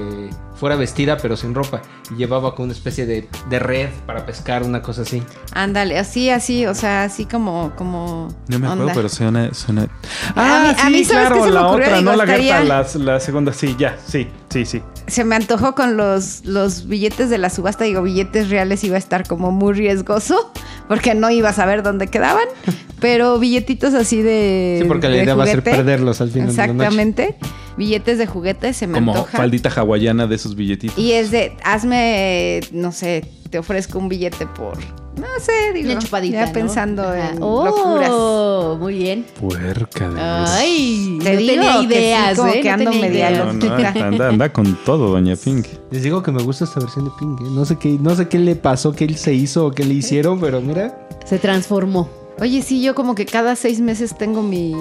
fuera 0.55 0.77
vestida 0.77 1.17
pero 1.19 1.37
sin 1.37 1.55
ropa. 1.55 1.83
Y 2.11 2.15
llevaba 2.17 2.55
como 2.55 2.65
una 2.65 2.73
especie 2.73 3.05
de, 3.07 3.29
de 3.51 3.59
red 3.59 3.91
para 4.07 4.25
pescar, 4.25 4.63
una 4.63 4.81
cosa 4.83 5.03
así. 5.03 5.23
Ándale, 5.53 5.99
así, 5.99 6.31
así, 6.31 6.65
o 6.67 6.75
sea, 6.75 7.05
así 7.05 7.27
como, 7.27 7.73
como. 7.77 8.29
No 8.49 8.59
me 8.59 8.67
acuerdo, 8.67 8.83
onda. 8.85 8.95
pero 8.95 9.09
suena. 9.11 9.53
suena... 9.55 9.89
A 10.35 10.63
mí- 10.73 10.77
a 10.83 10.91
mí, 10.91 11.05
¿sabes 11.05 11.29
qué 11.29 11.41
se 11.41 11.47
me 11.47 11.51
la 11.53 11.67
ocurrió? 11.67 11.85
otra, 11.87 11.99
Digo, 11.99 12.11
no 12.11 12.17
la 12.17 12.25
estaría- 12.25 12.57
Gerta, 12.59 12.99
la, 12.99 13.13
la 13.13 13.21
segunda, 13.21 13.53
sí, 13.53 13.77
ya, 13.79 13.97
sí, 14.07 14.27
sí, 14.49 14.65
sí. 14.65 14.83
Se 15.07 15.25
me 15.25 15.37
antojó 15.37 15.75
con 15.75 15.97
los, 15.97 16.45
los 16.45 16.87
billetes 16.87 17.29
de 17.31 17.39
la 17.39 17.51
subasta, 17.51 17.85
digo, 17.85 18.03
billetes 18.03 18.49
reales 18.49 18.83
iba 18.85 18.97
a 18.97 18.99
estar 18.99 19.27
como 19.27 19.51
muy 19.51 19.75
riesgoso, 19.75 20.51
porque 20.89 21.15
no 21.15 21.31
ibas 21.31 21.59
a 21.59 21.67
ver 21.67 21.83
dónde 21.83 22.07
quedaban, 22.07 22.45
pero 23.01 23.39
billetitos 23.39 23.95
así 23.95 24.23
de. 24.23 24.79
Sí, 24.83 24.89
porque 24.89 25.09
la 25.11 25.17
de 25.19 25.23
idea 25.25 25.35
va 25.35 25.45
a 25.45 25.47
ser 25.47 25.63
perderlos 25.63 26.21
al 26.21 26.31
final 26.31 26.49
de 26.49 26.57
la 26.57 26.67
noche. 26.69 26.73
Exactamente. 26.85 27.37
Billetes 27.77 28.19
de 28.19 28.27
juguete 28.27 28.73
se 28.73 28.87
me 28.87 28.95
Como 28.95 29.13
antoja. 29.13 29.39
faldita 29.39 29.71
hawaiana 29.71 30.27
de 30.27 30.35
esos 30.37 30.55
billetitos. 30.57 30.99
Y 30.99 31.13
es 31.13 31.31
de, 31.31 31.57
hazme, 31.65 32.61
no 32.73 32.93
sé, 32.93 33.25
te 33.49 33.59
ofrezco 33.59 33.99
un 33.99 34.09
billete 34.09 34.47
por, 34.47 34.77
no 35.17 35.27
sé, 35.41 35.73
digo, 35.73 35.91
Una 35.93 35.99
chupadita. 36.01 36.41
ya 36.41 36.47
¿no? 36.47 36.53
pensando 36.53 37.03
Ajá. 37.03 37.31
en 37.31 37.39
oh, 37.43 37.65
locuras. 37.65 38.79
muy 38.81 38.95
bien. 38.99 39.25
Puerca 39.41 40.09
de. 40.11 40.21
Ay, 40.21 41.19
Te 41.23 41.33
no 41.33 41.39
digo 41.39 41.53
tenía 41.55 41.73
que 41.73 41.79
sí, 41.79 41.85
ideas, 41.87 42.39
como 42.39 42.53
¿eh? 42.53 42.61
que 42.61 42.69
No 42.69 42.75
ando 42.75 42.91
media 42.93 43.09
ideas. 43.31 43.33
No, 43.33 43.53
no, 43.53 43.75
anda, 44.05 44.29
anda 44.29 44.53
con 44.53 44.79
todo, 44.85 45.09
doña 45.11 45.37
Pink. 45.37 45.67
Les 45.91 46.03
digo 46.03 46.23
que 46.23 46.33
me 46.33 46.43
gusta 46.43 46.65
esta 46.65 46.81
versión 46.81 47.07
de 47.07 47.11
Ping. 47.19 47.37
¿eh? 47.41 47.51
No 47.53 47.65
sé 47.65 47.77
qué, 47.77 47.97
no 48.01 48.15
sé 48.15 48.29
qué 48.29 48.39
le 48.39 48.57
pasó, 48.57 48.93
qué 48.93 49.09
se 49.15 49.33
hizo 49.33 49.67
o 49.67 49.71
qué 49.73 49.85
le 49.85 49.95
hicieron, 49.95 50.41
pero 50.41 50.61
mira. 50.61 51.07
Se 51.25 51.39
transformó. 51.39 52.09
Oye, 52.39 52.63
sí, 52.63 52.83
yo 52.83 52.95
como 52.95 53.15
que 53.15 53.27
cada 53.27 53.57
seis 53.57 53.81
meses 53.81 54.17
tengo 54.17 54.43
mi... 54.43 54.75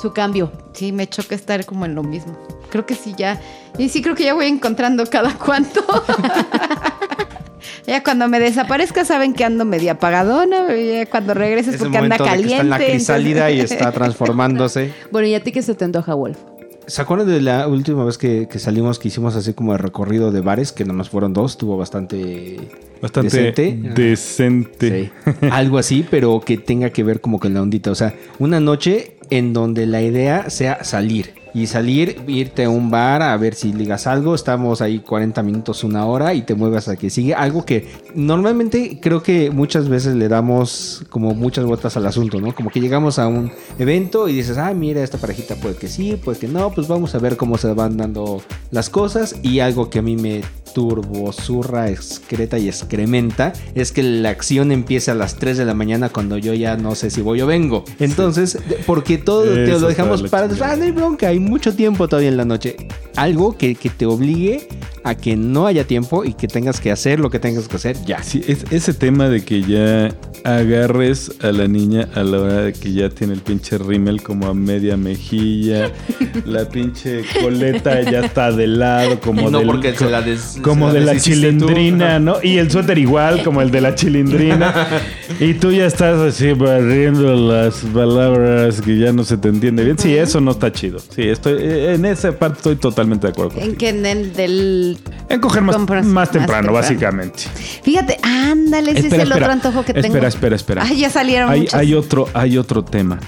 Su 0.00 0.12
cambio. 0.12 0.50
Sí, 0.72 0.92
me 0.92 1.06
choca 1.06 1.34
estar 1.34 1.64
como 1.66 1.84
en 1.84 1.94
lo 1.94 2.02
mismo. 2.02 2.36
Creo 2.70 2.86
que 2.86 2.94
sí, 2.94 3.14
ya... 3.16 3.40
Y 3.78 3.88
sí, 3.88 4.02
creo 4.02 4.14
que 4.14 4.24
ya 4.24 4.34
voy 4.34 4.46
encontrando 4.46 5.04
cada 5.06 5.34
cuánto. 5.34 5.84
ya 7.86 8.02
cuando 8.02 8.28
me 8.28 8.40
desaparezca 8.40 9.04
saben 9.04 9.34
que 9.34 9.44
ando 9.44 9.64
media 9.64 9.92
apagadona. 9.92 10.74
Ya 10.74 11.06
cuando 11.06 11.34
regreses 11.34 11.74
Es 11.74 11.80
porque 11.80 11.98
anda 11.98 12.16
caliente. 12.16 12.52
está 12.54 12.62
en 12.62 12.70
la 12.70 12.78
crisálida 12.78 13.50
y 13.50 13.60
está 13.60 13.92
transformándose. 13.92 14.92
Bueno, 15.10 15.28
¿y 15.28 15.34
a 15.34 15.42
ti 15.42 15.52
qué 15.52 15.62
se 15.62 15.74
te 15.74 15.84
antoja, 15.84 16.14
Wolf? 16.14 16.38
¿Se 16.86 17.02
acuerdan 17.02 17.28
de 17.28 17.40
la 17.40 17.68
última 17.68 18.04
vez 18.04 18.18
que, 18.18 18.48
que 18.50 18.58
salimos 18.58 18.98
que 18.98 19.08
hicimos 19.08 19.36
así 19.36 19.54
como 19.54 19.72
el 19.72 19.78
recorrido 19.78 20.32
de 20.32 20.40
bares? 20.40 20.72
Que 20.72 20.84
nomás 20.84 21.08
fueron 21.10 21.32
dos, 21.32 21.52
estuvo 21.52 21.76
bastante... 21.76 22.56
Bastante 23.00 23.30
Decente. 23.30 23.78
decente. 23.94 25.10
Sí. 25.24 25.46
Algo 25.50 25.78
así, 25.78 26.04
pero 26.10 26.40
que 26.40 26.58
tenga 26.58 26.90
que 26.90 27.02
ver 27.02 27.22
como 27.22 27.40
con 27.40 27.54
la 27.54 27.62
ondita. 27.62 27.90
O 27.90 27.94
sea, 27.94 28.14
una 28.38 28.60
noche 28.60 29.16
en 29.30 29.54
donde 29.54 29.86
la 29.86 30.02
idea 30.02 30.50
sea 30.50 30.84
salir. 30.84 31.39
Y 31.52 31.66
salir, 31.66 32.22
irte 32.26 32.64
a 32.64 32.70
un 32.70 32.90
bar 32.90 33.22
a 33.22 33.36
ver 33.36 33.54
si 33.54 33.72
ligas 33.72 34.06
algo. 34.06 34.34
Estamos 34.34 34.80
ahí 34.80 35.00
40 35.00 35.42
minutos, 35.42 35.84
una 35.84 36.06
hora 36.06 36.34
y 36.34 36.42
te 36.42 36.54
muevas 36.54 36.88
a 36.88 36.96
que 36.96 37.10
sigue. 37.10 37.34
Algo 37.34 37.64
que 37.64 37.88
normalmente 38.14 38.98
creo 39.00 39.22
que 39.22 39.50
muchas 39.50 39.88
veces 39.88 40.14
le 40.14 40.28
damos 40.28 41.04
como 41.10 41.34
muchas 41.34 41.64
vueltas 41.64 41.96
al 41.96 42.06
asunto, 42.06 42.40
¿no? 42.40 42.54
Como 42.54 42.70
que 42.70 42.80
llegamos 42.80 43.18
a 43.18 43.28
un 43.28 43.50
evento 43.78 44.28
y 44.28 44.34
dices, 44.34 44.58
ah, 44.58 44.72
mira, 44.74 45.02
esta 45.02 45.18
parejita 45.18 45.56
puede 45.56 45.76
que 45.76 45.88
sí, 45.88 46.18
puede 46.22 46.38
que 46.38 46.48
no. 46.48 46.70
Pues 46.70 46.88
vamos 46.88 47.14
a 47.14 47.18
ver 47.18 47.36
cómo 47.36 47.58
se 47.58 47.72
van 47.72 47.96
dando 47.96 48.42
las 48.70 48.90
cosas. 48.90 49.36
Y 49.42 49.60
algo 49.60 49.90
que 49.90 49.98
a 49.98 50.02
mí 50.02 50.16
me 50.16 50.42
turbo, 50.72 51.32
zurra, 51.32 51.90
excreta 51.90 52.58
y 52.58 52.68
excrementa 52.68 53.52
es 53.74 53.92
que 53.92 54.02
la 54.02 54.30
acción 54.30 54.72
empiece 54.72 55.10
a 55.10 55.14
las 55.14 55.36
3 55.36 55.58
de 55.58 55.64
la 55.64 55.74
mañana 55.74 56.08
cuando 56.10 56.38
yo 56.38 56.54
ya 56.54 56.76
no 56.76 56.94
sé 56.94 57.10
si 57.10 57.20
voy 57.20 57.40
o 57.40 57.46
vengo. 57.46 57.84
Entonces, 57.98 58.58
porque 58.86 59.18
todo 59.18 59.42
te 59.42 59.66
lo 59.66 59.88
dejamos 59.88 60.22
para 60.24 60.46
ah, 60.46 60.76
no 60.76 60.84
hay 60.84 60.92
bronca, 60.92 61.28
hay 61.28 61.39
mucho 61.40 61.74
tiempo 61.74 62.06
todavía 62.08 62.28
en 62.28 62.36
la 62.36 62.44
noche. 62.44 62.76
Algo 63.16 63.56
que, 63.58 63.74
que 63.74 63.90
te 63.90 64.06
obligue 64.06 64.68
a 65.02 65.14
que 65.14 65.34
no 65.36 65.66
haya 65.66 65.84
tiempo 65.86 66.24
y 66.24 66.34
que 66.34 66.46
tengas 66.46 66.80
que 66.80 66.90
hacer 66.92 67.18
lo 67.20 67.30
que 67.30 67.38
tengas 67.38 67.66
que 67.68 67.76
hacer 67.76 67.96
ya. 68.06 68.22
Sí, 68.22 68.42
es 68.46 68.64
ese 68.70 68.92
tema 68.94 69.28
de 69.28 69.42
que 69.44 69.62
ya 69.62 70.14
agarres 70.44 71.32
a 71.42 71.52
la 71.52 71.66
niña 71.68 72.08
a 72.14 72.22
la 72.22 72.40
hora 72.40 72.62
de 72.62 72.72
que 72.72 72.92
ya 72.92 73.08
tiene 73.10 73.34
el 73.34 73.40
pinche 73.40 73.76
rímel 73.78 74.22
como 74.22 74.46
a 74.46 74.54
media 74.54 74.96
mejilla, 74.96 75.90
la 76.44 76.68
pinche 76.68 77.22
coleta 77.42 78.00
ya 78.02 78.20
está 78.20 78.50
de 78.52 78.66
lado, 78.66 79.20
como 79.20 79.50
no 79.50 79.58
del- 79.58 79.66
porque 79.66 79.94
se 79.94 80.08
la 80.10 80.22
des- 80.22 80.58
como 80.62 80.88
se 80.88 80.94
la 80.94 81.00
de 81.00 81.06
la 81.06 81.12
tú. 81.14 81.18
chilindrina, 81.20 82.18
¿no? 82.18 82.36
Y 82.42 82.58
el 82.58 82.70
suéter 82.70 82.98
igual, 82.98 83.42
como 83.42 83.60
el 83.62 83.70
de 83.70 83.80
la 83.80 83.94
chilindrina. 83.94 84.86
y 85.40 85.54
tú 85.54 85.72
ya 85.72 85.86
estás 85.86 86.18
así 86.18 86.52
barriendo 86.52 87.34
las 87.34 87.76
palabras 87.92 88.80
que 88.80 88.98
ya 88.98 89.12
no 89.12 89.24
se 89.24 89.36
te 89.38 89.48
entiende 89.48 89.84
bien. 89.84 89.98
Sí, 89.98 90.14
eso 90.14 90.40
no 90.40 90.50
está 90.52 90.72
chido. 90.72 90.98
Sí, 90.98 91.22
estoy 91.32 91.56
en 91.60 92.04
esa 92.04 92.32
parte 92.32 92.56
estoy 92.58 92.76
totalmente 92.76 93.26
de 93.26 93.32
acuerdo 93.32 93.60
En 93.60 93.76
que 93.76 93.88
en 93.90 94.06
el 94.06 94.32
del... 94.32 94.98
En 95.28 95.40
coger 95.40 95.62
más, 95.62 95.78
más 95.78 96.04
más 96.04 96.30
temprano, 96.30 96.68
temprano. 96.68 96.72
básicamente. 96.72 97.44
Fíjate, 97.82 98.18
ándale, 98.22 98.90
ese 98.92 99.00
Espera, 99.00 99.22
es 99.22 99.28
el 99.28 99.32
espera. 99.32 99.46
otro 99.46 99.52
antojo 99.52 99.84
que 99.84 99.94
tengo. 99.94 100.06
Espera, 100.08 100.28
espera, 100.28 100.56
espera. 100.56 100.82
Ay, 100.84 100.98
ya 100.98 101.10
salieron 101.10 101.50
hay, 101.50 101.94
otro, 101.94 102.28
hay 102.34 102.58
otro 102.58 102.84
tema. 102.84 103.18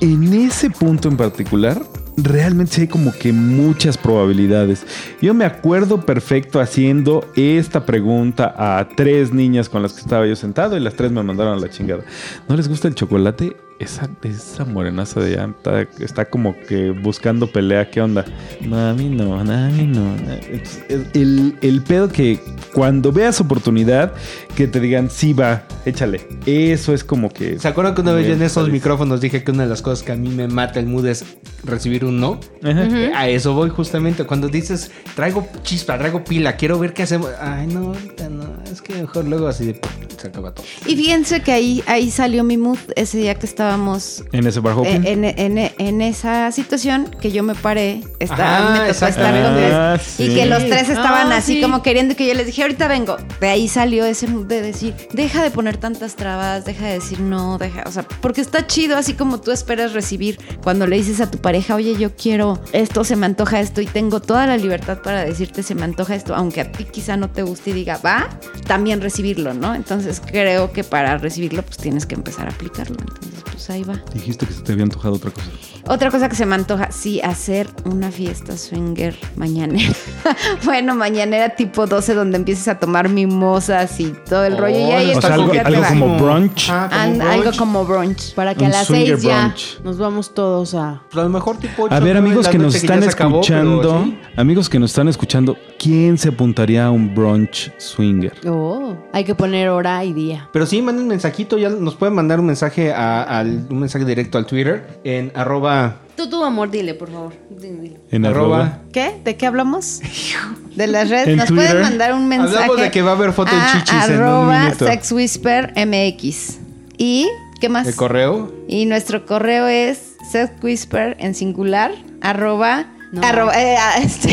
En 0.00 0.32
ese 0.34 0.68
punto 0.70 1.08
en 1.08 1.16
particular, 1.16 1.80
realmente 2.16 2.80
hay 2.80 2.88
como 2.88 3.12
que 3.12 3.32
muchas 3.32 3.96
probabilidades. 3.96 4.84
Yo 5.20 5.32
me 5.34 5.44
acuerdo 5.44 6.00
perfecto 6.04 6.60
haciendo 6.60 7.24
esta 7.36 7.86
pregunta 7.86 8.52
a 8.58 8.88
tres 8.96 9.32
niñas 9.32 9.68
con 9.68 9.82
las 9.82 9.92
que 9.92 10.00
estaba 10.00 10.26
yo 10.26 10.34
sentado 10.34 10.76
y 10.76 10.80
las 10.80 10.94
tres 10.94 11.12
me 11.12 11.22
mandaron 11.22 11.56
a 11.56 11.60
la 11.60 11.70
chingada. 11.70 12.02
¿No 12.48 12.56
les 12.56 12.68
gusta 12.68 12.88
el 12.88 12.94
chocolate? 12.96 13.56
Esa, 13.82 14.08
esa 14.22 14.64
morenaza 14.64 15.20
de 15.20 15.34
allá 15.34 15.50
está, 15.56 15.80
está 16.04 16.24
como 16.30 16.56
que 16.68 16.90
buscando 16.90 17.46
pelea. 17.50 17.90
¿Qué 17.90 18.00
onda? 18.00 18.24
Mami, 18.66 19.08
no, 19.10 19.36
mami, 19.44 19.86
no. 19.86 20.14
Es- 20.50 20.82
es- 20.88 21.06
El, 21.14 21.56
el 21.60 21.82
pedo 21.82 22.08
que 22.08 22.38
cuando 22.74 23.12
veas 23.12 23.40
oportunidad, 23.40 24.12
que 24.56 24.66
te 24.68 24.80
digan, 24.80 25.10
sí 25.10 25.32
va, 25.32 25.64
échale. 25.84 26.26
Eso 26.46 26.94
es 26.94 27.04
como 27.04 27.28
que. 27.30 27.58
¿Se 27.58 27.68
acuerdan 27.68 27.94
que 27.94 28.00
una 28.02 28.12
vez 28.12 28.26
yo 28.26 28.34
en 28.34 28.42
esos 28.42 28.68
micrófonos 28.70 29.20
dije 29.20 29.42
que 29.44 29.50
una 29.50 29.64
de 29.64 29.68
las 29.68 29.82
cosas 29.82 30.04
que 30.04 30.12
a 30.12 30.16
mí 30.16 30.28
me 30.28 30.48
mata 30.48 30.78
el 30.80 30.86
mood 30.86 31.06
es 31.06 31.24
recibir 31.64 32.04
un 32.04 32.20
no? 32.20 32.38
Ajá. 32.62 32.82
A 33.18 33.28
eso 33.28 33.54
voy 33.54 33.70
justamente. 33.70 34.24
Cuando 34.24 34.48
dices, 34.48 34.90
traigo 35.14 35.46
chispa, 35.62 35.98
traigo 35.98 36.22
pila, 36.24 36.56
quiero 36.56 36.78
ver 36.78 36.92
qué 36.94 37.02
hacemos. 37.02 37.30
Ay, 37.40 37.66
no, 37.66 37.88
ahorita 37.88 38.28
no. 38.30 38.62
Es 38.70 38.80
que 38.82 38.94
mejor 38.94 39.26
luego 39.26 39.48
así 39.48 39.66
de, 39.66 39.80
se 40.16 40.28
acaba 40.28 40.54
todo. 40.54 40.64
Y 40.86 40.96
fíjense 40.96 41.40
que 41.42 41.52
ahí, 41.52 41.82
ahí 41.86 42.10
salió 42.10 42.44
mi 42.44 42.56
mood 42.56 42.78
ese 42.96 43.18
día 43.18 43.34
que 43.34 43.46
estábamos 43.76 44.22
En 44.32 44.46
ese 44.46 44.60
bar 44.60 44.74
eh, 44.74 44.76
hopping. 44.76 45.06
en, 45.06 45.24
en- 45.24 45.72
en 45.78 46.00
esa 46.02 46.50
situación 46.52 47.08
que 47.20 47.32
yo 47.32 47.42
me 47.42 47.54
paré, 47.54 48.02
está, 48.18 48.58
Ajá, 48.58 48.70
me 48.72 48.78
tocó 48.80 48.90
exacto. 48.90 49.20
estar 49.20 49.32
con 49.34 49.62
Ah, 49.64 49.94
tres 49.96 50.06
sí. 50.06 50.22
y 50.24 50.34
que 50.34 50.46
los 50.46 50.58
tres 50.66 50.88
estaban 50.90 51.32
Ah, 51.32 51.36
así 51.38 51.54
sí. 51.56 51.60
como 51.62 51.82
queriendo 51.82 52.14
que 52.14 52.26
yo 52.26 52.34
les 52.34 52.46
dije, 52.46 52.62
ahorita 52.62 52.88
vengo. 52.88 53.16
De 53.40 53.48
ahí 53.48 53.68
salió 53.68 54.04
ese 54.04 54.26
mood 54.26 54.46
de 54.46 54.60
decir, 54.62 54.94
deja 55.12 55.42
de 55.42 55.50
poner 55.50 55.76
tantas 55.78 56.16
trabas, 56.16 56.64
deja 56.64 56.86
de 56.86 56.94
decir 56.94 57.20
no, 57.20 57.58
deja, 57.58 57.84
o 57.86 57.90
sea, 57.92 58.02
porque 58.20 58.40
está 58.40 58.66
chido 58.66 58.96
así 58.96 59.14
como 59.14 59.40
tú 59.40 59.50
esperas 59.52 59.92
recibir 59.92 60.38
cuando 60.62 60.86
le 60.86 60.96
dices 60.96 61.20
a 61.20 61.30
tu 61.30 61.38
pareja, 61.38 61.74
oye, 61.74 61.96
yo 61.98 62.14
quiero 62.14 62.60
esto, 62.72 63.04
se 63.04 63.16
me 63.16 63.26
antoja 63.26 63.60
esto 63.60 63.80
y 63.80 63.86
tengo 63.86 64.20
toda 64.20 64.46
la 64.46 64.56
libertad 64.56 64.98
para 65.02 65.24
decirte 65.24 65.62
se 65.62 65.74
me 65.74 65.82
antoja 65.84 66.14
esto, 66.14 66.34
aunque 66.34 66.60
a 66.60 66.70
ti 66.72 66.84
quizá 66.84 67.16
no 67.16 67.30
te 67.30 67.42
guste 67.42 67.70
y 67.70 67.72
diga, 67.72 67.98
va, 68.04 68.28
también 68.66 69.00
recibirlo, 69.00 69.54
¿no? 69.54 69.74
Entonces 69.74 70.20
creo 70.24 70.72
que 70.72 70.84
para 70.84 71.16
recibirlo 71.18 71.62
pues 71.62 71.76
tienes 71.78 72.06
que 72.06 72.14
empezar 72.14 72.46
a 72.48 72.50
aplicarlo. 72.50 72.96
Entonces 73.00 73.42
pues 73.52 73.70
ahí 73.70 73.84
va. 73.84 74.02
Dijiste 74.12 74.46
que 74.46 74.52
se 74.52 74.62
te 74.62 74.72
había 74.72 74.84
antojado 74.84 75.14
otra 75.14 75.30
cosa. 75.30 75.50
Otra 75.88 76.10
cosa 76.10 76.28
que 76.28 76.36
se 76.36 76.46
me 76.46 76.54
antoja, 76.54 76.92
sí, 76.92 77.20
hacer 77.22 77.68
una 77.84 78.10
fiesta 78.12 78.56
swinger 78.56 79.16
mañanera. 79.36 79.92
bueno, 80.64 80.94
mañanera 80.94 81.50
tipo 81.56 81.86
12 81.86 82.14
donde 82.14 82.36
empieces 82.36 82.68
a 82.68 82.78
tomar 82.78 83.08
mimosas 83.08 83.98
y 83.98 84.12
todo 84.28 84.44
el 84.44 84.56
rollo. 84.58 84.78
Y 84.78 84.82
ahí 84.92 85.12
Órale, 85.12 85.16
O 85.16 85.20
sea, 85.20 85.34
algo, 85.34 85.82
como 85.88 86.18
brunch. 86.18 86.68
Ah, 86.70 86.88
como 86.88 87.00
An- 87.02 87.18
brunch. 87.18 87.32
algo 87.32 87.50
como 87.58 87.84
brunch. 87.84 88.34
Para 88.34 88.54
que 88.54 88.60
Un 88.64 88.66
a 88.66 88.70
las 88.70 88.86
swinger 88.86 89.16
seis 89.18 89.22
ya 89.22 89.40
brunch. 89.40 89.80
nos 89.82 89.98
vamos 89.98 90.32
todos 90.34 90.74
a... 90.74 91.02
Pues 91.10 91.20
a 91.20 91.24
lo 91.24 91.30
mejor 91.30 91.56
tipo 91.58 91.82
ocho, 91.84 91.94
A 91.94 92.00
ver, 92.00 92.16
amigos 92.16 92.46
que 92.48 92.58
nos 92.58 92.74
están 92.76 93.02
acabó, 93.02 93.40
escuchando, 93.40 94.04
sí. 94.04 94.18
amigos 94.36 94.68
que 94.68 94.78
nos 94.78 94.90
están 94.92 95.08
escuchando, 95.08 95.56
¿quién 95.78 96.16
se 96.16 96.28
apuntaría 96.28 96.86
a 96.86 96.90
un 96.92 97.12
brunch 97.14 97.72
swinger? 97.78 98.32
Oh, 98.48 98.94
hay 99.12 99.24
que 99.24 99.34
poner 99.34 99.68
hora 99.68 100.04
y 100.04 100.12
día. 100.12 100.48
Pero 100.52 100.64
sí, 100.64 100.80
manden 100.80 101.02
un 101.04 101.08
mensajito, 101.08 101.58
ya 101.58 101.68
nos 101.70 101.96
pueden 101.96 102.14
mandar 102.14 102.38
un 102.38 102.46
mensaje 102.46 102.92
a- 102.92 103.22
al, 103.24 103.66
un 103.68 103.80
mensaje 103.80 104.04
directo 104.04 104.38
al 104.38 104.46
Twitter 104.46 105.00
en 105.04 105.32
arroba, 105.34 105.71
Tú, 106.16 106.28
tú, 106.28 106.44
amor, 106.44 106.70
dile, 106.70 106.94
por 106.94 107.10
favor. 107.10 107.32
Dile, 107.50 107.80
dile. 107.80 108.00
En 108.10 108.26
arroba. 108.26 108.60
arroba. 108.60 108.78
¿Qué? 108.92 109.20
¿De 109.24 109.36
qué 109.36 109.46
hablamos? 109.46 110.00
De 110.76 110.86
las 110.86 111.08
redes. 111.08 111.28
En 111.28 111.36
Nos 111.36 111.46
Twitter. 111.48 111.66
pueden 111.68 111.82
mandar 111.82 112.14
un 112.14 112.28
mensaje. 112.28 112.56
Hablamos 112.56 112.80
de 112.80 112.90
que 112.90 113.02
va 113.02 113.10
a 113.10 113.14
haber 113.14 113.32
foto 113.32 113.50
en 113.52 113.60
a 113.60 113.72
chichis 113.72 114.08
en 114.08 114.16
un 114.16 114.22
arroba 114.22 114.58
minuto. 114.64 114.86
Sex 114.86 115.12
Whisper 115.12 115.72
MX. 115.76 116.58
¿Y 116.98 117.28
qué 117.60 117.68
más? 117.68 117.86
el 117.86 117.94
correo. 117.96 118.52
Y 118.68 118.86
nuestro 118.86 119.26
correo 119.26 119.66
es 119.66 120.12
sexwhisper 120.30 121.16
en 121.18 121.34
singular 121.34 121.92
arroba 122.20 122.86
No. 123.12 123.22
arroba 123.22 123.52
eh, 123.60 123.76
ah, 123.78 123.98
este 124.02 124.28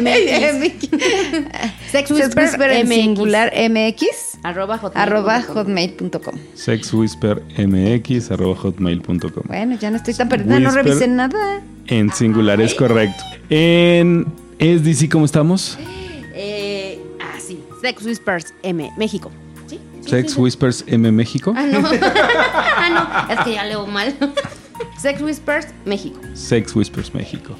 MX. 0.00 0.90
Sex 1.90 2.08
sexwhisper 2.08 2.44
Whisper 2.44 2.70
en 2.72 2.86
MX. 2.86 2.94
singular 2.94 3.52
mx 3.70 4.38
Arroba 4.42 4.76
hotmail. 4.76 5.02
arroba 5.08 5.42
hotmail.com. 5.42 6.34
Sexwhispermx 6.54 8.30
arroba 8.30 8.56
hotmail.com. 8.56 9.42
Bueno, 9.46 9.78
ya 9.80 9.90
no 9.90 9.96
estoy 9.96 10.12
tan 10.14 10.28
perdida, 10.28 10.60
no 10.60 10.68
Whisper. 10.68 10.84
revisé 10.84 11.08
nada. 11.08 11.62
En 11.86 12.12
singular 12.12 12.60
es 12.60 12.74
correcto. 12.74 13.22
En 13.48 14.26
SDC, 14.58 15.10
¿cómo 15.10 15.24
estamos? 15.24 15.78
Eh, 16.34 16.98
ah, 17.20 17.38
sí. 17.38 17.58
Sex 17.80 18.04
Whispers 18.04 18.52
M, 18.62 18.90
México. 18.98 19.30
¿Sí? 19.66 19.78
Sí, 20.02 20.10
Sex 20.10 20.28
sí, 20.30 20.34
sí. 20.34 20.40
Whispers 20.42 20.84
M 20.88 21.10
México. 21.10 21.54
Ah, 21.56 21.64
no. 21.66 21.78
ah, 22.02 23.26
no. 23.28 23.34
Es 23.34 23.40
que 23.44 23.52
ya 23.54 23.64
leo 23.64 23.86
mal. 23.86 24.14
Sex 24.98 25.22
Whispers 25.22 25.68
México. 25.86 26.20
Sex 26.34 26.74
Whispers 26.76 27.14
México. 27.14 27.56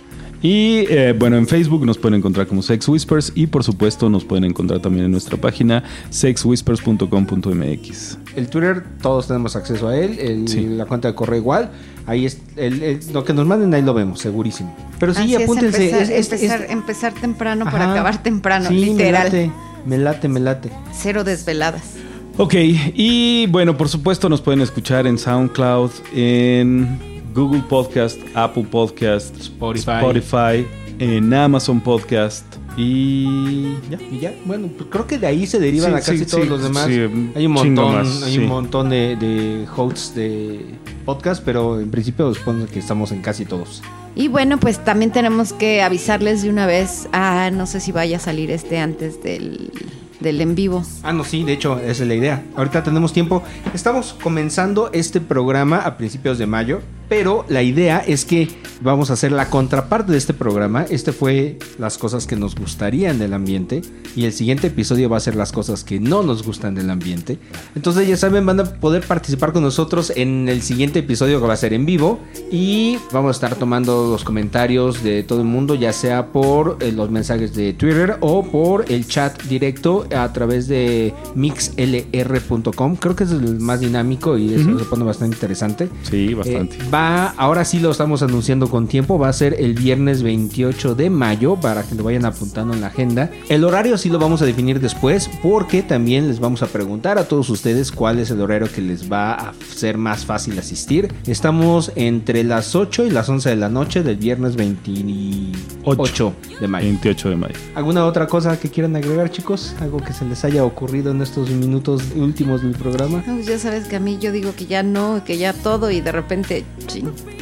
Y 0.47 0.85
eh, 0.91 1.15
bueno, 1.19 1.39
en 1.39 1.47
Facebook 1.49 1.87
nos 1.87 1.97
pueden 1.97 2.19
encontrar 2.19 2.47
como 2.47 2.61
Sex 2.61 2.87
Whispers 2.87 3.33
y 3.35 3.47
por 3.47 3.65
supuesto 3.65 4.11
nos 4.11 4.27
pueden 4.27 4.45
encontrar 4.45 4.79
también 4.81 5.07
en 5.07 5.11
nuestra 5.11 5.39
página 5.39 5.83
sexwhispers.com.mx. 6.11 8.19
El 8.37 8.49
Twitter, 8.49 8.85
todos 9.01 9.27
tenemos 9.27 9.57
acceso 9.57 9.89
a 9.89 9.97
él. 9.97 10.19
el- 10.19 10.47
Sí. 10.47 10.67
La 10.67 10.85
cuenta 10.85 11.09
de 11.09 11.15
correo 11.15 11.39
igual. 11.39 11.71
Ahí 12.07 12.27
es 12.27 12.43
el- 12.57 12.83
el- 12.83 13.01
lo 13.15 13.25
que 13.25 13.33
nos 13.33 13.47
manden, 13.47 13.73
ahí 13.73 13.81
lo 13.81 13.95
vemos, 13.95 14.21
segurísimo. 14.21 14.77
Pero 15.01 15.15
sí, 15.15 15.23
Así 15.23 15.35
es, 15.35 15.43
apúntense. 15.45 15.79
empezar, 15.87 16.03
es- 16.03 16.11
es- 16.11 16.31
empezar, 16.33 16.61
es- 16.63 16.71
empezar 16.71 17.15
temprano 17.15 17.65
para 17.65 17.91
acabar 17.91 18.23
temprano, 18.23 18.69
Sí, 18.69 18.75
literal. 18.75 19.33
Me 19.33 19.47
late, 19.47 19.51
me 19.87 19.97
late, 19.99 20.29
me 20.29 20.41
late. 20.41 20.71
Cero 20.93 21.25
desveladas. 21.25 21.95
Ok, 22.37 22.53
y 22.95 23.47
bueno, 23.47 23.79
por 23.79 23.89
supuesto 23.89 24.29
nos 24.29 24.43
pueden 24.43 24.61
escuchar 24.61 25.07
en 25.07 25.17
SoundCloud, 25.17 25.91
en 26.15 27.14
Google 27.35 27.63
Podcast, 27.69 28.21
Apple 28.35 28.67
Podcast, 28.71 29.37
Spotify. 29.41 29.91
Spotify, 30.01 30.67
en 30.99 31.35
Amazon 31.35 31.81
Podcast 31.81 32.45
y 32.77 33.75
ya. 33.91 33.99
Y 34.11 34.19
ya, 34.21 34.35
bueno, 34.45 34.69
pues 34.77 34.89
creo 34.91 35.07
que 35.07 35.19
de 35.19 35.27
ahí 35.27 35.47
se 35.47 35.59
derivan 35.59 35.91
Sí, 35.91 35.97
a 35.97 35.99
casi 36.01 36.19
sí, 36.19 36.27
todos 36.27 36.45
sí, 36.45 36.49
los 36.49 36.63
demás. 36.63 36.87
sí, 36.87 37.33
hay 37.35 37.47
un 37.47 37.53
montón, 37.53 37.95
más, 37.95 38.23
hay 38.23 38.35
sí. 38.35 38.39
un 38.39 38.47
montón 38.47 38.91
de, 38.91 39.17
de 39.17 39.67
hosts 39.77 40.15
de 40.15 40.65
podcast, 41.05 41.43
pero 41.45 41.81
en 41.81 41.91
principio 41.91 42.33
supongo 42.35 42.67
que 42.67 42.79
estamos 42.79 43.11
en 43.13 43.21
casi 43.21 43.45
todos. 43.45 43.83
Y 44.17 44.29
bueno, 44.29 44.59
pues 44.59 44.85
también 44.85 45.11
tenemos 45.11 45.53
que 45.53 45.83
avisarles 45.83 46.43
de 46.43 46.51
una 46.51 46.67
vez. 46.67 47.09
Ah, 47.13 47.51
no 47.53 47.67
sé 47.67 47.81
si 47.81 47.91
vaya 47.91 48.19
a 48.19 48.21
salir 48.21 48.53
este 48.53 48.79
antes 48.79 49.21
del, 49.25 49.73
del 50.21 50.41
en 50.41 50.55
vivo. 50.55 50.85
Ah, 51.03 51.13
no, 51.13 51.25
sí, 51.25 51.43
de 51.43 51.53
hecho, 51.55 51.81
esa 51.81 52.03
es 52.05 52.09
la 52.09 52.15
idea. 52.15 52.45
Ahorita 52.55 52.85
tenemos 52.85 53.13
tiempo. 53.13 53.43
Estamos 53.75 54.15
comenzando 54.23 54.91
este 54.93 55.21
programa 55.21 55.79
a 55.79 55.97
principios 55.97 56.39
de 56.39 56.47
mayo, 56.47 56.81
pero 57.17 57.45
la 57.49 57.63
idea 57.63 57.99
es 58.05 58.25
que 58.25 58.49
vamos 58.81 59.09
a 59.09 59.13
hacer 59.13 59.31
la 59.31 59.49
contraparte 59.49 60.11
de 60.11 60.19
este 60.19 60.35
programa. 60.35 60.85
Este 60.91 61.13
fue 61.13 61.61
las 61.79 61.97
cosas 61.97 62.27
que 62.27 62.35
nos 62.35 62.57
gustarían 62.57 63.21
del 63.21 63.35
ambiente 63.35 63.83
y 64.17 64.25
el 64.25 64.33
siguiente 64.33 64.67
episodio 64.67 65.09
va 65.09 65.19
a 65.19 65.21
ser 65.21 65.37
las 65.37 65.53
cosas 65.53 65.85
que 65.85 66.01
no 66.01 66.25
nos 66.25 66.43
gustan 66.43 66.75
del 66.75 66.91
ambiente. 66.91 67.39
Entonces, 67.77 68.09
ya 68.09 68.17
saben, 68.17 68.45
van 68.45 68.59
a 68.59 68.65
poder 68.65 69.05
participar 69.07 69.53
con 69.53 69.63
nosotros 69.63 70.13
en 70.17 70.49
el 70.49 70.61
siguiente 70.63 70.99
episodio 70.99 71.41
que 71.41 71.47
va 71.47 71.55
a 71.55 71.57
ser 71.57 71.73
en 71.73 71.87
vivo 71.87 72.19
y 72.51 72.99
vamos 73.13 73.29
a 73.29 73.33
estar 73.33 73.55
tomando 73.55 74.11
los 74.11 74.25
comentarios 74.25 75.05
de 75.05 75.23
todo 75.23 75.41
el 75.41 75.47
mundo, 75.47 75.77
ya 75.77 75.93
sea 75.93 76.33
por 76.33 76.79
eh, 76.81 76.91
los 76.91 77.11
mensajes 77.13 77.55
de 77.55 77.75
Twitter 77.75 78.17
o 78.21 78.43
por 78.43 78.87
el 78.91 79.07
chat 79.07 79.41
directo 79.45 80.05
a 80.17 80.33
través 80.33 80.67
de 80.67 81.15
mixlr.com. 81.37 82.97
Creo 82.97 83.15
que 83.15 83.23
es 83.23 83.31
el 83.31 83.61
más 83.61 83.79
dinámico 83.79 84.37
y 84.37 84.53
eso 84.53 84.77
se 84.77 84.85
pone 84.85 85.05
bastante 85.05 85.37
interesante. 85.37 85.89
Sí, 86.03 86.35
bastante. 86.35 86.77
Eh, 86.77 86.91
va, 86.93 87.04
ahora 87.05 87.65
sí 87.65 87.81
lo 87.81 87.91
estamos 87.91 88.23
anunciando 88.23 88.69
con 88.69 88.87
tiempo. 88.87 89.19
Va 89.19 89.29
a 89.29 89.33
ser 89.33 89.57
el 89.59 89.75
viernes 89.75 90.23
28 90.23 90.95
de 90.95 91.11
mayo 91.11 91.57
para 91.57 91.83
que 91.83 91.95
lo 91.95 92.05
vayan 92.05 92.25
apuntando 92.25 92.75
en 92.75 92.81
la 92.81 92.89
agenda. 92.89 93.31
El 93.49 93.65
horario 93.65 93.99
sí 93.99 94.09
lo 94.09 94.19
vamos 94.19 94.43
a 94.43 94.47
definir 94.47 94.81
después 94.81 95.31
porque 95.43 95.83
también 95.83 96.29
les 96.29 96.41
vamos 96.41 96.63
a 96.63 96.67
preguntar 96.67 97.19
a 97.19 97.29
todos 97.29 97.51
ustedes 97.51 97.93
cuál 97.93 98.19
es 98.19 98.31
el 98.31 98.41
horario 98.41 98.71
que 98.71 98.81
les 98.81 99.11
va 99.11 99.35
a 99.35 99.53
ser 99.75 99.99
más 99.99 100.25
fácil 100.25 100.59
asistir. 100.59 101.13
Estamos 101.27 101.93
entre 101.97 102.45
las 102.45 102.75
8 102.75 103.07
y 103.07 103.11
las 103.11 103.29
11 103.29 103.51
de 103.51 103.57
la 103.57 103.69
noche 103.69 104.03
del 104.03 104.17
viernes 104.17 104.57
28 104.57 106.35
de 106.61 106.69
mayo. 106.69 106.87
28 106.87 107.31
de 107.31 107.37
mayo. 107.37 107.55
¿Alguna 107.75 108.07
otra 108.07 108.27
cosa 108.27 108.59
que 108.59 108.71
quieran 108.71 108.97
agregar, 108.97 109.31
chicos? 109.31 109.75
¿Algo 109.81 109.99
que 109.99 110.13
se 110.13 110.25
les 110.25 110.45
haya 110.45 110.65
ocurrido 110.65 111.11
en 111.11 111.23
estos 111.23 111.51
minutos 111.51 112.03
últimos 112.17 112.63
del 112.63 112.73
programa? 112.73 113.23
No, 113.27 113.35
pues 113.35 113.47
ya 113.47 113.59
sabes 113.59 113.87
que 113.87 113.97
a 113.97 114.01
mí 114.01 114.19
yo 114.21 114.33
digo 114.33 114.55
que 114.57 114.67
ya 114.67 114.83
no, 114.83 115.23
que 115.25 115.39
ya 115.39 115.53
todo 115.53 115.91
y 115.91 116.01
de 116.01 116.13
repente 116.13 116.65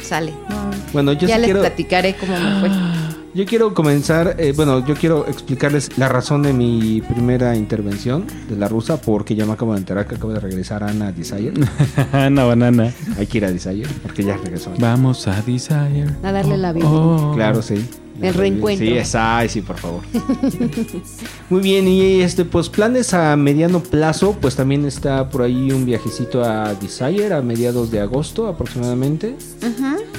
sale. 0.01 0.33
No, 0.49 0.71
Bueno, 0.93 1.13
yo 1.13 1.27
ya 1.27 1.35
sí 1.35 1.41
les 1.41 1.47
quiero... 1.47 1.59
platicaré 1.61 2.15
cómo 2.15 2.33
me 2.39 2.59
fue. 2.59 2.69
Yo 3.35 3.45
quiero 3.47 3.73
comenzar, 3.73 4.35
eh, 4.37 4.53
bueno, 4.55 4.85
yo 4.85 4.93
quiero 4.93 5.25
explicarles 5.27 5.97
la 5.97 6.07
razón 6.07 6.43
de 6.43 6.53
mi 6.53 7.01
primera 7.01 7.55
intervención 7.55 8.27
de 8.47 8.55
la 8.55 8.67
rusa, 8.67 9.01
porque 9.01 9.33
ya 9.33 9.47
me 9.47 9.53
acabo 9.53 9.73
de 9.73 9.79
enterar 9.79 10.05
que 10.05 10.13
acaba 10.13 10.33
de 10.33 10.39
regresar 10.39 10.83
Ana 10.83 11.07
a 11.07 11.11
Desire. 11.11 11.51
Ana 12.11 12.43
banana. 12.43 12.93
Hay 13.17 13.25
que 13.25 13.39
ir 13.39 13.45
a 13.45 13.51
Desire, 13.51 13.87
porque 14.03 14.23
ya 14.23 14.37
regresó. 14.37 14.71
Vamos 14.77 15.27
a 15.27 15.41
Desire. 15.41 16.05
A 16.21 16.31
darle 16.31 16.57
la 16.57 16.73
vida. 16.73 16.85
Oh. 16.87 17.31
Claro, 17.33 17.63
sí. 17.63 17.83
El 18.21 18.33
reencuentro. 18.33 18.85
Sí, 18.85 18.93
esa, 18.93 19.37
ay, 19.39 19.49
sí, 19.49 19.61
por 19.61 19.77
favor. 19.77 20.01
Muy 21.49 21.61
bien, 21.61 21.87
y 21.87 22.21
este, 22.21 22.45
pues 22.45 22.69
planes 22.69 23.13
a 23.13 23.35
mediano 23.35 23.81
plazo, 23.81 24.37
pues 24.39 24.55
también 24.55 24.85
está 24.85 25.29
por 25.29 25.41
ahí 25.41 25.71
un 25.71 25.85
viajecito 25.85 26.43
a 26.43 26.73
Desire 26.75 27.33
a 27.33 27.41
mediados 27.41 27.91
de 27.91 27.99
agosto 27.99 28.47
aproximadamente. 28.47 29.35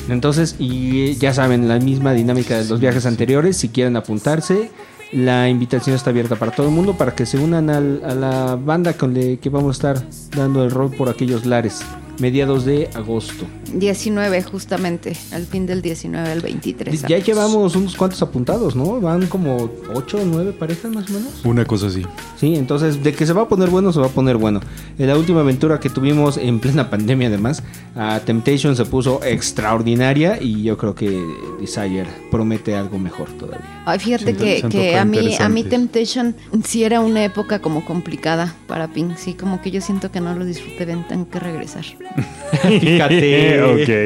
Entonces, 0.09 0.57
y 0.59 1.15
ya 1.17 1.33
saben, 1.33 1.69
la 1.69 1.79
misma 1.79 2.13
dinámica 2.13 2.59
de 2.59 2.69
los 2.69 2.81
viajes 2.81 3.07
anteriores, 3.07 3.57
si 3.57 3.69
quieren 3.69 3.97
apuntarse, 3.97 4.71
la 5.13 5.49
invitación 5.49 5.95
está 5.95 6.11
abierta 6.11 6.37
para 6.37 6.51
todo 6.53 6.67
el 6.69 6.73
mundo 6.75 6.95
para 6.99 7.15
que 7.15 7.25
se 7.25 7.39
unan 7.39 7.71
al- 7.71 8.03
a 8.05 8.15
la 8.15 8.57
banda 8.57 8.95
con 8.95 9.15
la 9.15 9.37
que 9.37 9.49
vamos 9.49 9.77
a 9.85 9.93
estar 9.93 10.09
dando 10.37 10.65
el 10.65 10.71
rol 10.73 10.91
por 10.91 11.09
aquellos 11.09 11.47
lares. 11.47 11.83
Mediados 12.19 12.65
de 12.65 12.89
agosto. 12.95 13.47
19 13.73 14.43
justamente, 14.43 15.17
al 15.33 15.47
fin 15.47 15.67
del 15.67 15.83
19 15.83 16.31
al 16.31 16.41
23. 16.41 17.03
Ya 17.03 17.17
años. 17.17 17.27
llevamos 17.27 17.75
unos 17.77 17.97
cuantos 17.97 18.23
apuntados, 18.23 18.77
¿no? 18.77 19.01
Van 19.01 19.27
como 19.27 19.71
8 19.95 20.19
o 20.19 20.25
9 20.25 20.53
parejas 20.53 20.93
más 20.93 21.11
o 21.11 21.15
menos. 21.15 21.33
Una 21.45 21.65
cosa 21.65 21.89
así. 21.89 22.03
Sí, 22.39 22.55
entonces 22.55 23.03
de 23.03 23.13
que 23.13 23.27
se 23.27 23.33
va 23.33 23.43
a 23.43 23.49
poner 23.49 23.71
bueno, 23.71 23.93
se 23.93 24.01
va 24.01 24.07
a 24.07 24.11
poner 24.11 24.37
bueno. 24.37 24.61
En 24.99 25.07
la 25.09 25.17
última 25.17 25.41
aventura 25.41 25.81
que 25.81 25.91
tuvimos 25.91 26.37
en 26.37 26.61
plena 26.61 26.89
pandemia 26.95 27.29
además, 27.29 27.63
a 27.97 28.21
Temptation 28.21 28.77
se 28.77 28.85
puso 28.85 29.21
extraordinaria 29.25 30.39
y 30.41 30.63
yo 30.63 30.77
creo 30.77 30.95
que 30.95 31.23
Desire 31.61 32.07
promete 32.31 32.75
algo 32.77 32.99
mejor 32.99 33.31
todavía. 33.33 33.83
Ay, 33.87 33.99
fíjate 33.99 34.25
Sí, 34.35 34.37
que, 34.37 34.69
que 34.69 34.97
a 34.99 35.05
mí, 35.05 35.37
a 35.39 35.49
mí. 35.49 35.65
Temptation 35.65 36.35
sí 36.65 36.85
era 36.85 37.01
una 37.01 37.25
época 37.25 37.61
como 37.61 37.85
complicada 37.85 38.55
para 38.67 38.89
Pink. 38.89 39.17
Sí, 39.17 39.35
como 39.35 39.61
que 39.63 39.71
yo 39.71 39.81
siento 39.81 40.11
que 40.11 40.21
no 40.21 40.35
lo 40.35 40.45
disfruté 40.45 40.85
bien, 40.85 41.07
tengo 41.09 41.29
que 41.29 41.41
regresar. 41.41 41.85
Fíjate. 42.81 43.63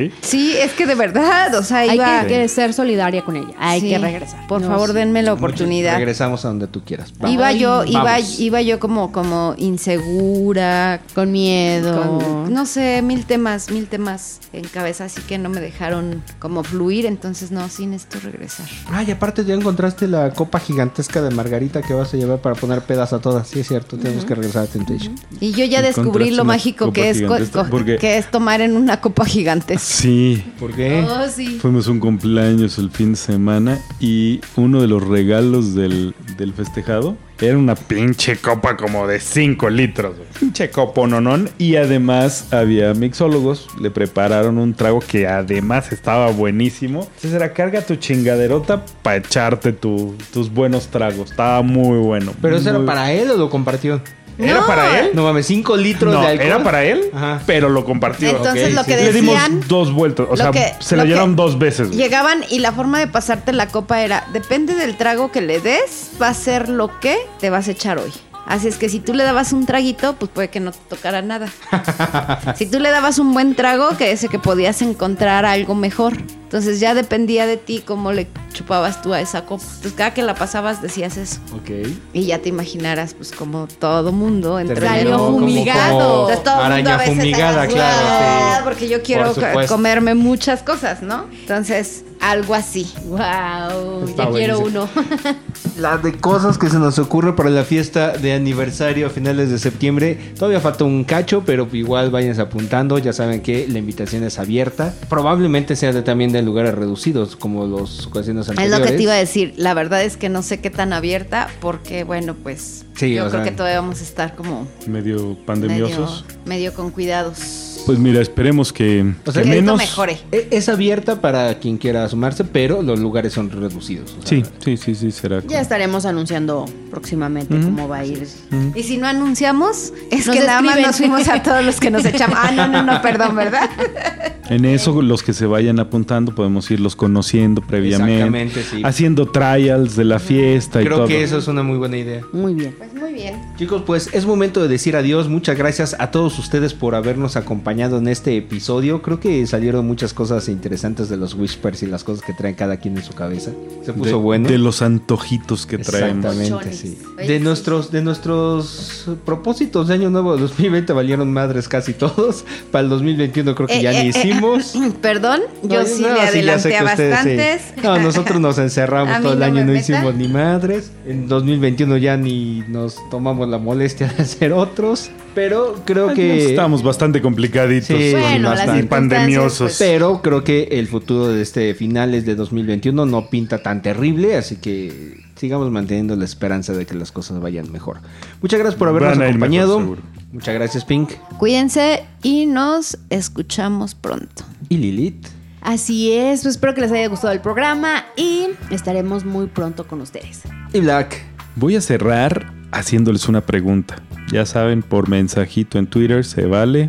ok. 0.08 0.12
Sí, 0.20 0.54
es 0.56 0.72
que 0.72 0.86
de 0.86 0.94
verdad, 0.94 1.54
o 1.54 1.62
sea, 1.62 1.78
Hay 1.78 1.94
iba... 1.96 2.22
que, 2.22 2.28
que 2.28 2.48
ser 2.48 2.72
solidaria 2.72 3.22
con 3.24 3.36
ella. 3.36 3.54
Hay 3.58 3.80
Sí, 3.80 3.90
que 3.90 3.98
regresar. 3.98 4.46
Por 4.46 4.60
No, 4.62 4.68
favor, 4.68 4.88
sí. 4.90 4.94
denme 4.94 5.22
la 5.22 5.32
oportunidad. 5.34 5.96
Regresamos 5.96 6.44
a 6.44 6.48
donde 6.48 6.66
tú 6.66 6.82
quieras. 6.84 7.12
Iba 7.26 7.52
yo, 7.52 7.84
iba, 7.84 8.02
Vamos. 8.04 8.40
iba 8.40 8.62
yo 8.62 8.78
como, 8.80 9.12
como 9.12 9.54
insegura, 9.58 11.00
Con 11.14 11.32
miedo. 11.32 12.18
con, 12.18 12.52
no 12.52 12.66
sé, 12.66 13.02
mil 13.02 13.26
temas, 13.26 13.70
mil 13.70 13.86
temas 13.86 14.40
en 14.52 14.64
cabeza, 14.64 15.04
así 15.04 15.20
que 15.22 15.38
no 15.38 15.48
me 15.48 15.60
dejaron 15.60 16.22
como 16.38 16.64
fluir, 16.64 17.06
entonces 17.06 17.50
no, 17.50 17.68
sí 17.68 17.86
necesito 17.86 18.20
regresar. 18.20 18.66
Ah, 18.90 19.02
y 19.02 19.10
aparte 19.10 19.44
ya 19.44 19.54
encontraste 19.54 20.08
la 20.08 20.30
copa 20.30 20.58
gigantesca 20.58 21.20
de 21.22 21.30
Margarita 21.30 21.82
que 21.82 21.92
vas 21.94 22.12
a 22.14 22.16
llevar 22.16 22.38
para 22.38 22.54
poner 22.54 22.80
pedas 22.82 23.12
a 23.12 23.20
todas. 23.20 23.48
Sí, 23.48 23.60
es 23.60 23.68
cierto, 23.68 23.96
tenemos 23.98 24.24
que 24.24 24.34
regresar 24.34 24.64
a 24.64 24.66
Temptation. 24.66 25.14
Y 25.40 25.52
yo 25.52 25.64
ya 25.64 25.82
descubrí 25.82 26.30
lo 26.30 26.44
mágico 26.44 26.92
que 26.92 27.10
es, 27.10 27.18
co- 27.20 27.24
gigantesca, 27.28 27.62
co- 27.64 27.70
porque- 27.94 28.06
que 28.06 28.18
es 28.18 28.30
tomar 28.30 28.60
en 28.60 28.76
una 28.76 29.00
copa 29.00 29.24
gigante. 29.24 29.78
Sí. 29.78 30.42
¿Por 30.58 30.72
qué? 30.74 31.04
Oh, 31.08 31.26
sí. 31.28 31.58
Fuimos 31.60 31.86
un 31.88 32.00
cumpleaños 32.00 32.78
el 32.78 32.90
fin 32.90 33.12
de 33.12 33.16
semana 33.18 33.78
y 34.00 34.40
uno 34.56 34.80
de 34.80 34.86
los 34.88 35.06
regalos 35.06 35.74
del, 35.74 36.14
del 36.36 36.52
festejado 36.52 37.16
era 37.40 37.56
una 37.56 37.76
pinche 37.76 38.36
copa 38.36 38.76
como 38.76 39.06
de 39.06 39.20
5 39.20 39.70
litros. 39.70 40.16
Pinche 40.40 40.70
copa 40.70 41.06
nonón. 41.06 41.48
Y 41.58 41.76
además 41.76 42.52
había 42.52 42.94
mixólogos. 42.94 43.68
Le 43.80 43.90
prepararon 43.92 44.58
un 44.58 44.74
trago 44.74 44.98
que 45.00 45.28
además 45.28 45.92
estaba 45.92 46.30
buenísimo. 46.32 47.02
Entonces 47.02 47.32
era 47.34 47.52
carga 47.52 47.82
tu 47.82 47.94
chingaderota 47.94 48.84
para 49.02 49.18
echarte 49.18 49.72
tu- 49.72 50.16
tus 50.32 50.52
buenos 50.52 50.88
tragos. 50.88 51.30
Estaba 51.30 51.62
muy 51.62 51.98
bueno. 51.98 52.32
¿Pero 52.42 52.56
eso 52.56 52.70
era 52.70 52.84
para 52.84 53.12
él 53.12 53.30
o 53.30 53.36
lo 53.36 53.48
compartió? 53.50 54.00
¿Era 54.38 54.60
No. 54.60 54.66
para 54.66 55.00
él? 55.00 55.10
No 55.14 55.24
mames, 55.24 55.46
5 55.46 55.76
litros 55.76 56.14
No, 56.14 56.20
de 56.20 56.26
alcohol. 56.28 56.46
era 56.46 56.62
para 56.62 56.84
él, 56.84 57.10
Ajá. 57.12 57.40
pero 57.44 57.68
lo 57.68 57.84
compartió. 57.84 58.30
Entonces 58.30 58.68
ok, 58.68 58.74
lo 58.74 58.84
que 58.84 58.96
Le 58.96 59.12
dimos 59.12 59.34
decían... 59.34 59.60
dos 59.68 59.92
vueltas. 59.92 60.26
O 60.30 60.36
sea, 60.36 60.50
que- 60.52 60.74
se 60.78 60.94
lo 60.96 61.02
la 61.02 61.02
que 61.04 61.08
dieron 61.14 61.34
dos 61.36 61.58
veces. 61.58 61.88
güey. 61.88 61.98
Llegaban 61.98 62.44
y 62.48 62.60
la 62.60 62.72
forma 62.72 62.98
de 63.00 63.08
pasarte 63.08 63.52
la 63.52 63.66
copa 63.68 64.00
era, 64.02 64.26
depende 64.32 64.74
del 64.74 64.96
trago 64.96 65.32
que 65.32 65.40
le 65.40 65.60
des, 65.60 66.10
va 66.22 66.28
a 66.28 66.34
ser 66.34 66.68
lo 66.68 67.00
que 67.00 67.16
te 67.40 67.50
vas 67.50 67.68
a 67.68 67.72
echar 67.72 67.98
hoy. 67.98 68.12
Así 68.46 68.66
es 68.68 68.76
que 68.76 68.88
si 68.88 68.98
tú 69.00 69.12
le 69.12 69.24
dabas 69.24 69.52
un 69.52 69.66
traguito, 69.66 70.14
pues 70.14 70.30
puede 70.32 70.48
que 70.48 70.58
no 70.60 70.72
te 70.72 70.78
tocara 70.88 71.20
nada. 71.20 71.48
si 72.56 72.64
tú 72.64 72.78
le 72.80 72.90
dabas 72.90 73.18
un 73.18 73.34
buen 73.34 73.54
trago, 73.54 73.90
que 73.98 74.10
ese 74.12 74.28
que 74.28 74.38
podías 74.38 74.80
encontrar 74.82 75.44
algo 75.44 75.74
mejor. 75.74 76.14
Entonces 76.48 76.80
ya 76.80 76.94
dependía 76.94 77.44
de 77.46 77.58
ti 77.58 77.82
cómo 77.84 78.10
le 78.10 78.26
chupabas 78.54 79.02
tú 79.02 79.12
a 79.12 79.20
esa 79.20 79.44
copa. 79.44 79.62
Entonces 79.66 79.92
cada 79.92 80.14
que 80.14 80.22
la 80.22 80.34
pasabas 80.34 80.80
decías 80.80 81.18
eso. 81.18 81.40
Ok. 81.54 81.88
Y 82.14 82.24
ya 82.24 82.38
te 82.38 82.48
imaginarás, 82.48 83.12
pues 83.12 83.32
como 83.32 83.66
todo 83.78 84.12
mundo 84.12 84.58
entre 84.58 84.80
Salió 84.86 85.18
fumigado. 85.18 85.98
como 85.98 86.30
Entonces, 86.30 86.44
todo 86.44 86.54
el 86.54 86.60
mundo 86.60 86.74
araña 86.74 86.94
a 86.94 86.96
veces 86.96 87.14
fumigada, 87.16 87.66
claro. 87.66 87.98
"Ah", 88.08 88.54
sí. 88.56 88.64
Porque 88.64 88.88
yo 88.88 89.02
quiero 89.02 89.34
comerme 89.68 90.14
muchas 90.14 90.62
cosas, 90.62 91.02
¿no? 91.02 91.26
Entonces, 91.30 92.04
algo 92.20 92.54
así. 92.54 92.90
Wow, 93.04 94.04
Está 94.08 94.24
ya 94.24 94.30
quiero 94.30 94.60
uno. 94.60 94.88
La 95.78 95.96
de 95.96 96.12
cosas 96.14 96.58
que 96.58 96.68
se 96.68 96.78
nos 96.78 96.98
ocurre 96.98 97.36
para 97.36 97.50
la 97.50 97.62
fiesta 97.62 98.16
de 98.16 98.32
aniversario 98.32 99.06
a 99.06 99.10
finales 99.10 99.50
de 99.50 99.58
septiembre. 99.58 100.18
Todavía 100.36 100.60
falta 100.60 100.82
un 100.84 101.04
cacho, 101.04 101.44
pero 101.46 101.68
igual 101.72 102.10
váyanse 102.10 102.40
apuntando. 102.42 102.98
Ya 102.98 103.12
saben 103.12 103.42
que 103.42 103.68
la 103.68 103.78
invitación 103.78 104.24
es 104.24 104.38
abierta. 104.40 104.92
Probablemente 105.08 105.76
sea 105.76 105.92
de, 105.92 106.02
también 106.02 106.32
de 106.32 106.37
lugares 106.44 106.74
reducidos, 106.74 107.36
como 107.36 107.66
los 107.66 108.06
ocasiones 108.06 108.46
Es 108.46 108.50
anteriores. 108.50 108.78
lo 108.80 108.84
que 108.86 108.92
te 108.92 109.02
iba 109.02 109.12
a 109.12 109.16
decir. 109.16 109.54
La 109.56 109.74
verdad 109.74 110.02
es 110.02 110.16
que 110.16 110.28
no 110.28 110.42
sé 110.42 110.60
qué 110.60 110.70
tan 110.70 110.92
abierta, 110.92 111.48
porque, 111.60 112.04
bueno, 112.04 112.34
pues 112.34 112.84
Sí, 112.94 113.14
yo 113.14 113.28
creo 113.28 113.30
sea- 113.30 113.44
que 113.44 113.56
todavía 113.56 113.80
vamos 113.80 114.00
a 114.00 114.04
estar 114.04 114.34
como 114.34 114.66
Medio 114.86 115.16
medio, 115.16 115.36
pandemiosos. 115.46 116.24
medio 116.46 116.72
con 116.74 116.90
cuidados. 116.90 117.67
Pues 117.88 117.98
mira, 117.98 118.20
esperemos 118.20 118.70
que, 118.70 119.14
O 119.24 119.32
sea, 119.32 119.42
que 119.42 119.48
menos. 119.48 119.78
mejore. 119.78 120.18
E- 120.30 120.48
Es 120.50 120.68
abierta 120.68 121.22
para 121.22 121.58
quien 121.58 121.78
quiera 121.78 122.06
sumarse, 122.10 122.44
pero 122.44 122.82
los 122.82 122.98
lugares 123.00 123.32
son 123.32 123.50
reducidos. 123.50 124.10
o 124.18 124.26
sea, 124.26 124.28
Sí, 124.28 124.42
sí, 124.62 124.76
sí, 124.76 124.94
sí, 124.94 125.10
será. 125.10 125.42
Ya 125.48 125.62
estaremos 125.62 126.04
anunciando 126.04 126.66
próximamente 126.90 127.54
cómo 127.58 127.88
va 127.88 128.00
a 128.00 128.04
ir. 128.04 128.26
Y 128.74 128.82
si 128.82 128.98
no 128.98 129.06
anunciamos, 129.06 129.94
es 130.10 130.26
Nos 130.26 130.36
que 130.36 130.44
nada 130.44 130.60
más 130.60 130.78
nos 130.78 130.96
fuimos 130.98 131.26
a 131.28 131.42
todos 131.42 131.64
los 131.64 131.80
que 131.80 131.90
nos 131.90 132.04
echamos. 132.04 132.36
Ah, 132.38 132.50
no, 132.54 132.68
no, 132.68 132.82
no, 132.82 133.00
perdón, 133.00 133.34
¿verdad? 133.36 133.70
En 134.50 134.64
eso, 134.64 135.02
los 135.02 135.22
que 135.22 135.34
se 135.34 135.44
vayan 135.44 135.78
apuntando, 135.78 136.34
podemos 136.34 136.70
irlos 136.70 136.96
conociendo 136.96 137.60
previamente. 137.60 138.14
Exactamente, 138.14 138.62
sí. 138.62 138.80
Haciendo 138.82 139.26
trials 139.30 139.94
de 139.94 140.04
la 140.06 140.18
fiesta 140.18 140.80
y 140.80 140.86
Creo 140.86 140.96
todo. 141.00 141.06
que 141.06 141.22
eso 141.22 141.36
es 141.36 141.48
una 141.48 141.62
muy 141.62 141.76
buena 141.76 141.98
idea. 141.98 142.22
Muy 142.32 142.54
bien. 142.54 142.74
Pues 142.78 142.94
muy 142.94 143.12
bien. 143.12 143.34
Chicos, 143.58 143.82
pues 143.84 144.08
es 144.14 144.24
momento 144.24 144.62
de 144.62 144.68
decir 144.68 144.96
adiós. 144.96 145.28
Muchas 145.28 145.54
gracias 145.58 145.94
a 145.98 146.10
todos 146.10 146.38
ustedes 146.38 146.72
por 146.72 146.94
habernos 146.94 147.36
acompañado 147.36 147.77
en 147.80 148.08
este 148.08 148.36
episodio. 148.36 149.02
Creo 149.02 149.20
que 149.20 149.46
salieron 149.46 149.86
muchas 149.86 150.12
cosas 150.12 150.48
interesantes 150.48 151.08
de 151.08 151.16
los 151.16 151.34
Whispers 151.34 151.82
y 151.84 151.86
las 151.86 152.02
cosas 152.02 152.24
que 152.24 152.32
traen 152.32 152.56
cada 152.56 152.76
quien 152.78 152.96
en 152.96 153.04
su 153.04 153.14
cabeza. 153.14 153.52
Se 153.84 153.92
puso 153.92 154.10
de, 154.10 154.16
bueno. 154.16 154.48
de 154.48 154.58
los 154.58 154.82
antojitos 154.82 155.64
que 155.64 155.78
traemos. 155.78 156.24
Exactamente, 156.36 156.76
sí. 156.76 156.98
De 157.16 157.38
sí. 157.38 157.44
nuestros, 157.44 157.92
de 157.92 158.02
nuestros 158.02 159.08
propósitos 159.24 159.88
de 159.88 159.94
año 159.94 160.10
nuevo 160.10 160.34
de 160.34 160.42
2020 160.42 160.92
valieron 160.92 161.32
madres 161.32 161.68
casi 161.68 161.92
todos. 161.94 162.44
Para 162.72 162.82
el 162.82 162.90
2021 162.90 163.54
creo 163.54 163.68
que 163.68 163.78
Eh, 163.78 163.82
ya 163.82 163.92
eh, 163.92 164.02
ni 164.02 164.06
eh, 164.06 164.08
hicimos. 164.08 164.74
Perdón, 165.00 165.40
yo 165.62 165.80
No, 165.82 165.86
sí 165.86 166.02
no, 166.02 166.08
le 166.08 166.14
sí, 166.14 166.42
ya 166.42 166.58
sé 166.58 166.68
adelanté 166.68 166.68
que 166.70 166.76
a 166.78 166.84
ustedes, 166.84 166.96
sí. 166.98 167.36
bastantes. 167.36 167.84
No, 167.84 167.98
nosotros 168.00 168.40
nos 168.40 168.58
encerramos 168.58 169.22
todo 169.22 169.34
el 169.34 169.38
no 169.38 169.44
año, 169.44 169.60
no 169.64 169.72
meta. 169.72 169.78
hicimos 169.78 170.14
ni 170.16 170.26
madres. 170.26 170.90
En 171.06 171.28
2021 171.28 171.96
ya 171.98 172.16
ni 172.16 172.64
nos 172.68 172.96
tomamos 173.08 173.48
la 173.48 173.58
molestia 173.58 174.08
de 174.08 174.22
hacer 174.24 174.52
otros. 174.52 175.10
Pero 175.34 175.76
creo 175.84 176.14
que. 176.14 176.48
Estamos 176.50 176.82
bastante 176.82 177.22
complicaditos. 177.68 177.96
Sí, 177.98 178.12
Bueno, 178.12 178.48
las 178.50 178.58
bastante. 178.58 178.84
y 178.84 178.86
pandemiosos. 178.88 179.58
pues, 179.58 179.76
Pero 179.78 180.22
creo 180.22 180.44
que 180.44 180.64
el 180.72 180.86
futuro 180.88 181.28
de 181.28 181.42
este 181.42 181.74
finales 181.74 182.24
de 182.26 182.34
2021 182.34 183.06
no 183.06 183.28
pinta 183.30 183.62
tan 183.62 183.82
terrible, 183.82 184.36
así 184.36 184.56
que 184.56 185.18
sigamos 185.36 185.70
manteniendo 185.70 186.16
la 186.16 186.24
esperanza 186.24 186.72
de 186.72 186.84
que 186.86 186.94
las 186.94 187.12
cosas 187.12 187.40
vayan 187.40 187.70
mejor. 187.70 187.98
Muchas 188.42 188.58
gracias 188.58 188.78
por 188.78 188.88
habernos 188.88 189.18
acompañado. 189.18 189.80
mejor. 189.80 189.98
Muchas 190.32 190.54
gracias, 190.54 190.84
Pink 190.84 191.10
Cuídense 191.38 192.04
y 192.22 192.46
nos 192.46 192.98
escuchamos 193.10 193.94
pronto. 193.94 194.44
y 194.68 194.76
Lilith. 194.76 195.26
Así 195.60 196.12
es, 196.12 196.42
pues 196.42 196.54
espero 196.54 196.74
que 196.74 196.80
les 196.82 196.92
haya 196.92 197.08
gustado 197.08 197.32
el 197.32 197.40
programa 197.40 198.04
y 198.16 198.46
estaremos 198.70 199.24
muy 199.24 199.46
pronto 199.46 199.86
con 199.86 200.00
ustedes. 200.00 200.42
Y 200.72 200.80
Black. 200.80 201.22
Voy 201.56 201.74
a 201.76 201.80
cerrar 201.80 202.52
haciéndoles 202.70 203.28
una 203.28 203.40
pregunta. 203.40 203.96
Ya 204.30 204.46
saben, 204.46 204.82
por 204.82 205.08
mensajito 205.08 205.78
en 205.78 205.86
Twitter 205.88 206.24
se 206.24 206.46
vale. 206.46 206.88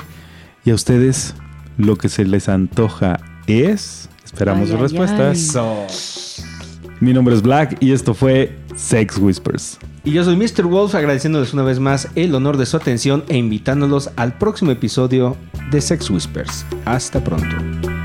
Y 0.65 0.71
a 0.71 0.75
ustedes, 0.75 1.33
lo 1.77 1.95
que 1.95 2.09
se 2.09 2.25
les 2.25 2.49
antoja 2.49 3.19
es. 3.47 4.09
Esperamos 4.23 4.63
Ay, 4.63 4.67
sus 4.67 4.75
ay, 4.75 4.81
respuestas. 4.81 6.45
Mi 6.99 7.13
nombre 7.13 7.33
es 7.33 7.41
Black 7.41 7.77
y 7.79 7.93
esto 7.93 8.13
fue 8.13 8.57
Sex 8.75 9.17
Whispers. 9.17 9.79
Y 10.03 10.11
yo 10.11 10.23
soy 10.23 10.35
Mr. 10.35 10.65
Wolf 10.65 10.95
agradeciéndoles 10.95 11.53
una 11.53 11.63
vez 11.63 11.79
más 11.79 12.09
el 12.15 12.33
honor 12.35 12.57
de 12.57 12.65
su 12.65 12.77
atención 12.77 13.23
e 13.27 13.37
invitándolos 13.37 14.09
al 14.15 14.37
próximo 14.37 14.71
episodio 14.71 15.37
de 15.71 15.81
Sex 15.81 16.09
Whispers. 16.09 16.65
Hasta 16.85 17.23
pronto. 17.23 17.98